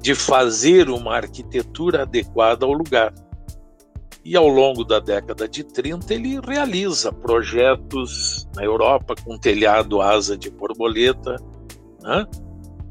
de 0.06 0.14
fazer 0.14 0.88
uma 0.88 1.16
arquitetura 1.16 2.04
adequada 2.04 2.64
ao 2.64 2.72
lugar. 2.72 3.12
E 4.24 4.36
ao 4.36 4.48
longo 4.48 4.84
da 4.84 5.00
década 5.00 5.48
de 5.48 5.64
30, 5.64 6.14
ele 6.14 6.40
realiza 6.40 7.12
projetos 7.12 8.48
na 8.56 8.64
Europa 8.64 9.16
com 9.24 9.36
telhado 9.36 10.02
asa 10.02 10.38
de 10.38 10.52
borboleta, 10.52 11.38
né? 12.04 12.28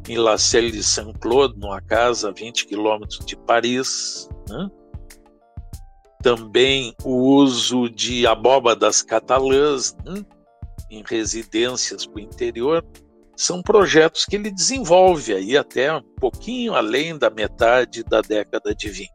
em 0.08 0.18
La 0.18 0.36
Celle 0.36 0.72
de 0.72 0.82
Saint-Claude, 0.82 1.56
numa 1.56 1.80
casa 1.80 2.30
a 2.30 2.32
20 2.32 2.66
quilômetros 2.66 3.24
de 3.24 3.36
Paris, 3.36 4.28
né? 4.48 4.68
também 6.20 6.96
o 7.04 7.14
uso 7.36 7.88
de 7.88 8.26
abóbadas 8.26 9.02
catalãs 9.02 9.96
hum, 10.04 10.24
em 10.90 11.04
residências 11.06 12.06
para 12.06 12.16
o 12.16 12.20
interior. 12.20 12.84
São 13.36 13.62
projetos 13.62 14.24
que 14.24 14.36
ele 14.36 14.50
desenvolve 14.50 15.34
aí 15.34 15.56
até 15.56 15.92
um 15.92 16.02
pouquinho 16.20 16.74
além 16.74 17.18
da 17.18 17.30
metade 17.30 18.04
da 18.04 18.20
década 18.20 18.74
de 18.74 18.88
20, 18.88 19.10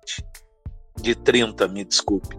de 1.01 1.15
30, 1.15 1.67
me 1.67 1.85
desculpe. 1.85 2.37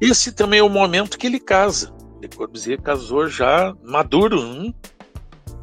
Esse 0.00 0.32
também 0.32 0.60
é 0.60 0.62
o 0.62 0.68
momento 0.68 1.18
que 1.18 1.26
ele 1.26 1.40
casa. 1.40 1.92
Le 2.20 2.28
Corbusier 2.28 2.80
casou 2.80 3.28
já 3.28 3.74
maduro, 3.82 4.40
hum? 4.40 4.72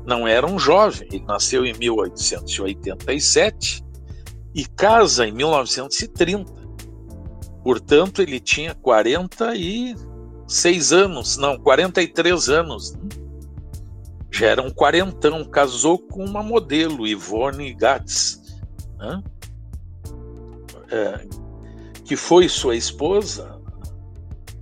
não 0.06 0.28
era 0.28 0.46
um 0.46 0.60
jovem. 0.60 1.08
Ele 1.12 1.26
nasceu 1.26 1.66
em 1.66 1.74
1887 1.74 3.84
e 4.54 4.66
casa 4.66 5.28
em 5.28 5.32
1930. 5.32 6.54
Portanto, 7.64 8.22
ele 8.22 8.40
tinha 8.40 8.76
46 10.46 10.94
anos, 10.94 11.38
não, 11.38 11.58
43 11.58 12.50
anos. 12.50 12.94
Já 14.32 14.48
era 14.48 14.62
um 14.62 14.70
quarentão. 14.70 15.44
Casou 15.46 15.98
com 15.98 16.24
uma 16.24 16.44
modelo, 16.44 17.08
Ivone 17.08 17.74
Gatz, 17.74 18.42
né? 18.98 19.24
é, 20.92 21.26
que 22.04 22.16
foi 22.16 22.48
sua 22.48 22.76
esposa 22.76 23.60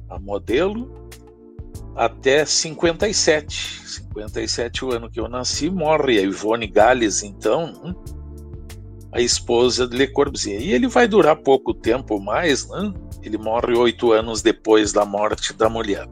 a 0.09 0.17
modelo 0.19 1.09
até 1.95 2.45
57. 2.45 3.83
57 3.83 4.85
o 4.85 4.91
ano 4.91 5.09
que 5.09 5.19
eu 5.19 5.27
nasci, 5.27 5.69
morre 5.69 6.17
a 6.17 6.21
Ivone 6.21 6.67
Gales, 6.67 7.23
então, 7.23 7.73
né? 7.83 7.95
a 9.11 9.21
esposa 9.21 9.87
de 9.87 9.95
Le 9.97 10.07
Corbusier. 10.07 10.61
E 10.61 10.71
ele 10.71 10.87
vai 10.87 11.07
durar 11.07 11.35
pouco 11.35 11.73
tempo 11.73 12.19
mais, 12.19 12.67
né? 12.67 12.93
Ele 13.23 13.37
morre 13.37 13.73
oito 13.75 14.11
anos 14.11 14.41
depois 14.41 14.91
da 14.91 15.05
morte 15.05 15.53
da 15.53 15.69
mulher. 15.69 16.07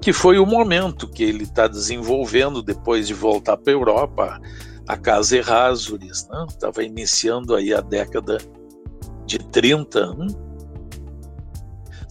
Que 0.00 0.12
foi 0.12 0.38
o 0.38 0.44
momento 0.44 1.08
que 1.08 1.24
ele 1.24 1.44
está 1.44 1.66
desenvolvendo 1.66 2.62
depois 2.62 3.06
de 3.06 3.14
voltar 3.14 3.56
para 3.56 3.72
a 3.72 3.76
Europa, 3.76 4.40
a 4.86 4.96
Casa 4.98 5.38
Errázuriz, 5.38 6.28
né? 6.28 6.44
Estava 6.48 6.84
iniciando 6.84 7.54
aí 7.54 7.72
a 7.72 7.80
década 7.80 8.38
de 9.24 9.38
30, 9.38 10.14
né? 10.14 10.26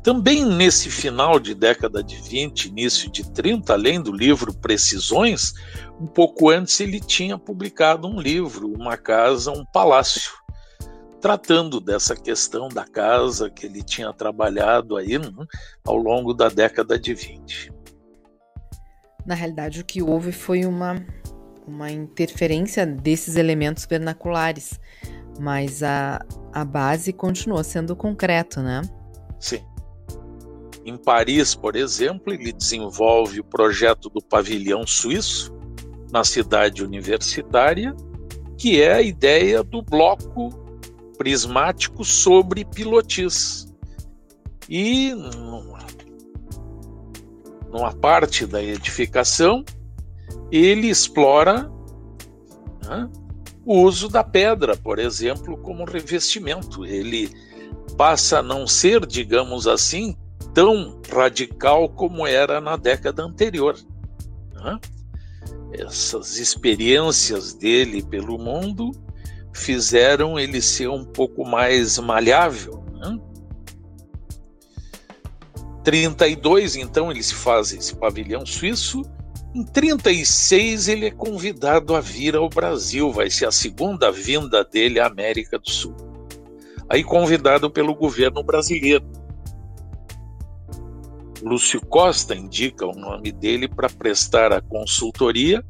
Também 0.04 0.44
nesse 0.44 0.90
final 0.90 1.40
de 1.40 1.56
década 1.56 2.04
de 2.04 2.18
20, 2.18 2.66
início 2.66 3.10
de 3.10 3.32
30, 3.32 3.72
além 3.72 4.02
do 4.02 4.12
livro 4.12 4.54
Precisões, 4.54 5.54
um 5.98 6.06
pouco 6.06 6.50
antes 6.50 6.78
ele 6.82 7.00
tinha 7.00 7.38
publicado 7.38 8.06
um 8.06 8.20
livro, 8.20 8.68
Uma 8.74 8.98
Casa, 8.98 9.50
um 9.52 9.64
Palácio, 9.64 10.43
tratando 11.24 11.80
dessa 11.80 12.18
questão 12.18 12.68
da 12.68 12.84
casa 12.84 13.50
que 13.50 13.66
ele 13.66 13.82
tinha 13.82 14.12
trabalhado 14.12 14.98
aí 14.98 15.18
né, 15.18 15.32
ao 15.86 15.96
longo 15.96 16.34
da 16.34 16.50
década 16.50 17.00
de 17.00 17.14
20. 17.14 17.72
Na 19.26 19.34
realidade, 19.34 19.80
o 19.80 19.86
que 19.86 20.02
houve 20.02 20.34
foi 20.34 20.66
uma, 20.66 21.02
uma 21.66 21.90
interferência 21.90 22.86
desses 22.86 23.38
elementos 23.38 23.86
vernaculares, 23.86 24.78
mas 25.40 25.82
a, 25.82 26.20
a 26.52 26.66
base 26.66 27.14
continuou 27.14 27.64
sendo 27.64 27.96
concreto, 27.96 28.60
né? 28.60 28.82
Sim. 29.40 29.64
Em 30.84 30.98
Paris, 30.98 31.56
por 31.56 31.78
exemplo, 31.78 32.34
ele 32.34 32.52
desenvolve 32.52 33.40
o 33.40 33.46
projeto 33.46 34.10
do 34.10 34.22
pavilhão 34.22 34.86
suíço 34.86 35.58
na 36.12 36.26
cidade 36.26 36.84
universitária, 36.84 37.96
que 38.58 38.82
é 38.82 38.96
a 38.96 39.02
ideia 39.02 39.64
do 39.64 39.82
bloco 39.82 40.63
prismático 41.24 42.04
sobre 42.04 42.66
pilotis. 42.66 43.74
E 44.68 45.14
numa, 45.14 45.80
numa 47.72 47.94
parte 47.94 48.46
da 48.46 48.62
edificação, 48.62 49.64
ele 50.52 50.90
explora 50.90 51.72
né, 52.86 53.10
o 53.66 53.84
uso 53.84 54.10
da 54.10 54.22
pedra, 54.22 54.76
por 54.76 55.00
exemplo, 55.00 55.56
como 55.56 55.86
revestimento. 55.86 56.86
Ele 56.86 57.32
passa 57.98 58.40
a 58.40 58.44
não 58.44 58.68
ser, 58.68 59.06
digamos 59.06 59.66
assim, 59.66 60.18
tão 60.54 61.00
radical 61.10 61.88
como 61.88 62.28
era 62.28 62.60
na 62.60 62.76
década 62.76 63.24
anterior. 63.24 63.78
Né? 64.54 64.78
Essas 65.72 66.38
experiências 66.38 67.54
dele 67.54 68.04
pelo 68.04 68.38
mundo 68.38 68.92
fizeram 69.54 70.40
ele 70.40 70.62
ser 70.62 70.90
um 70.90 71.06
pouco 71.06 71.46
mais 71.46 71.98
malhável. 72.00 72.84
Né? 72.94 73.20
32, 75.84 76.76
então, 76.76 77.12
ele 77.12 77.24
se 77.24 77.34
faz 77.34 77.72
esse 77.72 77.96
pavilhão 77.96 78.46
suíço. 78.46 79.04
Em 79.54 79.64
36, 79.64 80.88
ele 80.88 81.06
é 81.08 81.12
convidado 81.12 81.96
a 81.96 82.02
vir 82.02 82.36
ao 82.36 82.50
Brasil. 82.50 83.12
Vai 83.12 83.30
ser 83.30 83.46
a 83.46 83.52
segunda 83.52 84.12
vinda 84.12 84.64
dele 84.64 85.00
à 85.00 85.06
América 85.06 85.60
do 85.60 85.70
Sul. 85.70 85.96
Aí, 86.90 87.04
convidado 87.04 87.70
pelo 87.70 87.94
governo 87.94 88.44
brasileiro 88.44 89.06
Lúcio 91.44 91.86
Costa 91.86 92.34
indica 92.34 92.86
o 92.86 92.94
nome 92.94 93.32
dele 93.32 93.68
para 93.68 93.90
prestar 93.90 94.54
a 94.54 94.62
consultoria 94.62 95.64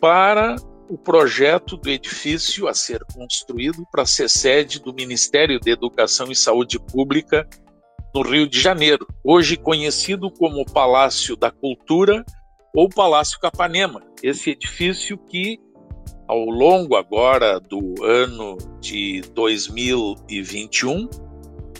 para 0.00 0.56
o 0.88 0.96
projeto 0.96 1.76
do 1.76 1.90
edifício 1.90 2.68
a 2.68 2.74
ser 2.74 3.04
construído 3.14 3.84
para 3.90 4.06
ser 4.06 4.28
sede 4.28 4.80
do 4.80 4.94
Ministério 4.94 5.58
de 5.60 5.70
Educação 5.70 6.30
e 6.30 6.36
Saúde 6.36 6.78
Pública 6.78 7.48
no 8.14 8.22
Rio 8.22 8.48
de 8.48 8.60
Janeiro, 8.60 9.06
hoje 9.22 9.56
conhecido 9.56 10.30
como 10.30 10.64
Palácio 10.64 11.36
da 11.36 11.50
Cultura 11.50 12.24
ou 12.74 12.88
Palácio 12.88 13.38
Capanema. 13.38 14.02
Esse 14.22 14.50
edifício 14.50 15.18
que 15.18 15.58
ao 16.26 16.44
longo 16.44 16.96
agora 16.96 17.60
do 17.60 18.02
ano 18.02 18.56
de 18.80 19.22
2021 19.34 21.08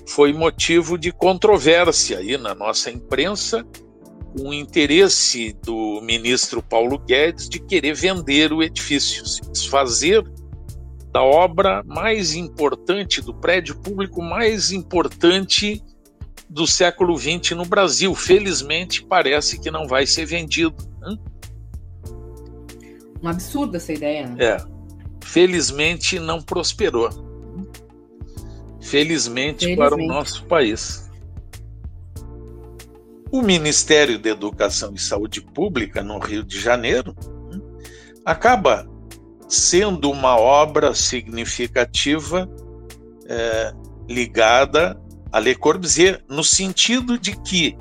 foi 0.07 0.33
motivo 0.33 0.97
de 0.97 1.11
controvérsia 1.11 2.19
aí 2.19 2.37
na 2.39 2.55
nossa 2.55 2.91
imprensa, 2.91 3.67
o 4.41 4.53
interesse 4.53 5.57
do 5.65 6.01
ministro 6.03 6.63
Paulo 6.63 6.99
Guedes 6.99 7.49
de 7.49 7.59
querer 7.59 7.95
vender 7.95 8.53
o 8.53 8.63
edifício, 8.63 9.27
se 9.27 9.41
desfazer 9.51 10.25
da 11.13 11.23
obra 11.23 11.83
mais 11.87 12.35
importante, 12.35 13.23
do 13.23 13.35
prédio 13.35 13.77
público 13.77 14.21
mais 14.21 14.71
importante 14.71 15.83
do 16.49 16.67
século 16.67 17.17
XX 17.17 17.53
no 17.53 17.65
Brasil. 17.65 18.15
Felizmente, 18.15 19.05
parece 19.05 19.59
que 19.59 19.71
não 19.71 19.87
vai 19.87 20.07
ser 20.07 20.27
vendido. 20.27 20.77
Né? 21.01 21.17
Um 23.23 23.29
absurdo 23.29 23.77
essa 23.77 23.93
ideia. 23.93 24.29
Né? 24.29 24.45
É. 24.45 24.65
Felizmente, 25.25 26.19
não 26.19 26.43
prosperou 26.43 27.27
felizmente, 28.87 29.67
felizmente, 29.67 29.77
para 29.77 29.95
o 29.95 30.07
nosso 30.07 30.45
país. 30.45 31.06
O 33.37 33.43
Ministério 33.43 34.19
da 34.19 34.31
Educação 34.31 34.95
e 34.95 34.99
Saúde 34.99 35.43
Pública, 35.43 36.03
no 36.03 36.19
Rio 36.19 36.43
de 36.43 36.59
Janeiro, 36.59 37.15
acaba 38.25 38.89
sendo 39.47 40.11
uma 40.11 40.39
obra 40.41 40.95
significativa 40.95 42.49
é, 43.29 43.75
ligada 44.09 44.99
a 45.31 45.39
Le 45.39 45.55
Corbusier, 45.55 46.25
no 46.27 46.43
sentido 46.43 47.19
de 47.19 47.37
que 47.43 47.77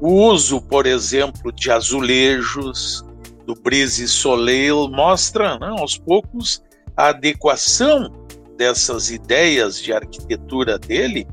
o 0.00 0.10
uso, 0.30 0.62
por 0.62 0.86
exemplo, 0.86 1.52
de 1.52 1.70
azulejos, 1.70 3.04
do 3.44 3.54
brise 3.54 4.08
soleil, 4.08 4.88
mostra 4.88 5.58
né, 5.58 5.68
aos 5.78 5.98
poucos 5.98 6.62
a 6.96 7.08
adequação 7.08 8.10
dessas 8.56 9.10
ideias 9.10 9.78
de 9.78 9.92
arquitetura 9.92 10.78
dele 10.78 11.28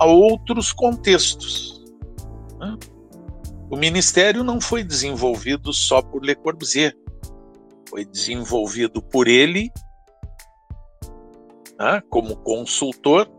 a 0.00 0.06
outros 0.06 0.72
contextos. 0.72 1.84
Né? 2.58 2.76
O 3.70 3.76
ministério 3.76 4.42
não 4.42 4.60
foi 4.60 4.82
desenvolvido 4.82 5.72
só 5.72 6.00
por 6.00 6.24
Le 6.24 6.34
Corbusier, 6.34 6.96
foi 7.88 8.04
desenvolvido 8.04 9.02
por 9.02 9.28
ele 9.28 9.70
né, 11.78 12.02
como 12.08 12.36
consultor, 12.36 13.30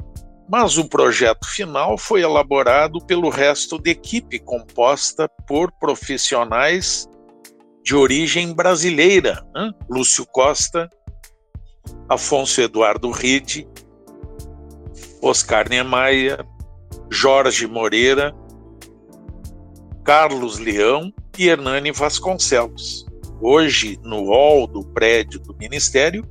mas 0.49 0.77
o 0.77 0.87
projeto 0.87 1.47
final 1.47 1.97
foi 1.97 2.21
elaborado 2.21 2.99
pelo 3.05 3.29
resto 3.29 3.77
da 3.77 3.89
equipe, 3.89 4.39
composta 4.39 5.29
por 5.47 5.71
profissionais 5.71 7.07
de 7.83 7.95
origem 7.95 8.53
brasileira, 8.53 9.45
né? 9.55 9.71
Lúcio 9.89 10.25
Costa, 10.25 10.89
Afonso 12.09 12.61
Eduardo 12.61 13.09
Ride, 13.11 13.67
Oscar 15.21 15.69
Niemeyer, 15.69 16.45
Jorge 17.13 17.67
Moreira, 17.67 18.33
Carlos 20.01 20.57
Leão 20.57 21.13
e 21.37 21.49
Hernani 21.49 21.91
Vasconcelos. 21.91 23.05
Hoje, 23.41 23.99
no 24.01 24.27
hall 24.27 24.65
do 24.65 24.81
prédio 24.81 25.37
do 25.41 25.53
Ministério, 25.57 26.25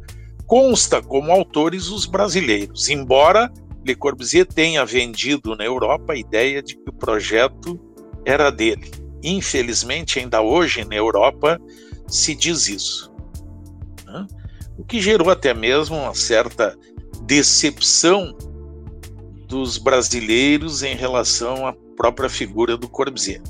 consta 0.47 1.03
como 1.03 1.31
autores 1.31 1.89
os 1.89 2.07
brasileiros, 2.07 2.89
embora 2.89 3.53
Le 3.85 3.95
Corbusier 3.95 4.47
tenha 4.47 4.85
vendido 4.87 5.55
na 5.55 5.65
Europa 5.65 6.15
a 6.15 6.17
ideia 6.17 6.63
de 6.63 6.75
que 6.77 6.89
o 6.89 6.95
projeto 6.95 7.79
era 8.25 8.51
dele. 8.51 8.91
Infelizmente, 9.23 10.19
ainda 10.19 10.41
hoje 10.41 10.83
na 10.85 10.95
Europa 10.95 11.61
se 12.09 12.35
diz 12.35 12.69
isso. 12.69 13.13
O 14.79 14.85
que 14.85 14.99
gerou 14.99 15.29
até 15.29 15.53
mesmo 15.53 15.97
uma 15.97 16.15
certa 16.15 16.75
decepção 17.27 18.35
dos 19.51 19.77
brasileiros 19.79 20.85
em 20.85 20.95
relação 20.95 21.67
à 21.67 21.75
própria 21.97 22.31
figura 22.31 22.77
do 22.77 22.89
Corbusier. 22.89 23.43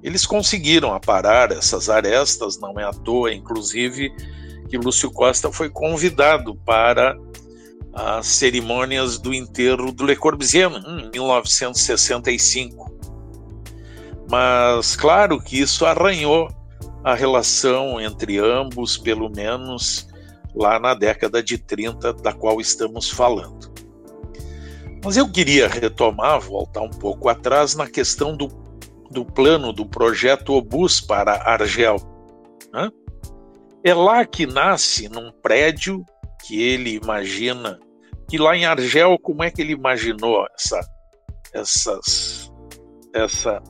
Eles 0.00 0.24
conseguiram 0.24 0.94
aparar 0.94 1.50
essas 1.50 1.90
arestas, 1.90 2.56
não 2.60 2.78
é 2.78 2.84
à 2.84 2.92
toa, 2.92 3.34
inclusive, 3.34 4.14
que 4.70 4.78
Lúcio 4.78 5.10
Costa 5.10 5.50
foi 5.50 5.68
convidado 5.68 6.54
para 6.64 7.18
as 7.92 8.28
cerimônias 8.28 9.18
do 9.18 9.34
enterro 9.34 9.90
do 9.90 10.06
Le 10.06 10.14
Corbusier 10.14 10.70
em 10.70 11.10
1965. 11.10 12.88
Mas 14.30 14.94
claro 14.94 15.40
que 15.40 15.58
isso 15.58 15.84
arranhou 15.84 16.48
a 17.02 17.12
relação 17.16 18.00
entre 18.00 18.38
ambos, 18.38 18.96
pelo 18.96 19.28
menos 19.28 20.06
lá 20.54 20.78
na 20.78 20.94
década 20.94 21.42
de 21.42 21.58
30, 21.58 22.12
da 22.12 22.32
qual 22.32 22.60
estamos 22.60 23.10
falando. 23.10 23.68
Mas 25.04 25.16
eu 25.16 25.30
queria 25.30 25.68
retomar, 25.68 26.40
voltar 26.40 26.82
um 26.82 26.90
pouco 26.90 27.28
atrás 27.28 27.74
na 27.74 27.88
questão 27.88 28.36
do, 28.36 28.48
do 29.10 29.24
plano 29.24 29.72
do 29.72 29.86
projeto 29.86 30.52
Obus 30.52 31.00
para 31.00 31.32
Argel. 31.32 31.96
Né? 32.72 32.90
É 33.84 33.94
lá 33.94 34.24
que 34.24 34.46
nasce, 34.46 35.08
num 35.08 35.30
prédio 35.42 36.04
que 36.44 36.60
ele 36.60 36.96
imagina, 36.96 37.78
que 38.28 38.36
lá 38.38 38.56
em 38.56 38.66
Argel, 38.66 39.18
como 39.18 39.42
é 39.42 39.50
que 39.50 39.62
ele 39.62 39.72
imaginou 39.72 40.46
essa, 40.54 40.80
essas, 41.52 42.52
essa 43.14 43.62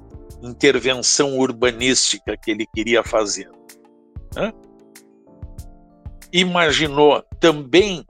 intervenção 0.42 1.38
urbanística 1.38 2.36
que 2.36 2.50
ele 2.50 2.66
queria 2.74 3.04
fazer? 3.04 3.50
Né? 4.34 4.52
Imaginou 6.32 7.22
também 7.38 8.04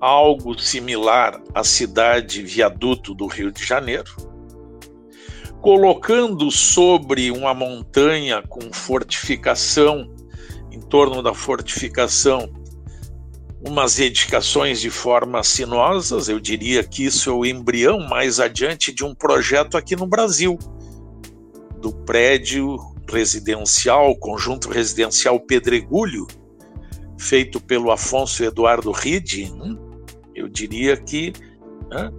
algo 0.00 0.58
similar 0.58 1.40
à 1.54 1.62
cidade 1.62 2.42
viaduto 2.42 3.14
do 3.14 3.26
Rio 3.26 3.52
de 3.52 3.64
Janeiro, 3.64 4.10
colocando 5.60 6.50
sobre 6.50 7.30
uma 7.30 7.52
montanha 7.52 8.42
com 8.48 8.72
fortificação, 8.72 10.10
em 10.72 10.80
torno 10.80 11.22
da 11.22 11.34
fortificação, 11.34 12.50
umas 13.62 13.98
edificações 13.98 14.80
de 14.80 14.88
formas 14.88 15.48
sinuosas, 15.48 16.30
eu 16.30 16.40
diria 16.40 16.82
que 16.82 17.04
isso 17.04 17.28
é 17.28 17.32
o 17.34 17.44
embrião 17.44 18.00
mais 18.00 18.40
adiante 18.40 18.90
de 18.90 19.04
um 19.04 19.14
projeto 19.14 19.76
aqui 19.76 19.94
no 19.94 20.06
Brasil, 20.06 20.58
do 21.78 21.92
prédio 21.92 22.78
residencial, 23.06 24.16
conjunto 24.16 24.70
residencial 24.70 25.38
Pedregulho, 25.38 26.26
feito 27.18 27.60
pelo 27.60 27.90
Afonso 27.90 28.42
Eduardo 28.42 28.90
Ride, 28.92 29.52
né? 29.52 29.89
Eu 30.40 30.48
diria 30.48 30.96
que 30.96 31.32
né, 31.90 32.10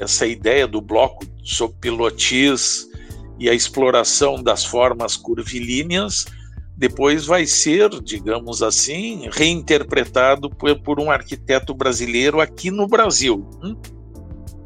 essa 0.00 0.26
ideia 0.26 0.66
do 0.66 0.80
bloco 0.80 1.26
sob 1.42 1.74
pilotis 1.80 2.86
e 3.38 3.50
a 3.50 3.54
exploração 3.54 4.42
das 4.42 4.64
formas 4.64 5.16
curvilíneas 5.16 6.24
depois 6.76 7.24
vai 7.24 7.46
ser, 7.46 7.88
digamos 8.02 8.62
assim, 8.62 9.28
reinterpretado 9.32 10.50
por, 10.50 10.76
por 10.82 11.00
um 11.00 11.10
arquiteto 11.10 11.72
brasileiro 11.72 12.40
aqui 12.40 12.70
no 12.70 12.88
Brasil. 12.88 13.48
Hum? 13.62 13.76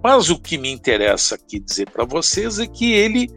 Mas 0.02 0.30
o 0.30 0.38
que 0.38 0.56
me 0.56 0.70
interessa 0.70 1.34
aqui 1.34 1.60
dizer 1.60 1.90
para 1.90 2.04
vocês 2.04 2.58
é 2.58 2.66
que 2.66 2.92
ele 2.92 3.28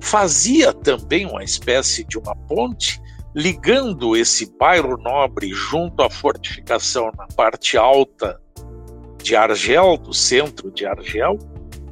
fazia 0.00 0.72
também 0.72 1.24
uma 1.26 1.44
espécie 1.44 2.04
de 2.04 2.18
uma 2.18 2.34
ponte 2.34 3.00
ligando 3.34 4.16
esse 4.16 4.52
bairro 4.58 4.96
nobre 4.98 5.50
junto 5.50 6.02
à 6.02 6.10
fortificação 6.10 7.12
na 7.16 7.26
parte 7.28 7.76
alta 7.76 8.40
de 9.22 9.36
Argel, 9.36 9.96
do 9.96 10.12
centro 10.12 10.70
de 10.70 10.86
Argel, 10.86 11.38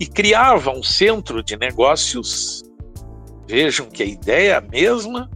e 0.01 0.07
criava 0.07 0.71
um 0.71 0.83
centro 0.83 1.43
de 1.43 1.57
negócios. 1.57 2.63
Vejam 3.47 3.87
que 3.87 4.03
a 4.03 4.07
ideia 4.07 4.51
é 4.51 4.57
a 4.57 4.61
mesma 4.61 5.31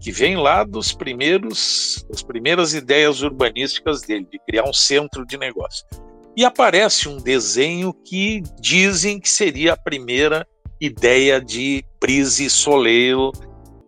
que 0.00 0.10
vem 0.10 0.36
lá 0.36 0.64
dos 0.64 0.92
primeiros, 0.92 2.04
das 2.08 2.22
primeiras 2.22 2.72
ideias 2.72 3.22
urbanísticas 3.22 4.00
dele, 4.00 4.26
de 4.30 4.38
criar 4.46 4.64
um 4.64 4.72
centro 4.72 5.26
de 5.26 5.36
negócio. 5.36 5.86
E 6.34 6.44
aparece 6.44 7.08
um 7.08 7.18
desenho 7.18 7.92
que 7.92 8.42
dizem 8.60 9.20
que 9.20 9.28
seria 9.28 9.74
a 9.74 9.76
primeira 9.76 10.46
ideia 10.80 11.38
de 11.38 11.84
Brise 12.00 12.48
Soleil 12.48 13.30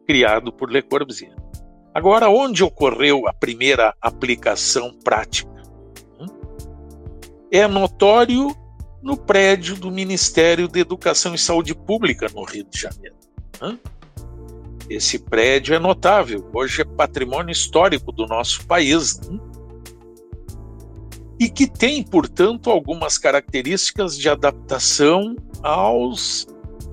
criado 0.07 0.53
por 0.53 0.70
Le 0.70 0.82
Corbusier. 0.82 1.34
Agora, 1.94 2.28
onde 2.28 2.62
ocorreu 2.62 3.26
a 3.26 3.32
primeira 3.32 3.94
aplicação 4.00 4.92
prática? 5.03 5.61
É 7.53 7.68
notório 7.68 8.57
no 9.03 9.14
prédio 9.14 9.76
do 9.76 9.90
Ministério 9.90 10.66
da 10.66 10.80
Educação 10.80 11.34
e 11.34 11.38
Saúde 11.38 11.74
Pública 11.74 12.26
no 12.34 12.44
Rio 12.44 12.64
de 12.64 12.80
Janeiro. 12.80 13.14
Esse 14.88 15.18
prédio 15.18 15.74
é 15.74 15.78
notável, 15.78 16.48
hoje 16.55 16.80
é 16.80 16.84
patrimônio 16.84 17.53
histórico 17.53 18.11
do 18.11 18.26
nosso 18.26 18.66
país. 18.66 19.20
E 21.38 21.50
que 21.50 21.66
tem, 21.66 22.03
portanto, 22.03 22.70
algumas 22.70 23.18
características 23.18 24.16
de 24.16 24.30
adaptação 24.30 25.36
aos 25.62 26.46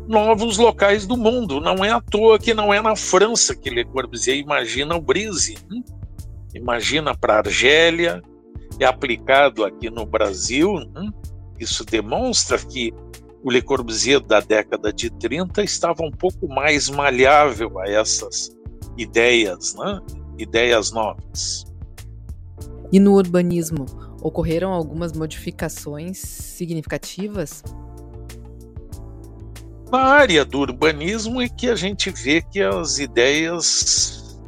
novos 0.08 0.58
locais 0.58 1.06
do 1.08 1.16
mundo. 1.16 1.62
Não 1.62 1.86
é 1.86 1.92
à 1.92 2.02
toa 2.02 2.38
que 2.38 2.54
não 2.54 2.74
é 2.74 2.82
na 2.82 2.96
França 2.96 3.56
que 3.56 3.70
Le 3.70 3.86
Corbusier 3.86 4.38
imagina 4.38 4.96
o 4.96 5.02
Brise. 5.02 5.58
Imagina 6.54 7.16
para 7.16 7.38
Argélia, 7.38 8.22
é 8.80 8.86
aplicado 8.86 9.64
aqui 9.64 9.90
no 9.90 10.06
Brasil, 10.06 10.74
hum, 10.74 11.12
isso 11.60 11.86
demonstra 11.86 12.58
que 12.58 12.94
o 13.44 13.52
Le 13.52 13.62
Corbusier 13.62 14.20
da 14.20 14.40
década 14.40 14.92
de 14.92 15.10
30 15.10 15.64
estava 15.64 16.04
um 16.04 16.12
pouco 16.12 16.48
mais 16.48 16.90
malhável 16.90 17.80
a 17.80 17.90
essas 17.90 18.52
ideias, 18.98 19.76
né? 19.76 20.00
ideias 20.38 20.92
novas. 20.92 21.66
E 22.92 23.00
no 23.00 23.14
urbanismo, 23.14 23.86
ocorreram 24.22 24.74
algumas 24.74 25.14
modificações 25.14 26.18
significativas? 26.18 27.64
Na 29.92 30.00
área 30.00 30.46
do 30.46 30.60
urbanismo 30.60 31.42
é 31.42 31.50
que 31.50 31.68
a 31.70 31.76
gente 31.76 32.12
vê 32.12 32.42
que 32.42 32.62
as 32.62 33.00
ideias 33.00 34.40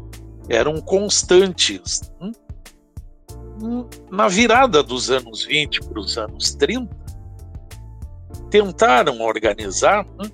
eram 0.50 0.80
constantes. 0.82 2.02
Hum? 2.22 2.32
Na 4.10 4.28
virada 4.28 4.82
dos 4.84 5.12
anos 5.12 5.46
20 5.46 5.82
para 5.82 6.00
os 6.00 6.18
anos 6.18 6.56
30, 6.56 6.90
tentaram 8.50 9.22
organizar 9.22 10.06
né, 10.20 10.30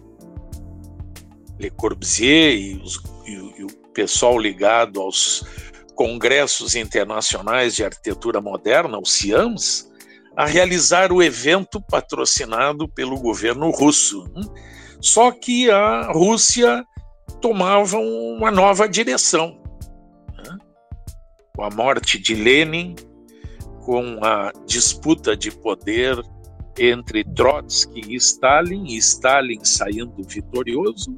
Le 1.59 1.69
Corbusier 1.69 2.53
e, 2.53 2.81
os, 2.83 3.01
e, 3.25 3.31
e 3.31 3.63
o 3.63 3.67
pessoal 3.93 4.37
ligado 4.37 5.01
aos 5.01 5.43
congressos 5.95 6.75
internacionais 6.75 7.75
de 7.75 7.83
arquitetura 7.83 8.39
moderna, 8.39 8.99
os 8.99 9.13
CIAMS, 9.13 9.91
a 10.35 10.45
realizar 10.45 11.11
o 11.11 11.23
evento 11.23 11.81
patrocinado 11.81 12.87
pelo 12.87 13.19
governo 13.19 13.71
russo. 13.71 14.23
Né. 14.35 14.43
Só 15.01 15.31
que 15.31 15.69
a 15.71 16.11
Rússia 16.11 16.85
tomava 17.41 17.97
uma 17.97 18.51
nova 18.51 18.87
direção. 18.87 19.59
Né. 20.37 20.57
Com 21.55 21.63
a 21.63 21.69
morte 21.71 22.19
de 22.19 22.35
Lenin, 22.35 22.95
com 23.87 24.19
a 24.21 24.51
disputa 24.65 25.33
de 25.37 25.49
poder 25.49 26.21
entre 26.77 27.23
Trotsky 27.23 28.01
e 28.01 28.15
Stalin, 28.17 28.83
e 28.85 28.97
Stalin 28.97 29.63
saindo 29.63 30.21
vitorioso, 30.27 31.15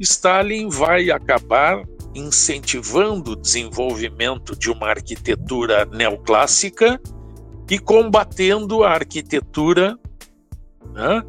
Stalin 0.00 0.70
vai 0.70 1.10
acabar 1.10 1.84
incentivando 2.14 3.32
o 3.32 3.36
desenvolvimento 3.36 4.56
de 4.56 4.70
uma 4.70 4.88
arquitetura 4.88 5.84
neoclássica 5.84 6.98
e 7.70 7.78
combatendo 7.78 8.82
a 8.82 8.92
arquitetura 8.92 9.98
né, 10.94 11.22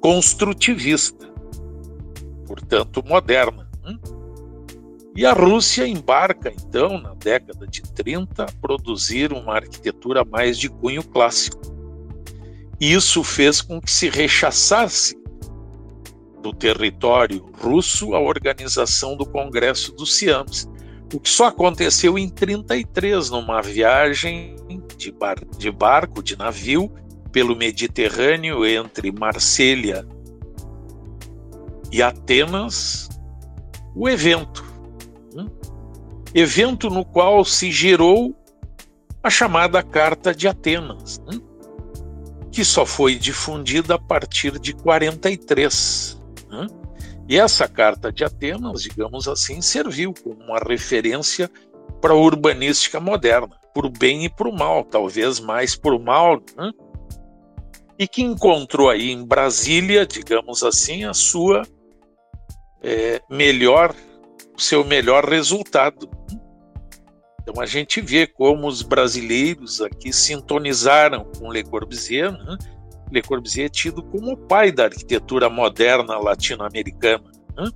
construtivista, 0.00 1.30
portanto 2.46 3.04
moderna. 3.06 3.68
Né? 3.84 3.98
E 5.14 5.26
a 5.26 5.32
Rússia 5.32 5.86
embarca, 5.86 6.50
então, 6.50 6.98
na 6.98 7.12
década 7.14 7.66
de 7.66 7.82
30, 7.82 8.44
a 8.44 8.52
produzir 8.62 9.32
uma 9.32 9.56
arquitetura 9.56 10.24
mais 10.24 10.58
de 10.58 10.70
cunho 10.70 11.02
clássico. 11.02 11.60
Isso 12.80 13.22
fez 13.22 13.60
com 13.60 13.80
que 13.80 13.90
se 13.90 14.08
rechaçasse 14.08 15.14
do 16.42 16.52
território 16.52 17.50
russo 17.60 18.14
a 18.14 18.20
organização 18.20 19.16
do 19.16 19.26
Congresso 19.26 19.92
dos 19.92 20.16
Siames, 20.16 20.68
o 21.14 21.20
que 21.20 21.28
só 21.28 21.46
aconteceu 21.46 22.18
em 22.18 22.28
33, 22.28 23.30
numa 23.30 23.60
viagem 23.60 24.56
de, 24.96 25.12
bar, 25.12 25.36
de 25.58 25.70
barco, 25.70 26.22
de 26.22 26.36
navio, 26.36 26.90
pelo 27.30 27.54
Mediterrâneo 27.54 28.64
entre 28.66 29.12
Marselha 29.12 30.06
e 31.90 32.02
Atenas, 32.02 33.08
o 33.94 34.08
evento. 34.08 34.71
Evento 36.34 36.88
no 36.88 37.04
qual 37.04 37.44
se 37.44 37.70
gerou 37.70 38.34
a 39.22 39.30
chamada 39.30 39.82
Carta 39.82 40.34
de 40.34 40.48
Atenas, 40.48 41.20
né? 41.26 41.38
que 42.50 42.64
só 42.64 42.84
foi 42.84 43.14
difundida 43.14 43.94
a 43.94 43.98
partir 43.98 44.58
de 44.58 44.74
43. 44.74 46.20
Né? 46.50 46.66
E 47.28 47.38
essa 47.38 47.68
Carta 47.68 48.12
de 48.12 48.24
Atenas, 48.24 48.82
digamos 48.82 49.28
assim, 49.28 49.60
serviu 49.62 50.12
como 50.22 50.42
uma 50.42 50.58
referência 50.58 51.50
para 52.00 52.12
a 52.12 52.16
urbanística 52.16 52.98
moderna, 52.98 53.56
por 53.74 53.88
bem 53.88 54.24
e 54.24 54.28
por 54.28 54.52
mal, 54.52 54.84
talvez 54.84 55.38
mais 55.38 55.76
por 55.76 55.98
mal, 56.00 56.42
né? 56.56 56.70
e 57.98 58.08
que 58.08 58.22
encontrou 58.22 58.90
aí 58.90 59.10
em 59.10 59.24
Brasília, 59.24 60.04
digamos 60.04 60.62
assim, 60.64 61.04
a 61.04 61.14
sua 61.14 61.62
é, 62.82 63.22
melhor, 63.30 63.94
o 64.56 64.60
seu 64.60 64.84
melhor 64.84 65.24
resultado. 65.24 66.10
Então 67.42 67.60
a 67.60 67.66
gente 67.66 68.00
vê 68.00 68.26
como 68.26 68.68
os 68.68 68.82
brasileiros 68.82 69.80
aqui 69.80 70.12
sintonizaram 70.12 71.24
com 71.36 71.50
Le 71.50 71.64
Corbusier. 71.64 72.30
Né? 72.30 72.56
Le 73.10 73.20
Corbusier 73.20 73.66
é 73.66 73.68
tido 73.68 74.02
como 74.02 74.32
o 74.32 74.36
pai 74.36 74.70
da 74.70 74.84
arquitetura 74.84 75.50
moderna 75.50 76.16
latino-americana. 76.18 77.24
Né? 77.56 77.70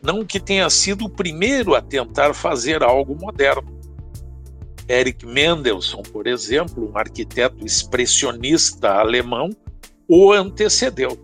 Não 0.00 0.24
que 0.24 0.38
tenha 0.38 0.70
sido 0.70 1.06
o 1.06 1.10
primeiro 1.10 1.74
a 1.74 1.82
tentar 1.82 2.32
fazer 2.32 2.82
algo 2.82 3.16
moderno. 3.20 3.76
Eric 4.88 5.26
Mendelssohn, 5.26 6.02
por 6.02 6.28
exemplo, 6.28 6.88
um 6.92 6.96
arquiteto 6.96 7.66
expressionista 7.66 8.92
alemão, 8.92 9.50
o 10.08 10.30
antecedeu. 10.30 11.18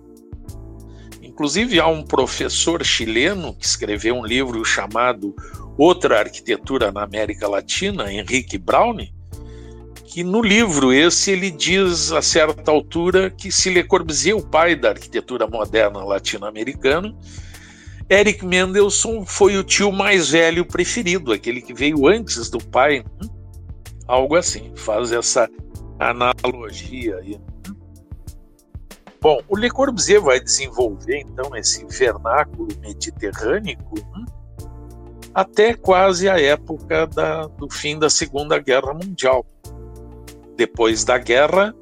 Inclusive, 1.22 1.78
há 1.78 1.86
um 1.86 2.02
professor 2.02 2.84
chileno 2.84 3.54
que 3.54 3.64
escreveu 3.64 4.16
um 4.16 4.26
livro 4.26 4.64
chamado 4.64 5.34
Outra 5.76 6.20
Arquitetura 6.20 6.92
na 6.92 7.02
América 7.02 7.48
Latina, 7.48 8.12
Henrique 8.12 8.58
Browne, 8.58 9.12
que 10.04 10.22
no 10.22 10.42
livro 10.42 10.92
esse 10.92 11.30
ele 11.30 11.50
diz 11.50 12.12
a 12.12 12.20
certa 12.20 12.70
altura 12.70 13.30
que 13.30 13.50
se 13.50 13.70
Le 13.70 13.82
Corbusier, 13.82 14.36
o 14.36 14.46
pai 14.46 14.76
da 14.76 14.90
arquitetura 14.90 15.46
moderna 15.46 16.04
latino-americana, 16.04 17.16
Eric 18.10 18.44
Mendelssohn 18.44 19.24
foi 19.24 19.56
o 19.56 19.64
tio 19.64 19.90
mais 19.90 20.28
velho 20.28 20.66
preferido, 20.66 21.32
aquele 21.32 21.62
que 21.62 21.72
veio 21.72 22.06
antes 22.06 22.50
do 22.50 22.58
pai, 22.58 23.02
hum? 23.22 23.28
algo 24.06 24.36
assim, 24.36 24.70
faz 24.76 25.12
essa 25.12 25.48
analogia 25.98 27.16
aí. 27.16 27.40
Bom, 29.18 29.40
o 29.48 29.56
Le 29.56 29.70
Corbusier 29.70 30.20
vai 30.20 30.40
desenvolver 30.40 31.20
então 31.20 31.56
esse 31.56 31.86
vernáculo 31.86 32.68
mediterrâneo 32.80 33.78
hum, 33.96 34.26
até 35.34 35.74
quase 35.74 36.28
a 36.28 36.40
época 36.40 37.06
da, 37.06 37.46
do 37.46 37.70
fim 37.70 37.98
da 37.98 38.10
Segunda 38.10 38.58
Guerra 38.58 38.92
Mundial. 38.92 39.44
Depois 40.56 41.04
da 41.04 41.18
guerra, 41.18 41.74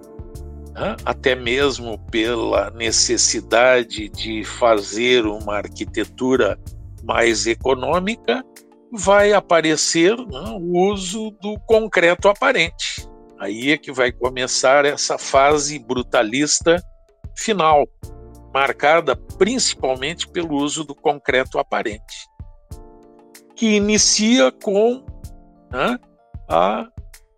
até 1.05 1.34
mesmo 1.34 1.98
pela 2.11 2.70
necessidade 2.70 4.09
de 4.09 4.44
fazer 4.44 5.26
uma 5.26 5.57
arquitetura 5.57 6.59
mais 7.03 7.46
econômica, 7.46 8.44
vai 8.92 9.32
aparecer 9.32 10.14
hum, 10.18 10.57
o 10.59 10.90
uso 10.92 11.30
do 11.42 11.59
concreto 11.61 12.28
aparente. 12.28 13.09
Aí 13.38 13.70
é 13.70 13.78
que 13.78 13.92
vai 13.92 14.12
começar 14.12 14.84
essa 14.84 15.16
fase 15.16 15.78
brutalista 15.78 16.82
final, 17.36 17.86
marcada 18.53 19.16
principalmente 19.38 20.28
pelo 20.28 20.57
uso 20.57 20.84
do 20.84 20.94
concreto 20.94 21.59
aparente, 21.59 22.28
que 23.61 23.76
inicia 23.76 24.50
com 24.50 25.04
né, 25.70 25.98
a 26.48 26.88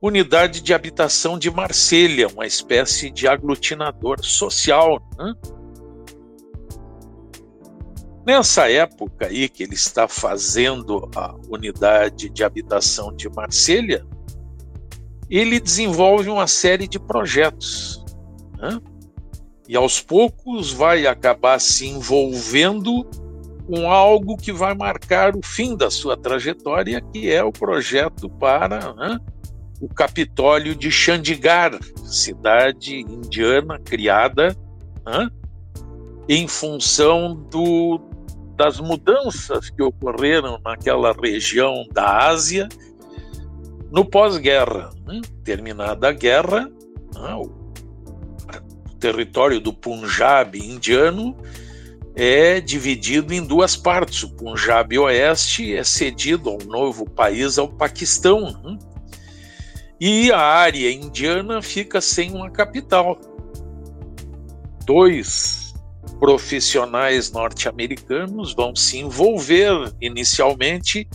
unidade 0.00 0.60
de 0.60 0.72
habitação 0.72 1.36
de 1.36 1.50
Marselha, 1.50 2.28
uma 2.28 2.46
espécie 2.46 3.10
de 3.10 3.26
aglutinador 3.26 4.24
social. 4.24 5.02
Né? 5.18 5.34
Nessa 8.24 8.70
época 8.70 9.26
aí 9.26 9.48
que 9.48 9.64
ele 9.64 9.74
está 9.74 10.06
fazendo 10.06 11.10
a 11.16 11.34
unidade 11.48 12.30
de 12.30 12.44
habitação 12.44 13.12
de 13.12 13.28
Marselha, 13.28 14.06
ele 15.28 15.58
desenvolve 15.58 16.30
uma 16.30 16.46
série 16.46 16.86
de 16.86 17.00
projetos. 17.00 18.04
Né? 18.60 18.80
e 19.68 19.76
aos 19.76 20.00
poucos 20.00 20.72
vai 20.72 21.06
acabar 21.06 21.60
se 21.60 21.86
envolvendo 21.86 23.08
com 23.66 23.90
algo 23.90 24.36
que 24.36 24.52
vai 24.52 24.74
marcar 24.74 25.36
o 25.36 25.40
fim 25.42 25.76
da 25.76 25.90
sua 25.90 26.16
trajetória, 26.16 27.00
que 27.12 27.30
é 27.30 27.42
o 27.42 27.52
projeto 27.52 28.28
para 28.28 28.92
né, 28.94 29.18
o 29.80 29.88
Capitólio 29.88 30.74
de 30.74 30.90
Chandigarh, 30.90 31.78
cidade 32.04 33.00
indiana 33.00 33.78
criada 33.78 34.56
né, 35.04 35.28
em 36.28 36.46
função 36.46 37.34
do, 37.50 38.00
das 38.56 38.80
mudanças 38.80 39.70
que 39.70 39.82
ocorreram 39.82 40.60
naquela 40.64 41.12
região 41.12 41.86
da 41.92 42.28
Ásia 42.28 42.68
no 43.90 44.04
pós-guerra. 44.04 44.90
Né? 45.06 45.20
Terminada 45.44 46.08
a 46.08 46.12
guerra, 46.12 46.70
né, 47.14 47.34
o 47.34 47.50
território 48.98 49.60
do 49.60 49.72
Punjab 49.72 50.56
indiano 50.56 51.36
é 52.14 52.60
dividido 52.60 53.32
em 53.32 53.44
duas 53.44 53.76
partes. 53.76 54.22
O 54.22 54.34
Punjab 54.34 54.98
Oeste 54.98 55.74
é 55.74 55.82
cedido 55.82 56.50
ao 56.50 56.58
novo 56.58 57.08
país, 57.08 57.58
ao 57.58 57.68
Paquistão. 57.68 58.52
Né? 58.62 58.78
E 60.00 60.32
a 60.32 60.40
área 60.40 60.90
indiana 60.90 61.62
fica 61.62 62.00
sem 62.00 62.32
uma 62.32 62.50
capital. 62.50 63.18
Dois 64.84 65.74
profissionais 66.18 67.32
norte-americanos 67.32 68.54
vão 68.54 68.76
se 68.76 68.98
envolver 68.98 69.92
inicialmente 70.00 71.08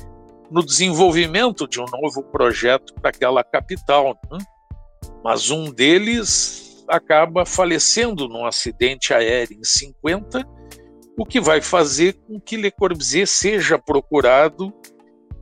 no 0.50 0.66
desenvolvimento 0.66 1.68
de 1.68 1.80
um 1.80 1.86
novo 2.02 2.24
projeto 2.24 2.94
para 2.96 3.10
aquela 3.10 3.44
capital. 3.44 4.18
Né? 4.32 4.40
Mas 5.24 5.50
um 5.50 5.72
deles 5.72 6.86
acaba 6.88 7.46
falecendo 7.46 8.28
num 8.30 8.46
acidente 8.46 9.14
aéreo 9.14 9.60
em 9.60 9.64
50, 9.64 10.46
o 11.18 11.26
que 11.26 11.42
vai 11.42 11.62
fazer 11.62 12.14
com 12.28 12.40
que 12.40 12.56
Le 12.56 12.70
Corbusier 12.70 13.28
seja 13.28 13.80
procurado 13.80 14.72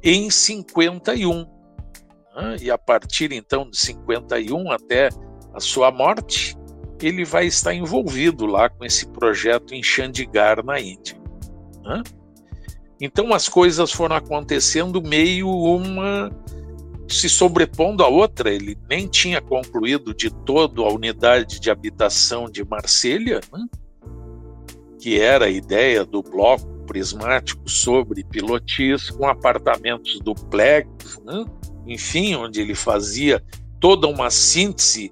em 0.01 0.30
51. 0.30 1.39
Né? 2.36 2.55
E 2.61 2.71
a 2.71 2.78
partir 2.78 3.34
então 3.34 3.69
de 3.69 3.78
51 3.78 4.71
até 4.71 5.09
a 5.53 5.59
sua 5.59 5.91
morte, 5.91 6.57
ele 7.01 7.26
vai 7.26 7.45
estar 7.45 7.73
envolvido 7.73 8.45
lá 8.45 8.69
com 8.69 8.86
esse 8.86 9.05
projeto 9.07 9.76
em 9.76 9.84
Chandigarh, 9.84 10.63
na 10.63 10.80
Índia. 10.80 11.17
Né? 11.84 12.01
Então 13.01 13.34
as 13.34 13.49
coisas 13.49 13.91
foram 13.91 14.15
acontecendo 14.15 15.01
meio 15.01 15.49
uma 15.49 16.32
se 17.07 17.30
sobrepondo 17.30 18.03
à 18.03 18.07
outra, 18.07 18.51
ele 18.51 18.76
nem 18.89 19.07
tinha 19.07 19.39
concluído 19.39 20.13
de 20.13 20.32
todo 20.43 20.84
a 20.84 20.91
unidade 20.91 21.59
de 21.59 21.69
habitação 21.69 22.49
de 22.49 22.65
Marselha, 22.65 23.41
né? 23.53 23.63
Que 25.00 25.20
era 25.20 25.46
a 25.46 25.50
ideia 25.50 26.06
do 26.06 26.22
bloco 26.22 26.66
prismático 26.86 27.70
sobre 27.70 28.24
pilotis, 28.24 29.10
com 29.10 29.28
apartamentos 29.28 30.20
duplex, 30.20 30.88
né? 31.26 31.46
enfim, 31.86 32.36
onde 32.36 32.62
ele 32.62 32.76
fazia 32.76 33.43
toda 33.80 34.08
uma 34.08 34.30
síntese 34.30 35.12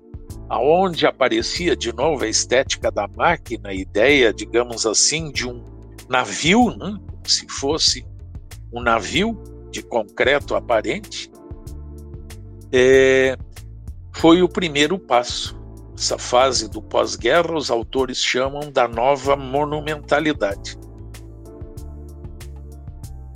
aonde 0.50 1.06
aparecia 1.06 1.76
de 1.76 1.94
novo 1.94 2.24
a 2.24 2.28
estética 2.28 2.92
da 2.92 3.08
máquina, 3.08 3.70
a 3.70 3.74
ideia, 3.74 4.34
digamos 4.34 4.86
assim, 4.86 5.32
de 5.32 5.48
um 5.48 5.64
navio, 6.08 6.76
né? 6.78 6.98
se 7.24 7.48
fosse 7.50 8.06
um 8.72 8.82
navio 8.82 9.42
de 9.72 9.82
concreto 9.82 10.56
aparente, 10.56 11.32
é, 12.72 13.38
foi 14.12 14.42
o 14.42 14.50
primeiro 14.50 14.98
passo. 15.00 15.63
Essa 16.04 16.18
fase 16.18 16.70
do 16.70 16.82
pós-guerra, 16.82 17.56
os 17.56 17.72
autores 17.72 18.18
chamam 18.18 18.70
da 18.70 18.90
nova 18.90 19.38
monumentalidade. 19.38 20.78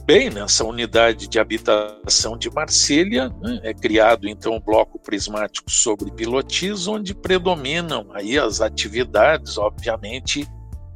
Bem, 0.05 0.29
nessa 0.29 0.65
unidade 0.65 1.29
de 1.29 1.39
habitação 1.39 2.37
de 2.37 2.49
Marselha, 2.49 3.29
né, 3.41 3.61
é 3.63 3.73
criado 3.73 4.27
então 4.27 4.55
um 4.55 4.59
bloco 4.59 4.99
prismático 4.99 5.71
sobre 5.71 6.11
pilotis, 6.11 6.87
onde 6.87 7.15
predominam 7.15 8.09
aí 8.11 8.37
as 8.37 8.59
atividades, 8.59 9.57
obviamente, 9.57 10.45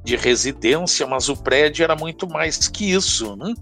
de 0.04 0.18
residência, 0.18 1.08
mas 1.08 1.30
o 1.30 1.42
prédio 1.42 1.86
era 1.86 1.96
muito 1.96 2.28
mais 2.28 2.68
que 2.68 2.92
isso. 2.92 3.34
Né? 3.38 3.54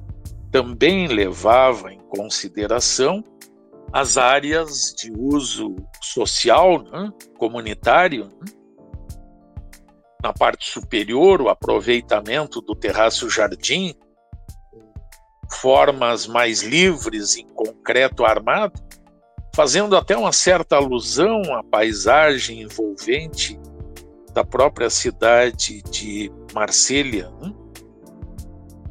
Também 0.52 1.08
levava 1.08 1.94
em 1.94 2.00
consideração 2.10 3.24
as 3.92 4.18
áreas 4.18 4.94
de 4.94 5.12
uso 5.12 5.76
social, 6.02 6.84
né, 6.84 7.12
comunitário. 7.38 8.26
Né? 8.26 8.52
Na 10.24 10.34
parte 10.34 10.70
superior, 10.70 11.42
o 11.42 11.50
aproveitamento 11.50 12.62
do 12.62 12.76
terraço-jardim, 12.76 13.96
formas 15.52 16.28
mais 16.28 16.62
livres 16.62 17.38
em 17.38 17.48
concreto 17.48 18.26
armado, 18.26 18.80
fazendo 19.56 19.96
até 19.96 20.16
uma 20.16 20.32
certa 20.32 20.76
alusão 20.76 21.42
à 21.56 21.64
paisagem 21.64 22.62
envolvente 22.62 23.60
da 24.34 24.44
própria 24.44 24.90
cidade 24.90 25.82
de 25.84 26.32
Marsella. 26.54 27.32
Né? 27.42 27.54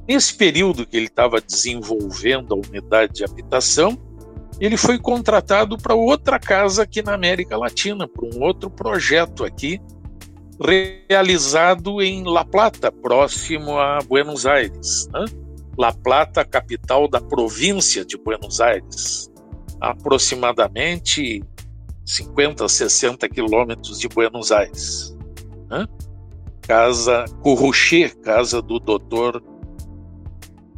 Nesse 0.08 0.34
período 0.34 0.86
que 0.86 0.96
ele 0.96 1.06
estava 1.06 1.40
desenvolvendo 1.40 2.54
a 2.54 2.56
unidade 2.56 3.12
de 3.14 3.24
habitação, 3.24 4.07
ele 4.60 4.76
foi 4.76 4.98
contratado 4.98 5.78
para 5.78 5.94
outra 5.94 6.38
casa 6.38 6.82
aqui 6.82 7.02
na 7.02 7.14
América 7.14 7.56
Latina, 7.56 8.08
para 8.08 8.24
um 8.24 8.42
outro 8.42 8.68
projeto 8.68 9.44
aqui, 9.44 9.80
realizado 11.08 12.02
em 12.02 12.24
La 12.24 12.44
Plata, 12.44 12.90
próximo 12.90 13.78
a 13.78 13.98
Buenos 13.98 14.46
Aires. 14.46 15.08
Né? 15.12 15.24
La 15.76 15.92
Plata, 15.92 16.44
capital 16.44 17.06
da 17.06 17.20
província 17.20 18.04
de 18.04 18.16
Buenos 18.16 18.60
Aires, 18.60 19.30
aproximadamente 19.80 21.42
50, 22.04 22.68
60 22.68 23.28
quilômetros 23.28 24.00
de 24.00 24.08
Buenos 24.08 24.50
Aires. 24.50 25.16
Né? 25.70 25.86
Casa 26.62 27.24
Curruché, 27.42 28.08
casa 28.08 28.60
do 28.60 28.80
doutor 28.80 29.40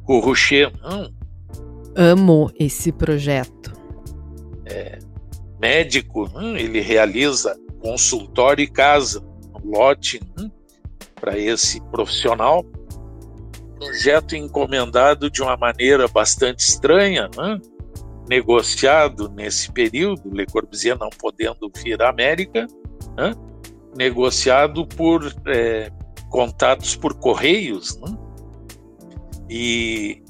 Curruché. 0.04 0.70
Hum. 0.84 1.19
Amo 1.96 2.50
esse 2.58 2.92
projeto. 2.92 3.72
É, 4.64 4.98
médico, 5.60 6.30
hum, 6.34 6.56
ele 6.56 6.80
realiza 6.80 7.56
consultório 7.80 8.62
e 8.62 8.68
casa, 8.68 9.22
um 9.54 9.70
lote 9.76 10.20
hum, 10.38 10.50
para 11.20 11.38
esse 11.38 11.80
profissional. 11.90 12.64
Projeto 13.78 14.36
encomendado 14.36 15.30
de 15.30 15.42
uma 15.42 15.56
maneira 15.56 16.06
bastante 16.06 16.60
estranha, 16.60 17.30
hum, 17.38 17.58
negociado 18.28 19.28
nesse 19.30 19.72
período, 19.72 20.30
Le 20.32 20.46
Corbusier 20.46 20.96
não 20.98 21.10
podendo 21.10 21.70
vir 21.82 22.00
à 22.00 22.10
América, 22.10 22.66
hum, 23.18 23.50
negociado 23.96 24.86
por 24.86 25.34
é, 25.46 25.90
contatos 26.28 26.94
por 26.94 27.14
correios, 27.14 27.98
né? 27.98 28.16
e 29.48 30.22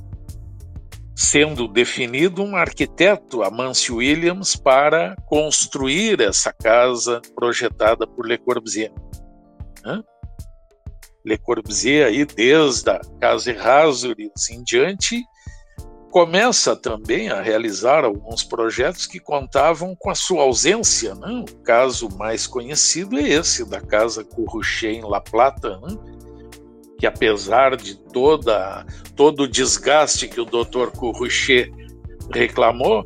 sendo 1.20 1.68
definido 1.68 2.42
um 2.42 2.56
arquiteto, 2.56 3.42
Amâncio 3.42 3.96
Williams, 3.96 4.56
para 4.56 5.14
construir 5.26 6.18
essa 6.18 6.50
casa 6.50 7.20
projetada 7.34 8.06
por 8.06 8.26
Le 8.26 8.38
Corbusier. 8.38 8.90
Le 11.22 11.36
Corbusier, 11.36 12.06
aí, 12.06 12.24
desde 12.24 12.88
a 12.88 13.00
Casa 13.20 13.50
Errázuriz 13.50 14.48
em 14.50 14.64
diante, 14.64 15.22
começa 16.10 16.74
também 16.74 17.28
a 17.28 17.42
realizar 17.42 18.02
alguns 18.02 18.42
projetos 18.42 19.06
que 19.06 19.20
contavam 19.20 19.94
com 19.94 20.08
a 20.08 20.14
sua 20.14 20.44
ausência. 20.44 21.14
Né? 21.14 21.44
O 21.50 21.56
caso 21.58 22.08
mais 22.16 22.46
conhecido 22.46 23.18
é 23.18 23.28
esse 23.28 23.68
da 23.68 23.82
Casa 23.82 24.24
Curruchet 24.24 24.96
em 24.96 25.06
La 25.06 25.20
Plata, 25.20 25.78
né? 25.80 26.09
Que 27.00 27.06
apesar 27.06 27.76
de 27.76 27.96
toda, 27.96 28.84
todo 29.16 29.44
o 29.44 29.48
desgaste 29.48 30.28
que 30.28 30.38
o 30.38 30.44
Dr. 30.44 30.90
Curruchet 30.94 31.72
reclamou, 32.30 33.04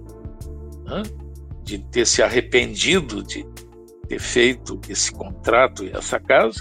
né? 0.85 1.05
de 1.63 1.79
ter 1.79 2.05
se 2.05 2.21
arrependido 2.21 3.23
de 3.23 3.47
ter 4.09 4.19
feito 4.19 4.81
esse 4.89 5.13
contrato 5.13 5.85
e 5.85 5.91
essa 5.91 6.19
casa, 6.19 6.61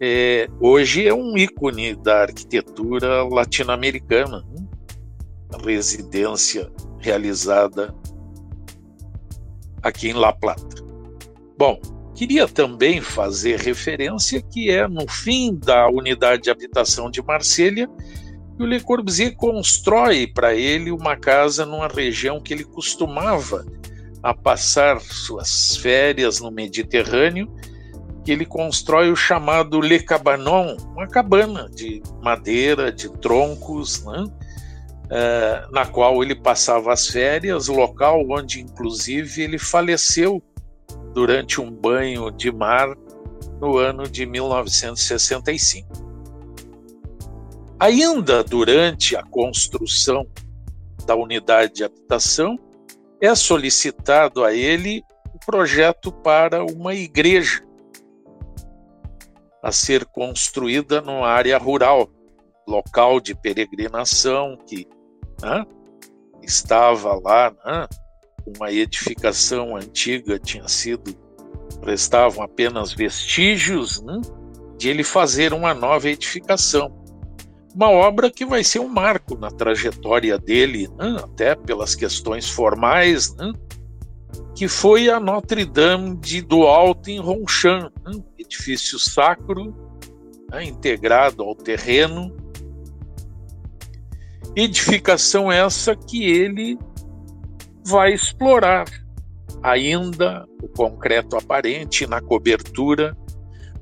é, 0.00 0.48
hoje 0.60 1.06
é 1.06 1.14
um 1.14 1.38
ícone 1.38 1.94
da 1.94 2.22
arquitetura 2.22 3.22
latino-americana. 3.22 4.44
Né? 4.50 4.66
residência 5.64 6.72
realizada 6.98 7.94
aqui 9.82 10.08
em 10.08 10.14
La 10.14 10.32
Plata. 10.32 10.82
Bom, 11.56 11.78
queria 12.22 12.46
também 12.46 13.00
fazer 13.00 13.58
referência 13.58 14.40
que 14.40 14.70
é 14.70 14.86
no 14.86 15.08
fim 15.08 15.56
da 15.56 15.88
unidade 15.88 16.42
de 16.42 16.50
habitação 16.50 17.10
de 17.10 17.20
Marselha 17.20 17.90
que 18.56 18.62
o 18.62 18.64
Le 18.64 18.78
Corbusier 18.78 19.34
constrói 19.34 20.28
para 20.28 20.54
ele 20.54 20.92
uma 20.92 21.16
casa 21.16 21.66
numa 21.66 21.88
região 21.88 22.40
que 22.40 22.54
ele 22.54 22.62
costumava 22.62 23.66
a 24.22 24.32
passar 24.32 25.00
suas 25.00 25.76
férias 25.78 26.38
no 26.38 26.52
Mediterrâneo, 26.52 27.52
que 28.24 28.30
ele 28.30 28.46
constrói 28.46 29.10
o 29.10 29.16
chamado 29.16 29.80
Le 29.80 29.98
Cabanon, 29.98 30.76
uma 30.92 31.08
cabana 31.08 31.68
de 31.74 32.00
madeira, 32.22 32.92
de 32.92 33.10
troncos, 33.18 34.04
né? 34.04 34.26
é, 35.10 35.66
na 35.72 35.86
qual 35.86 36.22
ele 36.22 36.36
passava 36.36 36.92
as 36.92 37.08
férias, 37.08 37.66
local 37.66 38.24
onde, 38.30 38.60
inclusive, 38.60 39.42
ele 39.42 39.58
faleceu 39.58 40.40
durante 41.12 41.60
um 41.60 41.70
banho 41.70 42.30
de 42.30 42.50
mar 42.50 42.96
no 43.60 43.76
ano 43.76 44.08
de 44.08 44.26
1965. 44.26 45.88
Ainda 47.78 48.42
durante 48.42 49.16
a 49.16 49.22
construção 49.22 50.26
da 51.06 51.14
unidade 51.14 51.74
de 51.74 51.84
habitação, 51.84 52.58
é 53.20 53.34
solicitado 53.34 54.44
a 54.44 54.52
ele 54.52 55.02
o 55.34 55.38
projeto 55.38 56.10
para 56.12 56.64
uma 56.64 56.94
igreja 56.94 57.62
a 59.62 59.70
ser 59.70 60.04
construída 60.06 61.00
numa 61.00 61.28
área 61.28 61.56
rural, 61.56 62.10
local 62.66 63.20
de 63.20 63.34
peregrinação 63.34 64.58
que 64.66 64.88
né? 65.40 65.64
estava 66.42 67.14
lá, 67.14 67.54
né? 67.64 67.86
Uma 68.46 68.70
edificação 68.72 69.76
antiga 69.76 70.38
tinha 70.38 70.66
sido, 70.68 71.14
restavam 71.84 72.44
apenas 72.44 72.92
vestígios 72.92 74.02
né? 74.02 74.20
de 74.76 74.88
ele 74.88 75.04
fazer 75.04 75.52
uma 75.52 75.74
nova 75.74 76.08
edificação. 76.08 77.00
Uma 77.74 77.90
obra 77.90 78.30
que 78.30 78.44
vai 78.44 78.62
ser 78.62 78.80
um 78.80 78.88
marco 78.88 79.36
na 79.36 79.50
trajetória 79.50 80.38
dele, 80.38 80.88
né? 80.98 81.16
até 81.22 81.54
pelas 81.54 81.94
questões 81.94 82.48
formais, 82.48 83.34
né? 83.36 83.52
que 84.54 84.68
foi 84.68 85.08
a 85.08 85.18
Notre 85.18 85.64
Dame 85.64 86.16
de 86.16 86.42
do 86.42 86.62
Alto 86.62 87.10
em 87.10 87.18
Ronchamp, 87.18 87.92
né? 88.04 88.22
edifício 88.38 88.98
sacro 88.98 89.74
né? 90.50 90.64
integrado 90.64 91.42
ao 91.42 91.54
terreno, 91.54 92.34
Edificação 94.54 95.50
essa 95.50 95.96
que 95.96 96.24
ele 96.24 96.78
vai 97.84 98.12
explorar 98.12 98.84
ainda 99.62 100.46
o 100.62 100.68
concreto 100.68 101.36
aparente 101.36 102.06
na 102.06 102.20
cobertura, 102.20 103.16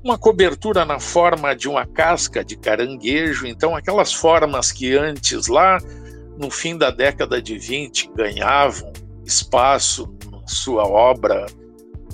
uma 0.03 0.17
cobertura 0.17 0.83
na 0.85 0.99
forma 0.99 1.55
de 1.55 1.67
uma 1.67 1.85
casca 1.85 2.43
de 2.43 2.55
caranguejo, 2.55 3.47
então 3.47 3.75
aquelas 3.75 4.13
formas 4.13 4.71
que 4.71 4.95
antes 4.95 5.47
lá 5.47 5.77
no 6.37 6.49
fim 6.49 6.77
da 6.77 6.89
década 6.89 7.41
de 7.41 7.57
20 7.57 8.11
ganhavam 8.15 8.91
espaço 9.25 10.13
na 10.31 10.47
sua 10.47 10.87
obra 10.87 11.45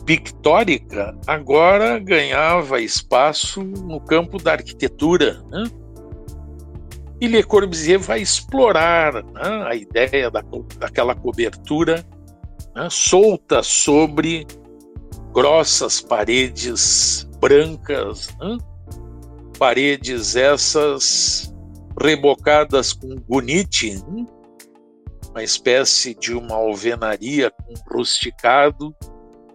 pictórica, 0.06 1.18
agora 1.26 2.00
ganhava 2.00 2.80
espaço 2.80 3.64
no 3.64 4.00
campo 4.00 4.42
da 4.42 4.54
arquitetura, 4.54 5.42
né? 5.50 5.64
E 7.20 7.28
Le 7.28 7.44
Corbusier 7.44 8.00
vai 8.00 8.22
explorar 8.22 9.14
né, 9.24 9.66
a 9.68 9.76
ideia 9.76 10.30
da, 10.30 10.44
daquela 10.78 11.16
cobertura 11.16 12.06
né, 12.76 12.88
solta 12.92 13.64
sobre 13.64 14.46
grossas 15.34 16.00
paredes 16.00 17.28
brancas, 17.40 18.30
né, 18.40 18.58
paredes 19.58 20.36
essas 20.36 21.54
rebocadas 22.00 22.94
com 22.94 23.16
gunite, 23.28 23.96
né, 23.96 24.28
uma 25.32 25.44
espécie 25.44 26.14
de 26.14 26.34
uma 26.36 26.56
alvenaria 26.56 27.50
com 27.52 27.74
rusticado, 27.96 28.96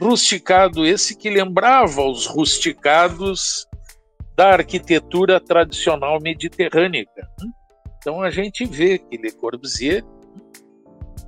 rusticado 0.00 0.84
esse 0.84 1.16
que 1.16 1.30
lembrava 1.30 2.02
os 2.02 2.26
rusticados 2.26 3.68
da 4.36 4.52
arquitetura 4.52 5.40
tradicional 5.40 6.18
mediterrânea. 6.20 7.06
Então 7.98 8.22
a 8.22 8.30
gente 8.30 8.64
vê 8.64 8.98
que 8.98 9.16
Le 9.16 9.30
Corbusier 9.32 10.04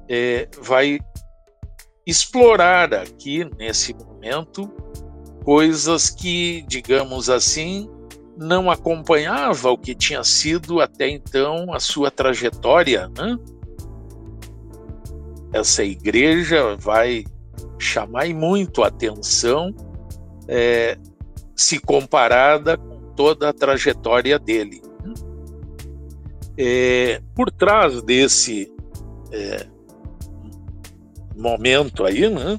é, 0.09 0.49
vai 0.61 0.99
explorar 2.07 2.93
aqui 2.95 3.49
nesse 3.59 3.95
momento 3.95 4.69
coisas 5.45 6.11
que, 6.11 6.65
digamos 6.67 7.31
assim, 7.31 7.89
não 8.37 8.71
acompanhava 8.71 9.71
o 9.71 9.79
que 9.79 9.95
tinha 9.95 10.25
sido 10.25 10.81
até 10.81 11.09
então 11.09 11.73
a 11.73 11.79
sua 11.79 12.11
trajetória, 12.11 13.09
né? 13.17 13.39
essa 15.55 15.85
igreja 15.85 16.77
vai 16.77 17.25
chamar 17.79 18.27
muito 18.31 18.83
a 18.83 18.89
atenção 18.89 19.73
é, 20.49 20.99
se 21.55 21.79
comparada 21.79 22.77
com 22.77 22.94
toda 23.17 23.49
a 23.49 23.53
trajetória 23.53 24.39
dele. 24.39 24.83
É, 26.57 27.21
por 27.35 27.51
trás 27.51 28.01
desse 28.03 28.73
é, 29.33 29.67
momento 31.37 32.05
aí, 32.05 32.29
né, 32.29 32.59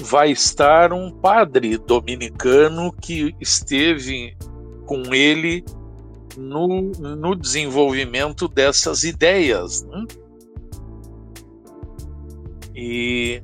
vai 0.00 0.30
estar 0.30 0.92
um 0.92 1.10
padre 1.10 1.78
dominicano 1.78 2.92
que 2.92 3.34
esteve 3.40 4.36
com 4.84 5.14
ele 5.14 5.64
no, 6.36 6.82
no 7.16 7.34
desenvolvimento 7.34 8.46
dessas 8.46 9.02
ideias. 9.02 9.82
Né? 9.82 10.04
E 12.74 13.42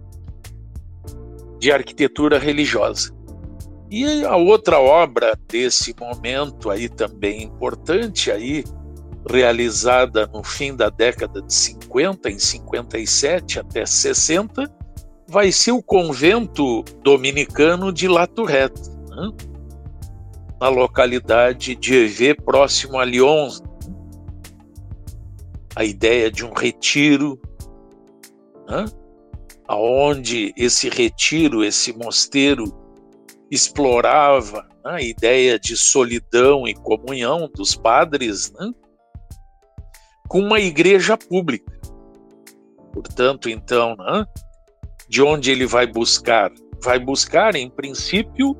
de 1.58 1.70
arquitetura 1.70 2.38
religiosa. 2.38 3.14
E 3.94 4.24
a 4.24 4.36
outra 4.36 4.80
obra 4.80 5.38
desse 5.46 5.94
momento 6.00 6.70
aí 6.70 6.88
também 6.88 7.42
importante 7.42 8.30
aí 8.30 8.64
realizada 9.28 10.26
no 10.28 10.42
fim 10.42 10.74
da 10.74 10.88
década 10.88 11.42
de 11.42 11.52
50, 11.52 12.30
em 12.30 12.38
57 12.38 13.60
até 13.60 13.84
60, 13.84 14.64
vai 15.28 15.52
ser 15.52 15.72
o 15.72 15.82
convento 15.82 16.82
dominicano 17.02 17.92
de 17.92 18.08
La 18.08 18.26
né? 18.26 19.30
na 20.58 20.70
localidade 20.70 21.76
de 21.76 21.94
Evê, 21.94 22.34
próximo 22.34 22.98
a 22.98 23.04
Lyon. 23.04 23.50
A 25.76 25.84
ideia 25.84 26.30
de 26.30 26.46
um 26.46 26.54
retiro, 26.54 27.38
né? 28.66 28.86
aonde 29.68 30.54
esse 30.56 30.88
retiro, 30.88 31.62
esse 31.62 31.92
mosteiro 31.92 32.81
explorava 33.52 34.66
né? 34.82 34.92
a 34.92 35.02
ideia 35.02 35.58
de 35.58 35.76
solidão 35.76 36.66
e 36.66 36.74
comunhão 36.74 37.50
dos 37.54 37.76
padres, 37.76 38.50
né? 38.52 38.72
com 40.26 40.40
uma 40.40 40.58
igreja 40.58 41.18
pública. 41.18 41.70
Portanto, 42.94 43.50
então, 43.50 43.94
né, 43.96 44.24
de 45.06 45.22
onde 45.22 45.50
ele 45.50 45.66
vai 45.66 45.86
buscar? 45.86 46.50
Vai 46.82 46.98
buscar, 46.98 47.54
em 47.54 47.68
princípio, 47.68 48.56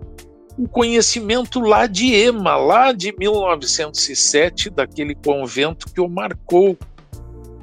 o 0.59 0.69
conhecimento 0.69 1.61
lá 1.61 1.87
de 1.87 2.15
Ema, 2.15 2.57
lá 2.57 2.93
de 2.93 3.15
1907, 3.17 4.69
daquele 4.69 5.15
convento 5.15 5.87
que 5.93 6.01
o 6.01 6.09
marcou, 6.09 6.77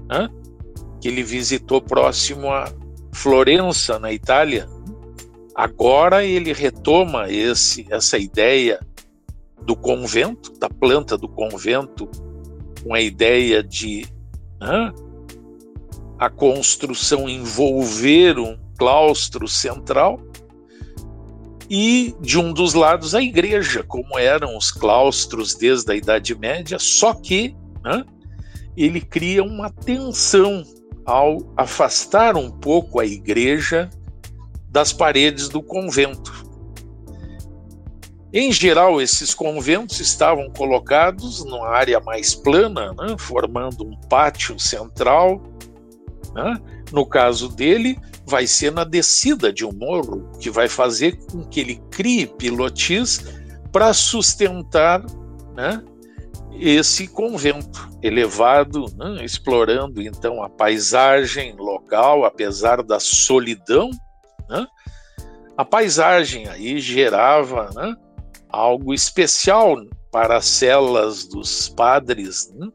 né, 0.07 0.27
que 0.99 1.07
ele 1.07 1.21
visitou 1.21 1.79
próximo 1.79 2.51
a 2.51 2.67
Florença, 3.13 3.99
na 3.99 4.11
Itália. 4.11 4.67
Agora 5.59 6.23
ele 6.23 6.53
retoma 6.53 7.29
esse, 7.29 7.85
essa 7.89 8.17
ideia 8.17 8.79
do 9.61 9.75
convento, 9.75 10.57
da 10.57 10.69
planta 10.69 11.17
do 11.17 11.27
convento 11.27 12.09
com 12.81 12.93
a 12.93 13.01
ideia 13.01 13.61
de 13.61 14.07
né, 14.57 14.93
a 16.17 16.29
construção 16.29 17.27
envolver 17.27 18.39
um 18.39 18.57
claustro 18.77 19.49
central 19.49 20.21
e 21.69 22.15
de 22.21 22.39
um 22.39 22.53
dos 22.53 22.73
lados 22.73 23.13
a 23.13 23.21
igreja, 23.21 23.83
como 23.83 24.17
eram 24.17 24.55
os 24.55 24.71
claustros 24.71 25.55
desde 25.55 25.91
a 25.91 25.95
Idade 25.97 26.33
Média, 26.35 26.79
só 26.79 27.13
que 27.13 27.53
né, 27.83 28.05
ele 28.77 29.01
cria 29.01 29.43
uma 29.43 29.69
tensão 29.69 30.63
ao 31.05 31.39
afastar 31.57 32.37
um 32.37 32.49
pouco 32.49 33.01
a 33.01 33.05
igreja 33.05 33.89
das 34.69 34.93
paredes 34.93 35.49
do 35.49 35.61
convento. 35.61 36.47
Em 38.31 38.51
geral, 38.51 39.01
esses 39.01 39.33
conventos 39.33 39.99
estavam 39.99 40.51
colocados 40.51 41.43
numa 41.43 41.67
área 41.69 41.99
mais 41.99 42.35
plana, 42.35 42.93
né, 42.93 43.15
formando 43.17 43.83
um 43.83 43.99
pátio 44.07 44.59
central. 44.59 45.41
Né? 46.35 46.55
No 46.91 47.07
caso 47.07 47.49
dele, 47.49 47.97
vai 48.27 48.45
ser 48.45 48.71
na 48.71 48.83
descida 48.83 49.51
de 49.51 49.65
um 49.65 49.71
morro, 49.71 50.29
que 50.39 50.51
vai 50.51 50.69
fazer 50.69 51.17
com 51.25 51.43
que 51.43 51.59
ele 51.59 51.81
crie 51.89 52.27
pilotis 52.27 53.25
para 53.71 53.91
sustentar 53.93 55.03
né, 55.55 55.83
esse 56.53 57.07
convento 57.07 57.89
elevado, 58.03 58.85
né, 58.95 59.25
explorando 59.25 60.03
então 60.03 60.43
a 60.43 60.49
paisagem 60.49 61.55
local, 61.57 62.25
apesar 62.25 62.83
da 62.83 62.99
solidão. 62.99 63.89
Né, 64.49 64.65
a 65.55 65.65
paisagem 65.65 66.47
aí 66.47 66.79
gerava 66.79 67.69
né, 67.75 67.95
algo 68.49 68.93
especial 68.93 69.75
para 70.11 70.37
as 70.37 70.45
celas 70.45 71.25
dos 71.25 71.69
padres. 71.69 72.49
Né? 72.55 72.67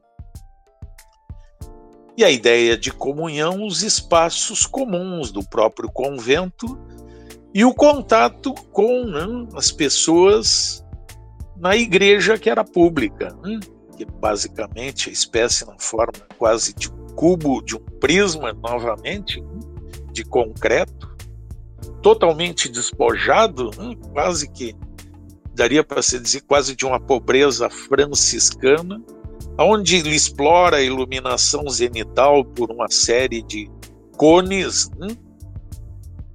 E 2.17 2.23
a 2.23 2.31
ideia 2.31 2.77
de 2.77 2.93
comunhão, 2.93 3.67
os 3.67 3.83
espaços 3.83 4.67
comuns 4.67 5.33
do 5.33 5.43
próprio 5.43 5.91
convento 5.91 6.79
e 7.53 7.65
o 7.65 7.75
contato 7.75 8.53
com 8.71 9.05
né, 9.05 9.49
as 9.57 9.73
pessoas 9.73 10.85
na 11.57 11.75
igreja 11.77 12.39
que 12.39 12.51
era 12.51 12.65
pública, 12.65 13.35
né? 13.43 13.59
que 13.97 14.05
basicamente 14.05 15.09
a 15.09 15.13
espécie 15.13 15.67
na 15.67 15.79
forma 15.79 16.27
quase 16.37 16.75
de 16.75 16.91
um 16.91 17.07
cubo, 17.15 17.63
de 17.63 17.77
um 17.77 17.85
prisma, 18.01 18.53
novamente, 18.53 19.41
né? 19.41 19.61
de 20.13 20.25
concreto, 20.25 21.14
totalmente 22.05 22.69
despojado, 22.69 23.71
né? 23.79 23.97
quase 24.13 24.47
que 24.51 24.77
daria 25.55 25.83
para 25.83 26.03
se 26.03 26.21
dizer 26.21 26.43
quase 26.43 26.77
de 26.77 26.85
uma 26.85 27.01
pobreza 27.01 27.71
franciscana, 27.71 29.03
onde 29.59 29.97
ele 29.97 30.15
explora 30.15 30.77
a 30.77 30.83
iluminação 30.83 31.67
zenital 31.71 32.45
por 32.45 32.71
uma 32.71 32.91
série 32.91 33.43
de 33.43 33.71
cones, 34.19 34.91
né? 34.99 35.17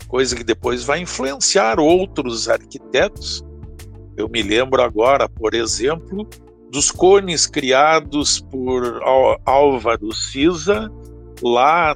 coisa 0.07 0.35
que 0.35 0.43
depois 0.43 0.83
vai 0.83 1.01
influenciar 1.01 1.79
outros 1.79 2.49
arquitetos. 2.49 3.45
Eu 4.17 4.27
me 4.27 4.41
lembro 4.41 4.81
agora, 4.81 5.29
por 5.29 5.53
exemplo, 5.53 6.27
dos 6.71 6.89
cones 6.89 7.45
criados 7.45 8.41
por 8.41 8.99
Álvaro 9.45 10.11
Siza 10.15 10.91
lá 11.43 11.95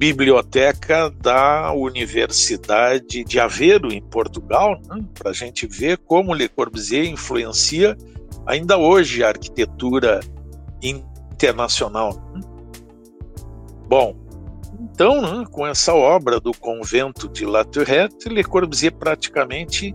biblioteca 0.00 1.10
da 1.10 1.74
Universidade 1.74 3.22
de 3.22 3.38
Aveiro, 3.38 3.92
em 3.92 4.00
Portugal, 4.00 4.80
né, 4.88 5.04
para 5.12 5.28
a 5.30 5.34
gente 5.34 5.66
ver 5.66 5.98
como 5.98 6.32
Le 6.32 6.48
Corbusier 6.48 7.04
influencia 7.04 7.94
ainda 8.46 8.78
hoje 8.78 9.22
a 9.22 9.28
arquitetura 9.28 10.20
internacional. 10.82 12.14
Né. 12.32 12.40
Bom, 13.88 14.16
então, 14.80 15.20
né, 15.20 15.44
com 15.50 15.66
essa 15.66 15.92
obra 15.92 16.40
do 16.40 16.54
convento 16.54 17.28
de 17.28 17.44
La 17.44 17.62
Tourette, 17.62 18.30
Le 18.30 18.42
Corbusier 18.42 18.94
praticamente 18.94 19.94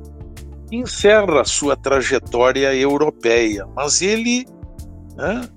encerra 0.71 1.43
sua 1.45 1.75
trajetória 1.75 2.71
europeia, 2.75 3.65
mas 3.75 4.03
ele 4.03 4.45
né, 5.15 5.49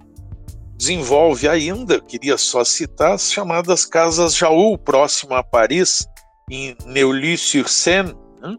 desenvolve 0.78 1.48
ainda, 1.48 2.00
queria 2.00 2.38
só 2.38 2.64
citar, 2.64 3.14
as 3.14 3.32
chamadas 3.32 3.84
Casas 3.84 4.36
Jaú, 4.36 4.78
próximo 4.78 5.34
a 5.34 5.42
Paris, 5.42 6.06
em 6.48 6.76
Neuilly-sur-Seine, 6.86 8.14
né? 8.40 8.56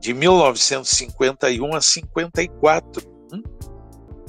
de 0.00 0.14
1951 0.14 1.74
a 1.74 1.80
54. 1.82 3.02
Né? 3.30 3.42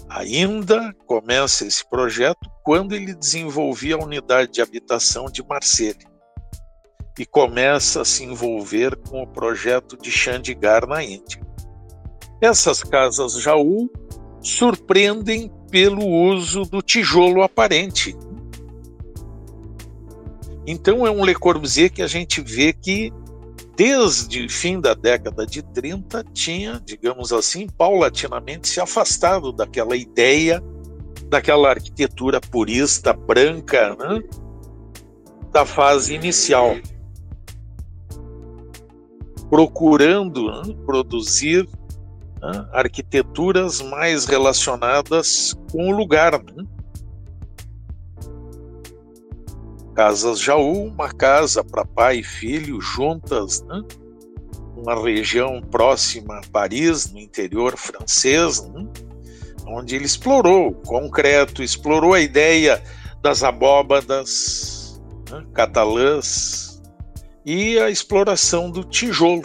Ainda 0.09 0.93
começa 1.07 1.65
esse 1.65 1.88
projeto 1.89 2.49
quando 2.65 2.93
ele 2.93 3.15
desenvolvia 3.15 3.95
a 3.95 4.03
unidade 4.03 4.51
de 4.51 4.61
habitação 4.61 5.26
de 5.31 5.41
Marseille 5.47 6.05
e 7.17 7.26
começa 7.26 8.01
a 8.01 8.05
se 8.05 8.26
envolver 8.26 8.95
com 9.09 9.23
o 9.23 9.27
projeto 9.27 9.97
de 9.97 10.11
Chandigarh 10.11 10.85
na 10.85 11.01
Índia. 11.01 11.41
Essas 12.41 12.84
casas 12.84 13.39
Jaú 13.39 13.89
surpreendem 14.41 15.51
pelo 15.69 16.05
uso 16.05 16.63
do 16.63 16.81
tijolo 16.81 17.41
aparente. 17.41 18.15
Então 20.65 21.05
é 21.05 21.11
um 21.11 21.25
Le 21.25 21.35
Corbusier 21.35 21.91
que 21.91 22.01
a 22.01 22.07
gente 22.07 22.41
vê 22.41 22.73
que 22.73 23.11
desde 23.75 24.45
o 24.45 24.49
fim 24.49 24.79
da 24.79 24.93
década 24.93 25.45
de 25.45 25.61
30 25.61 26.23
tinha, 26.33 26.81
digamos 26.83 27.31
assim, 27.31 27.67
paulatinamente 27.67 28.67
se 28.67 28.79
afastado 28.79 29.51
daquela 29.51 29.95
ideia 29.95 30.61
daquela 31.29 31.69
arquitetura 31.69 32.41
purista 32.41 33.13
branca 33.13 33.95
né, 33.95 34.23
da 35.51 35.65
fase 35.65 36.15
inicial, 36.15 36.75
procurando 39.49 40.47
né, 40.47 40.75
produzir 40.85 41.67
né, 42.41 42.67
arquiteturas 42.71 43.81
mais 43.81 44.25
relacionadas 44.25 45.55
com 45.71 45.89
o 45.89 45.95
lugar. 45.95 46.41
Né? 46.41 46.65
Casas 49.95 50.39
Jaú, 50.39 50.85
uma 50.85 51.09
casa 51.09 51.63
para 51.63 51.83
pai 51.85 52.19
e 52.19 52.23
filho 52.23 52.79
juntas, 52.79 53.61
né? 53.63 53.83
uma 54.77 54.95
região 54.95 55.61
próxima 55.61 56.37
a 56.37 56.41
Paris, 56.51 57.11
no 57.11 57.19
interior 57.19 57.75
francês, 57.75 58.61
né? 58.69 58.87
onde 59.67 59.95
ele 59.95 60.05
explorou 60.05 60.69
o 60.69 60.73
concreto, 60.73 61.61
explorou 61.61 62.13
a 62.13 62.21
ideia 62.21 62.81
das 63.21 63.43
abóbadas 63.43 65.01
né? 65.29 65.45
catalãs 65.53 66.81
e 67.45 67.79
a 67.79 67.89
exploração 67.89 68.69
do 68.69 68.83
tijolo, 68.83 69.43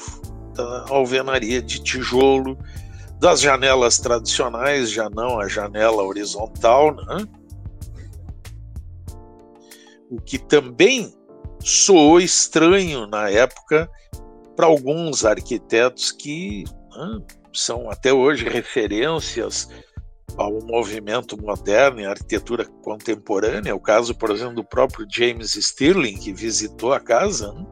da 0.54 0.86
alvenaria 0.88 1.60
de 1.60 1.82
tijolo, 1.82 2.56
das 3.24 3.40
janelas 3.40 3.98
tradicionais, 3.98 4.90
já 4.90 5.08
não 5.08 5.40
a 5.40 5.48
janela 5.48 6.02
horizontal, 6.02 6.94
né? 6.94 7.26
o 10.10 10.20
que 10.20 10.38
também 10.38 11.10
soou 11.58 12.20
estranho 12.20 13.06
na 13.06 13.30
época 13.30 13.90
para 14.54 14.66
alguns 14.66 15.24
arquitetos 15.24 16.12
que 16.12 16.64
né, 16.94 17.22
são 17.50 17.88
até 17.88 18.12
hoje 18.12 18.46
referências 18.46 19.70
ao 20.36 20.60
movimento 20.60 21.40
moderno 21.40 22.02
e 22.02 22.04
arquitetura 22.04 22.66
contemporânea, 22.82 23.70
é 23.70 23.74
o 23.74 23.80
caso, 23.80 24.14
por 24.14 24.32
exemplo, 24.32 24.56
do 24.56 24.64
próprio 24.64 25.06
James 25.10 25.52
Stirling, 25.52 26.18
que 26.18 26.30
visitou 26.30 26.92
a 26.92 27.00
casa. 27.00 27.54
Né? 27.54 27.66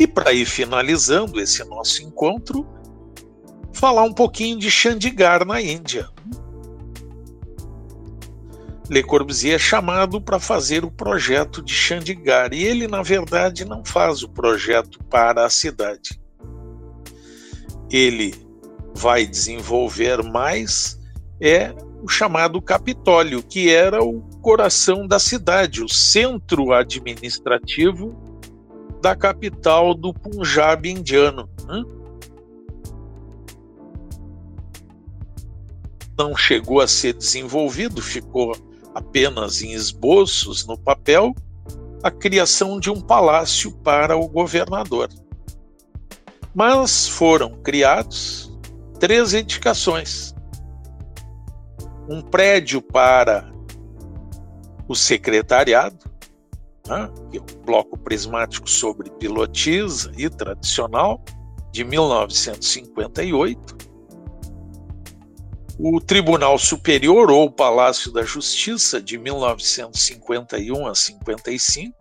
E 0.00 0.08
para 0.08 0.32
ir 0.32 0.46
finalizando 0.46 1.40
esse 1.40 1.62
nosso 1.62 2.02
encontro, 2.02 2.79
falar 3.72 4.02
um 4.02 4.12
pouquinho 4.12 4.58
de 4.58 4.70
Chandigarh 4.70 5.44
na 5.44 5.60
Índia. 5.60 6.08
Le 8.88 9.02
Corbusier 9.04 9.54
é 9.54 9.58
chamado 9.58 10.20
para 10.20 10.40
fazer 10.40 10.84
o 10.84 10.90
projeto 10.90 11.62
de 11.62 11.72
Chandigarh 11.72 12.52
e 12.52 12.64
ele, 12.64 12.88
na 12.88 13.02
verdade, 13.02 13.64
não 13.64 13.84
faz 13.84 14.22
o 14.22 14.28
projeto 14.28 14.98
para 15.04 15.46
a 15.46 15.50
cidade. 15.50 16.20
Ele 17.88 18.34
vai 18.94 19.26
desenvolver 19.26 20.22
mais 20.24 20.98
é 21.40 21.74
o 22.02 22.08
chamado 22.08 22.60
Capitólio, 22.60 23.42
que 23.42 23.70
era 23.70 24.02
o 24.02 24.20
coração 24.42 25.06
da 25.06 25.18
cidade, 25.18 25.82
o 25.82 25.88
centro 25.88 26.72
administrativo 26.72 28.14
da 29.00 29.16
capital 29.16 29.94
do 29.94 30.12
Punjab 30.12 30.88
indiano. 30.88 31.48
Né? 31.66 31.82
Não 36.20 36.36
chegou 36.36 36.82
a 36.82 36.86
ser 36.86 37.14
desenvolvido, 37.14 38.02
ficou 38.02 38.54
apenas 38.94 39.62
em 39.62 39.72
esboços 39.72 40.66
no 40.66 40.76
papel, 40.76 41.34
a 42.02 42.10
criação 42.10 42.78
de 42.78 42.90
um 42.90 43.00
palácio 43.00 43.72
para 43.78 44.18
o 44.18 44.28
governador. 44.28 45.08
Mas 46.54 47.08
foram 47.08 47.54
criados 47.62 48.52
três 48.98 49.32
edificações: 49.32 50.34
um 52.06 52.20
prédio 52.20 52.82
para 52.82 53.50
o 54.86 54.94
secretariado, 54.94 56.04
né, 56.86 57.10
que 57.30 57.38
é 57.38 57.40
um 57.40 57.64
bloco 57.64 57.96
prismático 57.96 58.68
sobre 58.68 59.08
pilotiza 59.12 60.12
e 60.18 60.28
tradicional, 60.28 61.24
de 61.72 61.82
1958 61.82 63.79
o 65.82 65.98
Tribunal 65.98 66.58
Superior 66.58 67.30
ou 67.30 67.50
Palácio 67.50 68.12
da 68.12 68.22
Justiça 68.22 69.00
de 69.00 69.16
1951 69.16 70.86
a 70.86 70.94
55 70.94 71.94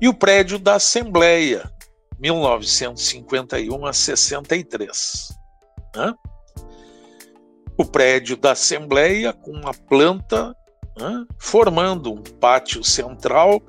e 0.00 0.08
o 0.08 0.14
prédio 0.14 0.60
da 0.60 0.76
Assembleia 0.76 1.68
1951 2.20 3.84
a 3.84 3.92
63. 3.92 5.36
Né? 5.96 6.14
O 7.76 7.84
prédio 7.84 8.36
da 8.36 8.52
Assembleia 8.52 9.32
com 9.32 9.50
uma 9.50 9.74
planta 9.74 10.54
né, 10.96 11.24
formando 11.36 12.12
um 12.12 12.22
pátio 12.22 12.84
central 12.84 13.60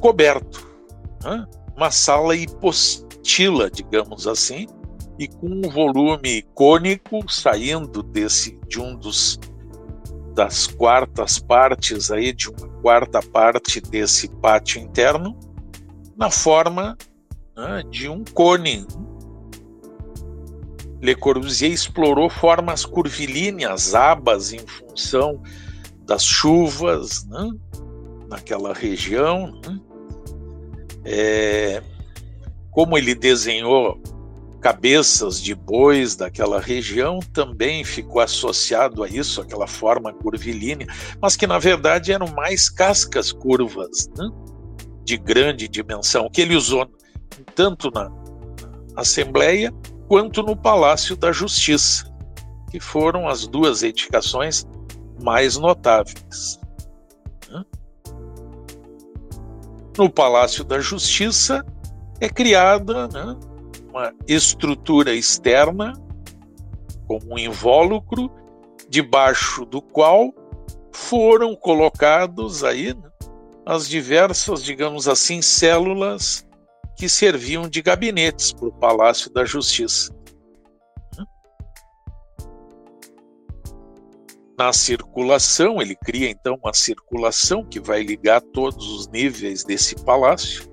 coberto, 0.00 0.66
né? 1.22 1.46
uma 1.76 1.92
sala 1.92 2.34
hipostila, 2.34 3.70
digamos 3.70 4.26
assim, 4.26 4.66
e 5.18 5.26
com 5.26 5.48
um 5.48 5.68
volume 5.68 6.42
cônico 6.54 7.30
saindo 7.30 8.02
desse 8.02 8.58
de 8.68 8.80
um 8.80 8.94
dos 8.94 9.38
das 10.34 10.68
quartas 10.68 11.40
partes 11.40 12.12
aí 12.12 12.32
de 12.32 12.48
uma 12.48 12.68
quarta 12.80 13.20
parte 13.20 13.80
desse 13.80 14.28
pátio 14.36 14.80
interno 14.80 15.36
na 16.16 16.30
forma 16.30 16.96
né, 17.56 17.82
de 17.90 18.08
um 18.08 18.22
cone. 18.22 18.86
Le 21.00 21.14
Corbusier 21.16 21.72
explorou 21.72 22.30
formas 22.30 22.84
curvilíneas, 22.84 23.94
abas 23.96 24.52
em 24.52 24.60
função 24.60 25.42
das 26.06 26.24
chuvas 26.24 27.24
né, 27.26 27.50
naquela 28.28 28.72
região. 28.72 29.60
Né. 29.66 29.80
É, 31.04 31.82
como 32.70 32.96
ele 32.96 33.14
desenhou 33.14 34.00
cabeças 34.60 35.40
de 35.40 35.54
bois 35.54 36.16
daquela 36.16 36.60
região 36.60 37.20
também 37.32 37.84
ficou 37.84 38.20
associado 38.20 39.02
a 39.02 39.08
isso, 39.08 39.40
aquela 39.40 39.66
forma 39.66 40.12
curvilínea, 40.12 40.86
mas 41.20 41.36
que 41.36 41.46
na 41.46 41.58
verdade 41.58 42.12
eram 42.12 42.26
mais 42.28 42.68
cascas 42.68 43.32
curvas, 43.32 44.08
né? 44.16 44.28
de 45.04 45.16
grande 45.16 45.68
dimensão, 45.68 46.28
que 46.30 46.42
ele 46.42 46.54
usou 46.54 46.86
tanto 47.54 47.90
na 47.90 48.10
Assembleia 48.94 49.72
quanto 50.06 50.42
no 50.42 50.56
Palácio 50.56 51.16
da 51.16 51.32
Justiça, 51.32 52.12
que 52.70 52.80
foram 52.80 53.28
as 53.28 53.46
duas 53.46 53.82
edificações 53.82 54.66
mais 55.22 55.56
notáveis. 55.56 56.60
Né. 57.48 57.64
No 59.96 60.10
Palácio 60.10 60.64
da 60.64 60.80
Justiça 60.80 61.64
é 62.20 62.28
criada 62.28 63.08
né, 63.08 63.36
uma 63.88 64.12
estrutura 64.26 65.14
externa, 65.14 65.92
como 67.06 67.34
um 67.34 67.38
invólucro, 67.38 68.30
debaixo 68.88 69.64
do 69.64 69.80
qual 69.80 70.32
foram 70.92 71.54
colocados 71.54 72.64
aí 72.64 72.94
né, 72.94 73.10
as 73.64 73.88
diversas, 73.88 74.62
digamos 74.62 75.08
assim, 75.08 75.42
células 75.42 76.46
que 76.96 77.08
serviam 77.08 77.68
de 77.68 77.80
gabinetes 77.80 78.52
para 78.52 78.68
o 78.68 78.72
Palácio 78.72 79.30
da 79.32 79.44
Justiça. 79.44 80.12
Na 84.58 84.72
circulação, 84.72 85.80
ele 85.80 85.94
cria 85.94 86.28
então 86.28 86.58
uma 86.60 86.74
circulação 86.74 87.64
que 87.64 87.78
vai 87.78 88.02
ligar 88.02 88.40
todos 88.40 88.88
os 88.88 89.06
níveis 89.06 89.62
desse 89.62 89.94
palácio 90.04 90.68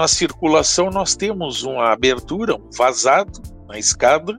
na 0.00 0.08
circulação 0.08 0.88
nós 0.88 1.14
temos 1.14 1.62
uma 1.62 1.92
abertura, 1.92 2.56
um 2.56 2.70
vazado 2.70 3.38
na 3.68 3.78
escada, 3.78 4.34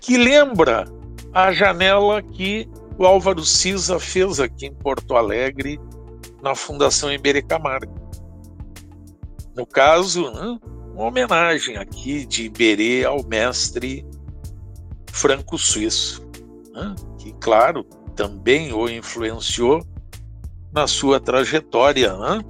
que 0.00 0.16
lembra 0.16 0.84
a 1.32 1.52
janela 1.52 2.20
que 2.20 2.68
o 2.98 3.06
Álvaro 3.06 3.44
Siza 3.44 4.00
fez 4.00 4.40
aqui 4.40 4.66
em 4.66 4.74
Porto 4.74 5.14
Alegre, 5.14 5.78
na 6.42 6.56
Fundação 6.56 7.12
Iberê 7.12 7.40
Camargo. 7.40 7.94
No 9.54 9.64
caso, 9.64 10.28
né, 10.32 10.58
uma 10.92 11.04
homenagem 11.04 11.76
aqui 11.76 12.26
de 12.26 12.46
Iberê 12.46 13.04
ao 13.04 13.22
mestre 13.22 14.04
franco-suíço, 15.12 16.28
né, 16.72 16.96
que, 17.16 17.32
claro, 17.34 17.84
também 18.16 18.72
o 18.72 18.88
influenciou 18.88 19.86
na 20.72 20.88
sua 20.88 21.20
trajetória 21.20 22.16
né, 22.16 22.40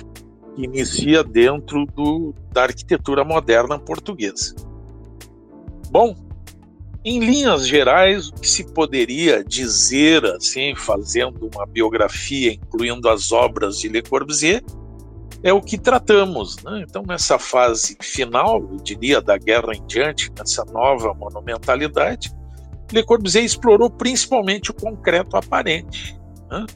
inicia 0.64 1.22
dentro 1.22 1.86
do, 1.86 2.34
da 2.52 2.64
arquitetura 2.64 3.24
moderna 3.24 3.78
portuguesa. 3.78 4.54
Bom, 5.90 6.14
em 7.04 7.20
linhas 7.20 7.66
gerais, 7.66 8.28
o 8.28 8.34
que 8.34 8.48
se 8.48 8.64
poderia 8.72 9.44
dizer, 9.44 10.24
assim, 10.26 10.74
fazendo 10.74 11.48
uma 11.54 11.64
biografia 11.64 12.52
incluindo 12.52 13.08
as 13.08 13.32
obras 13.32 13.78
de 13.78 13.88
Le 13.88 14.02
Corbusier, 14.02 14.62
é 15.42 15.52
o 15.52 15.60
que 15.60 15.78
tratamos. 15.78 16.62
Né? 16.62 16.84
Então, 16.86 17.02
nessa 17.06 17.38
fase 17.38 17.96
final, 18.00 18.60
eu 18.60 18.76
diria, 18.82 19.20
da 19.20 19.38
guerra 19.38 19.74
em 19.74 19.86
diante, 19.86 20.30
nessa 20.36 20.64
nova 20.64 21.14
monumentalidade, 21.14 22.30
Le 22.92 23.04
Corbusier 23.04 23.44
explorou 23.44 23.88
principalmente 23.88 24.70
o 24.70 24.74
concreto 24.74 25.36
aparente. 25.36 26.18
Né? 26.50 26.66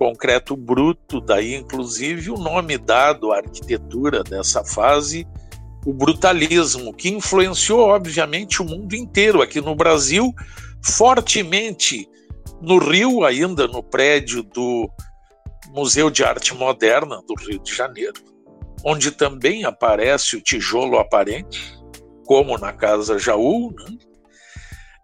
Concreto 0.00 0.56
bruto, 0.56 1.20
daí 1.20 1.56
inclusive 1.56 2.30
o 2.30 2.38
nome 2.38 2.78
dado 2.78 3.32
à 3.32 3.36
arquitetura 3.36 4.24
dessa 4.24 4.64
fase, 4.64 5.28
o 5.84 5.92
brutalismo, 5.92 6.94
que 6.94 7.10
influenciou 7.10 7.80
obviamente 7.80 8.62
o 8.62 8.64
mundo 8.64 8.96
inteiro. 8.96 9.42
Aqui 9.42 9.60
no 9.60 9.74
Brasil, 9.74 10.32
fortemente 10.82 12.08
No 12.62 12.78
Rio, 12.78 13.24
ainda 13.26 13.68
no 13.68 13.82
prédio 13.82 14.42
do 14.42 14.90
Museu 15.68 16.08
de 16.08 16.24
Arte 16.24 16.54
Moderna 16.54 17.20
do 17.28 17.34
Rio 17.34 17.62
de 17.62 17.74
Janeiro, 17.74 18.22
onde 18.82 19.10
também 19.10 19.66
aparece 19.66 20.34
o 20.34 20.40
tijolo 20.40 20.98
aparente, 20.98 21.78
como 22.24 22.56
na 22.56 22.72
Casa 22.72 23.18
Jaú. 23.18 23.70
Né? 23.70 23.98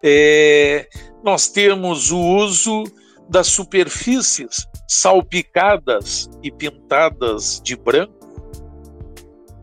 É, 0.03 0.87
nós 1.23 1.49
temos 1.49 2.11
o 2.11 2.19
uso 2.19 2.83
das 3.29 3.47
superfícies 3.47 4.67
salpicadas 4.87 6.29
e 6.41 6.51
pintadas 6.51 7.61
de 7.63 7.75
branco. 7.75 8.13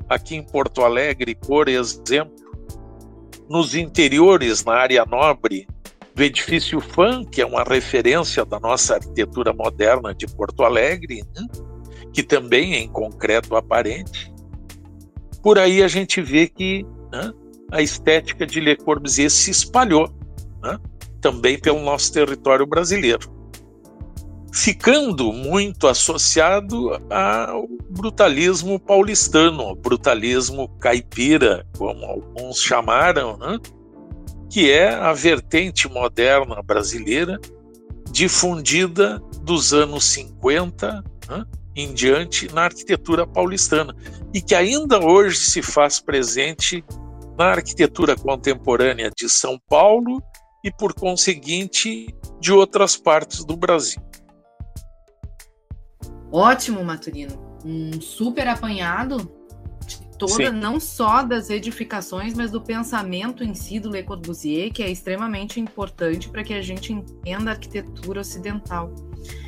Aqui 0.08 0.36
em 0.36 0.42
Porto 0.42 0.82
Alegre, 0.82 1.34
por 1.34 1.68
exemplo, 1.68 2.34
nos 3.48 3.74
interiores, 3.74 4.64
na 4.64 4.74
área 4.74 5.04
nobre 5.06 5.66
do 6.14 6.22
edifício 6.22 6.80
FAM, 6.80 7.24
que 7.24 7.40
é 7.40 7.46
uma 7.46 7.64
referência 7.64 8.44
da 8.44 8.60
nossa 8.60 8.94
arquitetura 8.94 9.52
moderna 9.52 10.14
de 10.14 10.26
Porto 10.26 10.62
Alegre, 10.62 11.24
né? 11.34 11.46
que 12.12 12.22
também 12.22 12.74
é 12.74 12.78
em 12.78 12.88
concreto 12.88 13.56
aparente. 13.56 14.32
Por 15.42 15.58
aí 15.58 15.82
a 15.82 15.88
gente 15.88 16.22
vê 16.22 16.46
que 16.46 16.86
né, 17.10 17.32
a 17.72 17.82
estética 17.82 18.46
de 18.46 18.60
Le 18.60 18.76
Corbusier 18.76 19.30
se 19.30 19.50
espalhou 19.50 20.08
né, 20.62 20.78
também 21.20 21.58
pelo 21.58 21.80
nosso 21.80 22.12
território 22.12 22.66
brasileiro 22.66 23.33
ficando 24.54 25.32
muito 25.32 25.88
associado 25.88 26.90
ao 27.10 27.66
brutalismo 27.90 28.78
paulistano, 28.78 29.74
brutalismo 29.74 30.68
caipira, 30.78 31.66
como 31.76 32.04
alguns 32.04 32.62
chamaram, 32.62 33.36
né? 33.36 33.58
que 34.48 34.70
é 34.70 34.94
a 34.94 35.12
vertente 35.12 35.88
moderna 35.88 36.62
brasileira 36.62 37.40
difundida 38.12 39.20
dos 39.42 39.74
anos 39.74 40.04
50 40.04 41.02
né? 41.28 41.44
em 41.74 41.92
diante 41.92 42.46
na 42.54 42.62
arquitetura 42.62 43.26
paulistana 43.26 43.92
e 44.32 44.40
que 44.40 44.54
ainda 44.54 45.04
hoje 45.04 45.38
se 45.38 45.62
faz 45.62 45.98
presente 45.98 46.84
na 47.36 47.46
arquitetura 47.46 48.14
contemporânea 48.14 49.10
de 49.16 49.28
São 49.28 49.58
Paulo 49.68 50.22
e, 50.62 50.70
por 50.70 50.94
conseguinte, 50.94 52.06
de 52.40 52.52
outras 52.52 52.96
partes 52.96 53.44
do 53.44 53.56
Brasil. 53.56 54.00
Ótimo, 56.34 56.82
Maturino. 56.82 57.38
Um 57.64 58.00
super 58.00 58.48
apanhado 58.48 59.30
de 59.86 60.00
toda, 60.18 60.50
Sim. 60.50 60.50
não 60.50 60.80
só 60.80 61.22
das 61.22 61.48
edificações, 61.48 62.34
mas 62.34 62.50
do 62.50 62.60
pensamento 62.60 63.44
em 63.44 63.54
si 63.54 63.78
do 63.78 63.88
Le 63.88 64.02
Corbusier, 64.02 64.72
que 64.72 64.82
é 64.82 64.90
extremamente 64.90 65.60
importante 65.60 66.28
para 66.28 66.42
que 66.42 66.52
a 66.52 66.60
gente 66.60 66.92
entenda 66.92 67.52
a 67.52 67.54
arquitetura 67.54 68.20
ocidental. 68.20 68.92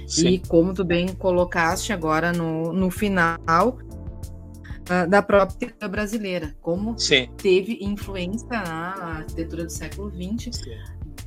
Sim. 0.07 0.29
E 0.29 0.39
como 0.39 0.73
tu 0.73 0.85
bem 0.85 1.09
colocaste 1.09 1.93
agora 1.93 2.33
no, 2.33 2.73
no 2.73 2.89
final, 2.89 3.41
uh, 3.41 5.11
da 5.11 5.21
própria 5.21 5.57
arquitetura 5.57 5.89
brasileira, 5.89 6.57
como 6.61 6.97
Sim. 6.97 7.29
teve 7.37 7.81
influência 7.81 8.47
na 8.49 9.19
arquitetura 9.19 9.65
do 9.65 9.73
século 9.73 10.09
XX 10.09 10.61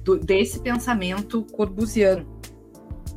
do, 0.06 0.18
desse 0.18 0.62
pensamento 0.62 1.44
corbusiano. 1.52 2.40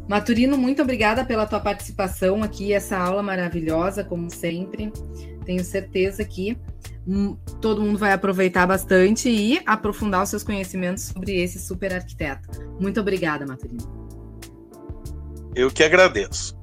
Maturino, 0.08 0.58
muito 0.58 0.82
obrigada 0.82 1.24
pela 1.24 1.46
tua 1.46 1.60
participação 1.60 2.42
aqui, 2.42 2.72
essa 2.72 2.98
aula 2.98 3.22
maravilhosa, 3.22 4.04
como 4.04 4.30
sempre. 4.30 4.92
Tenho 5.44 5.64
certeza 5.64 6.24
que 6.24 6.56
hum, 7.06 7.36
todo 7.60 7.80
mundo 7.80 7.98
vai 7.98 8.12
aproveitar 8.12 8.66
bastante 8.66 9.28
e 9.28 9.60
aprofundar 9.66 10.22
os 10.22 10.28
seus 10.28 10.42
conhecimentos 10.42 11.04
sobre 11.04 11.40
esse 11.40 11.58
super 11.58 11.92
arquiteto. 11.92 12.48
Muito 12.80 13.00
obrigada, 13.00 13.46
Maturino. 13.46 14.02
Eu 15.54 15.70
que 15.70 15.82
agradeço. 15.82 16.56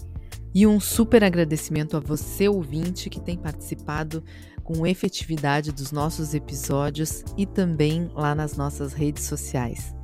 E 0.54 0.66
um 0.66 0.80
super 0.80 1.24
agradecimento 1.24 1.96
a 1.96 2.00
você, 2.00 2.50
ouvinte, 2.50 3.10
que 3.10 3.20
tem 3.20 3.38
participado 3.38 4.24
com 4.64 4.86
efetividade 4.86 5.72
dos 5.72 5.92
nossos 5.92 6.34
episódios 6.34 7.24
e 7.38 7.46
também 7.46 8.10
lá 8.14 8.34
nas 8.34 8.56
nossas 8.56 8.94
redes 8.94 9.24
sociais. 9.24 9.96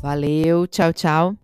Valeu, 0.00 0.66
tchau, 0.66 0.92
tchau. 0.92 1.36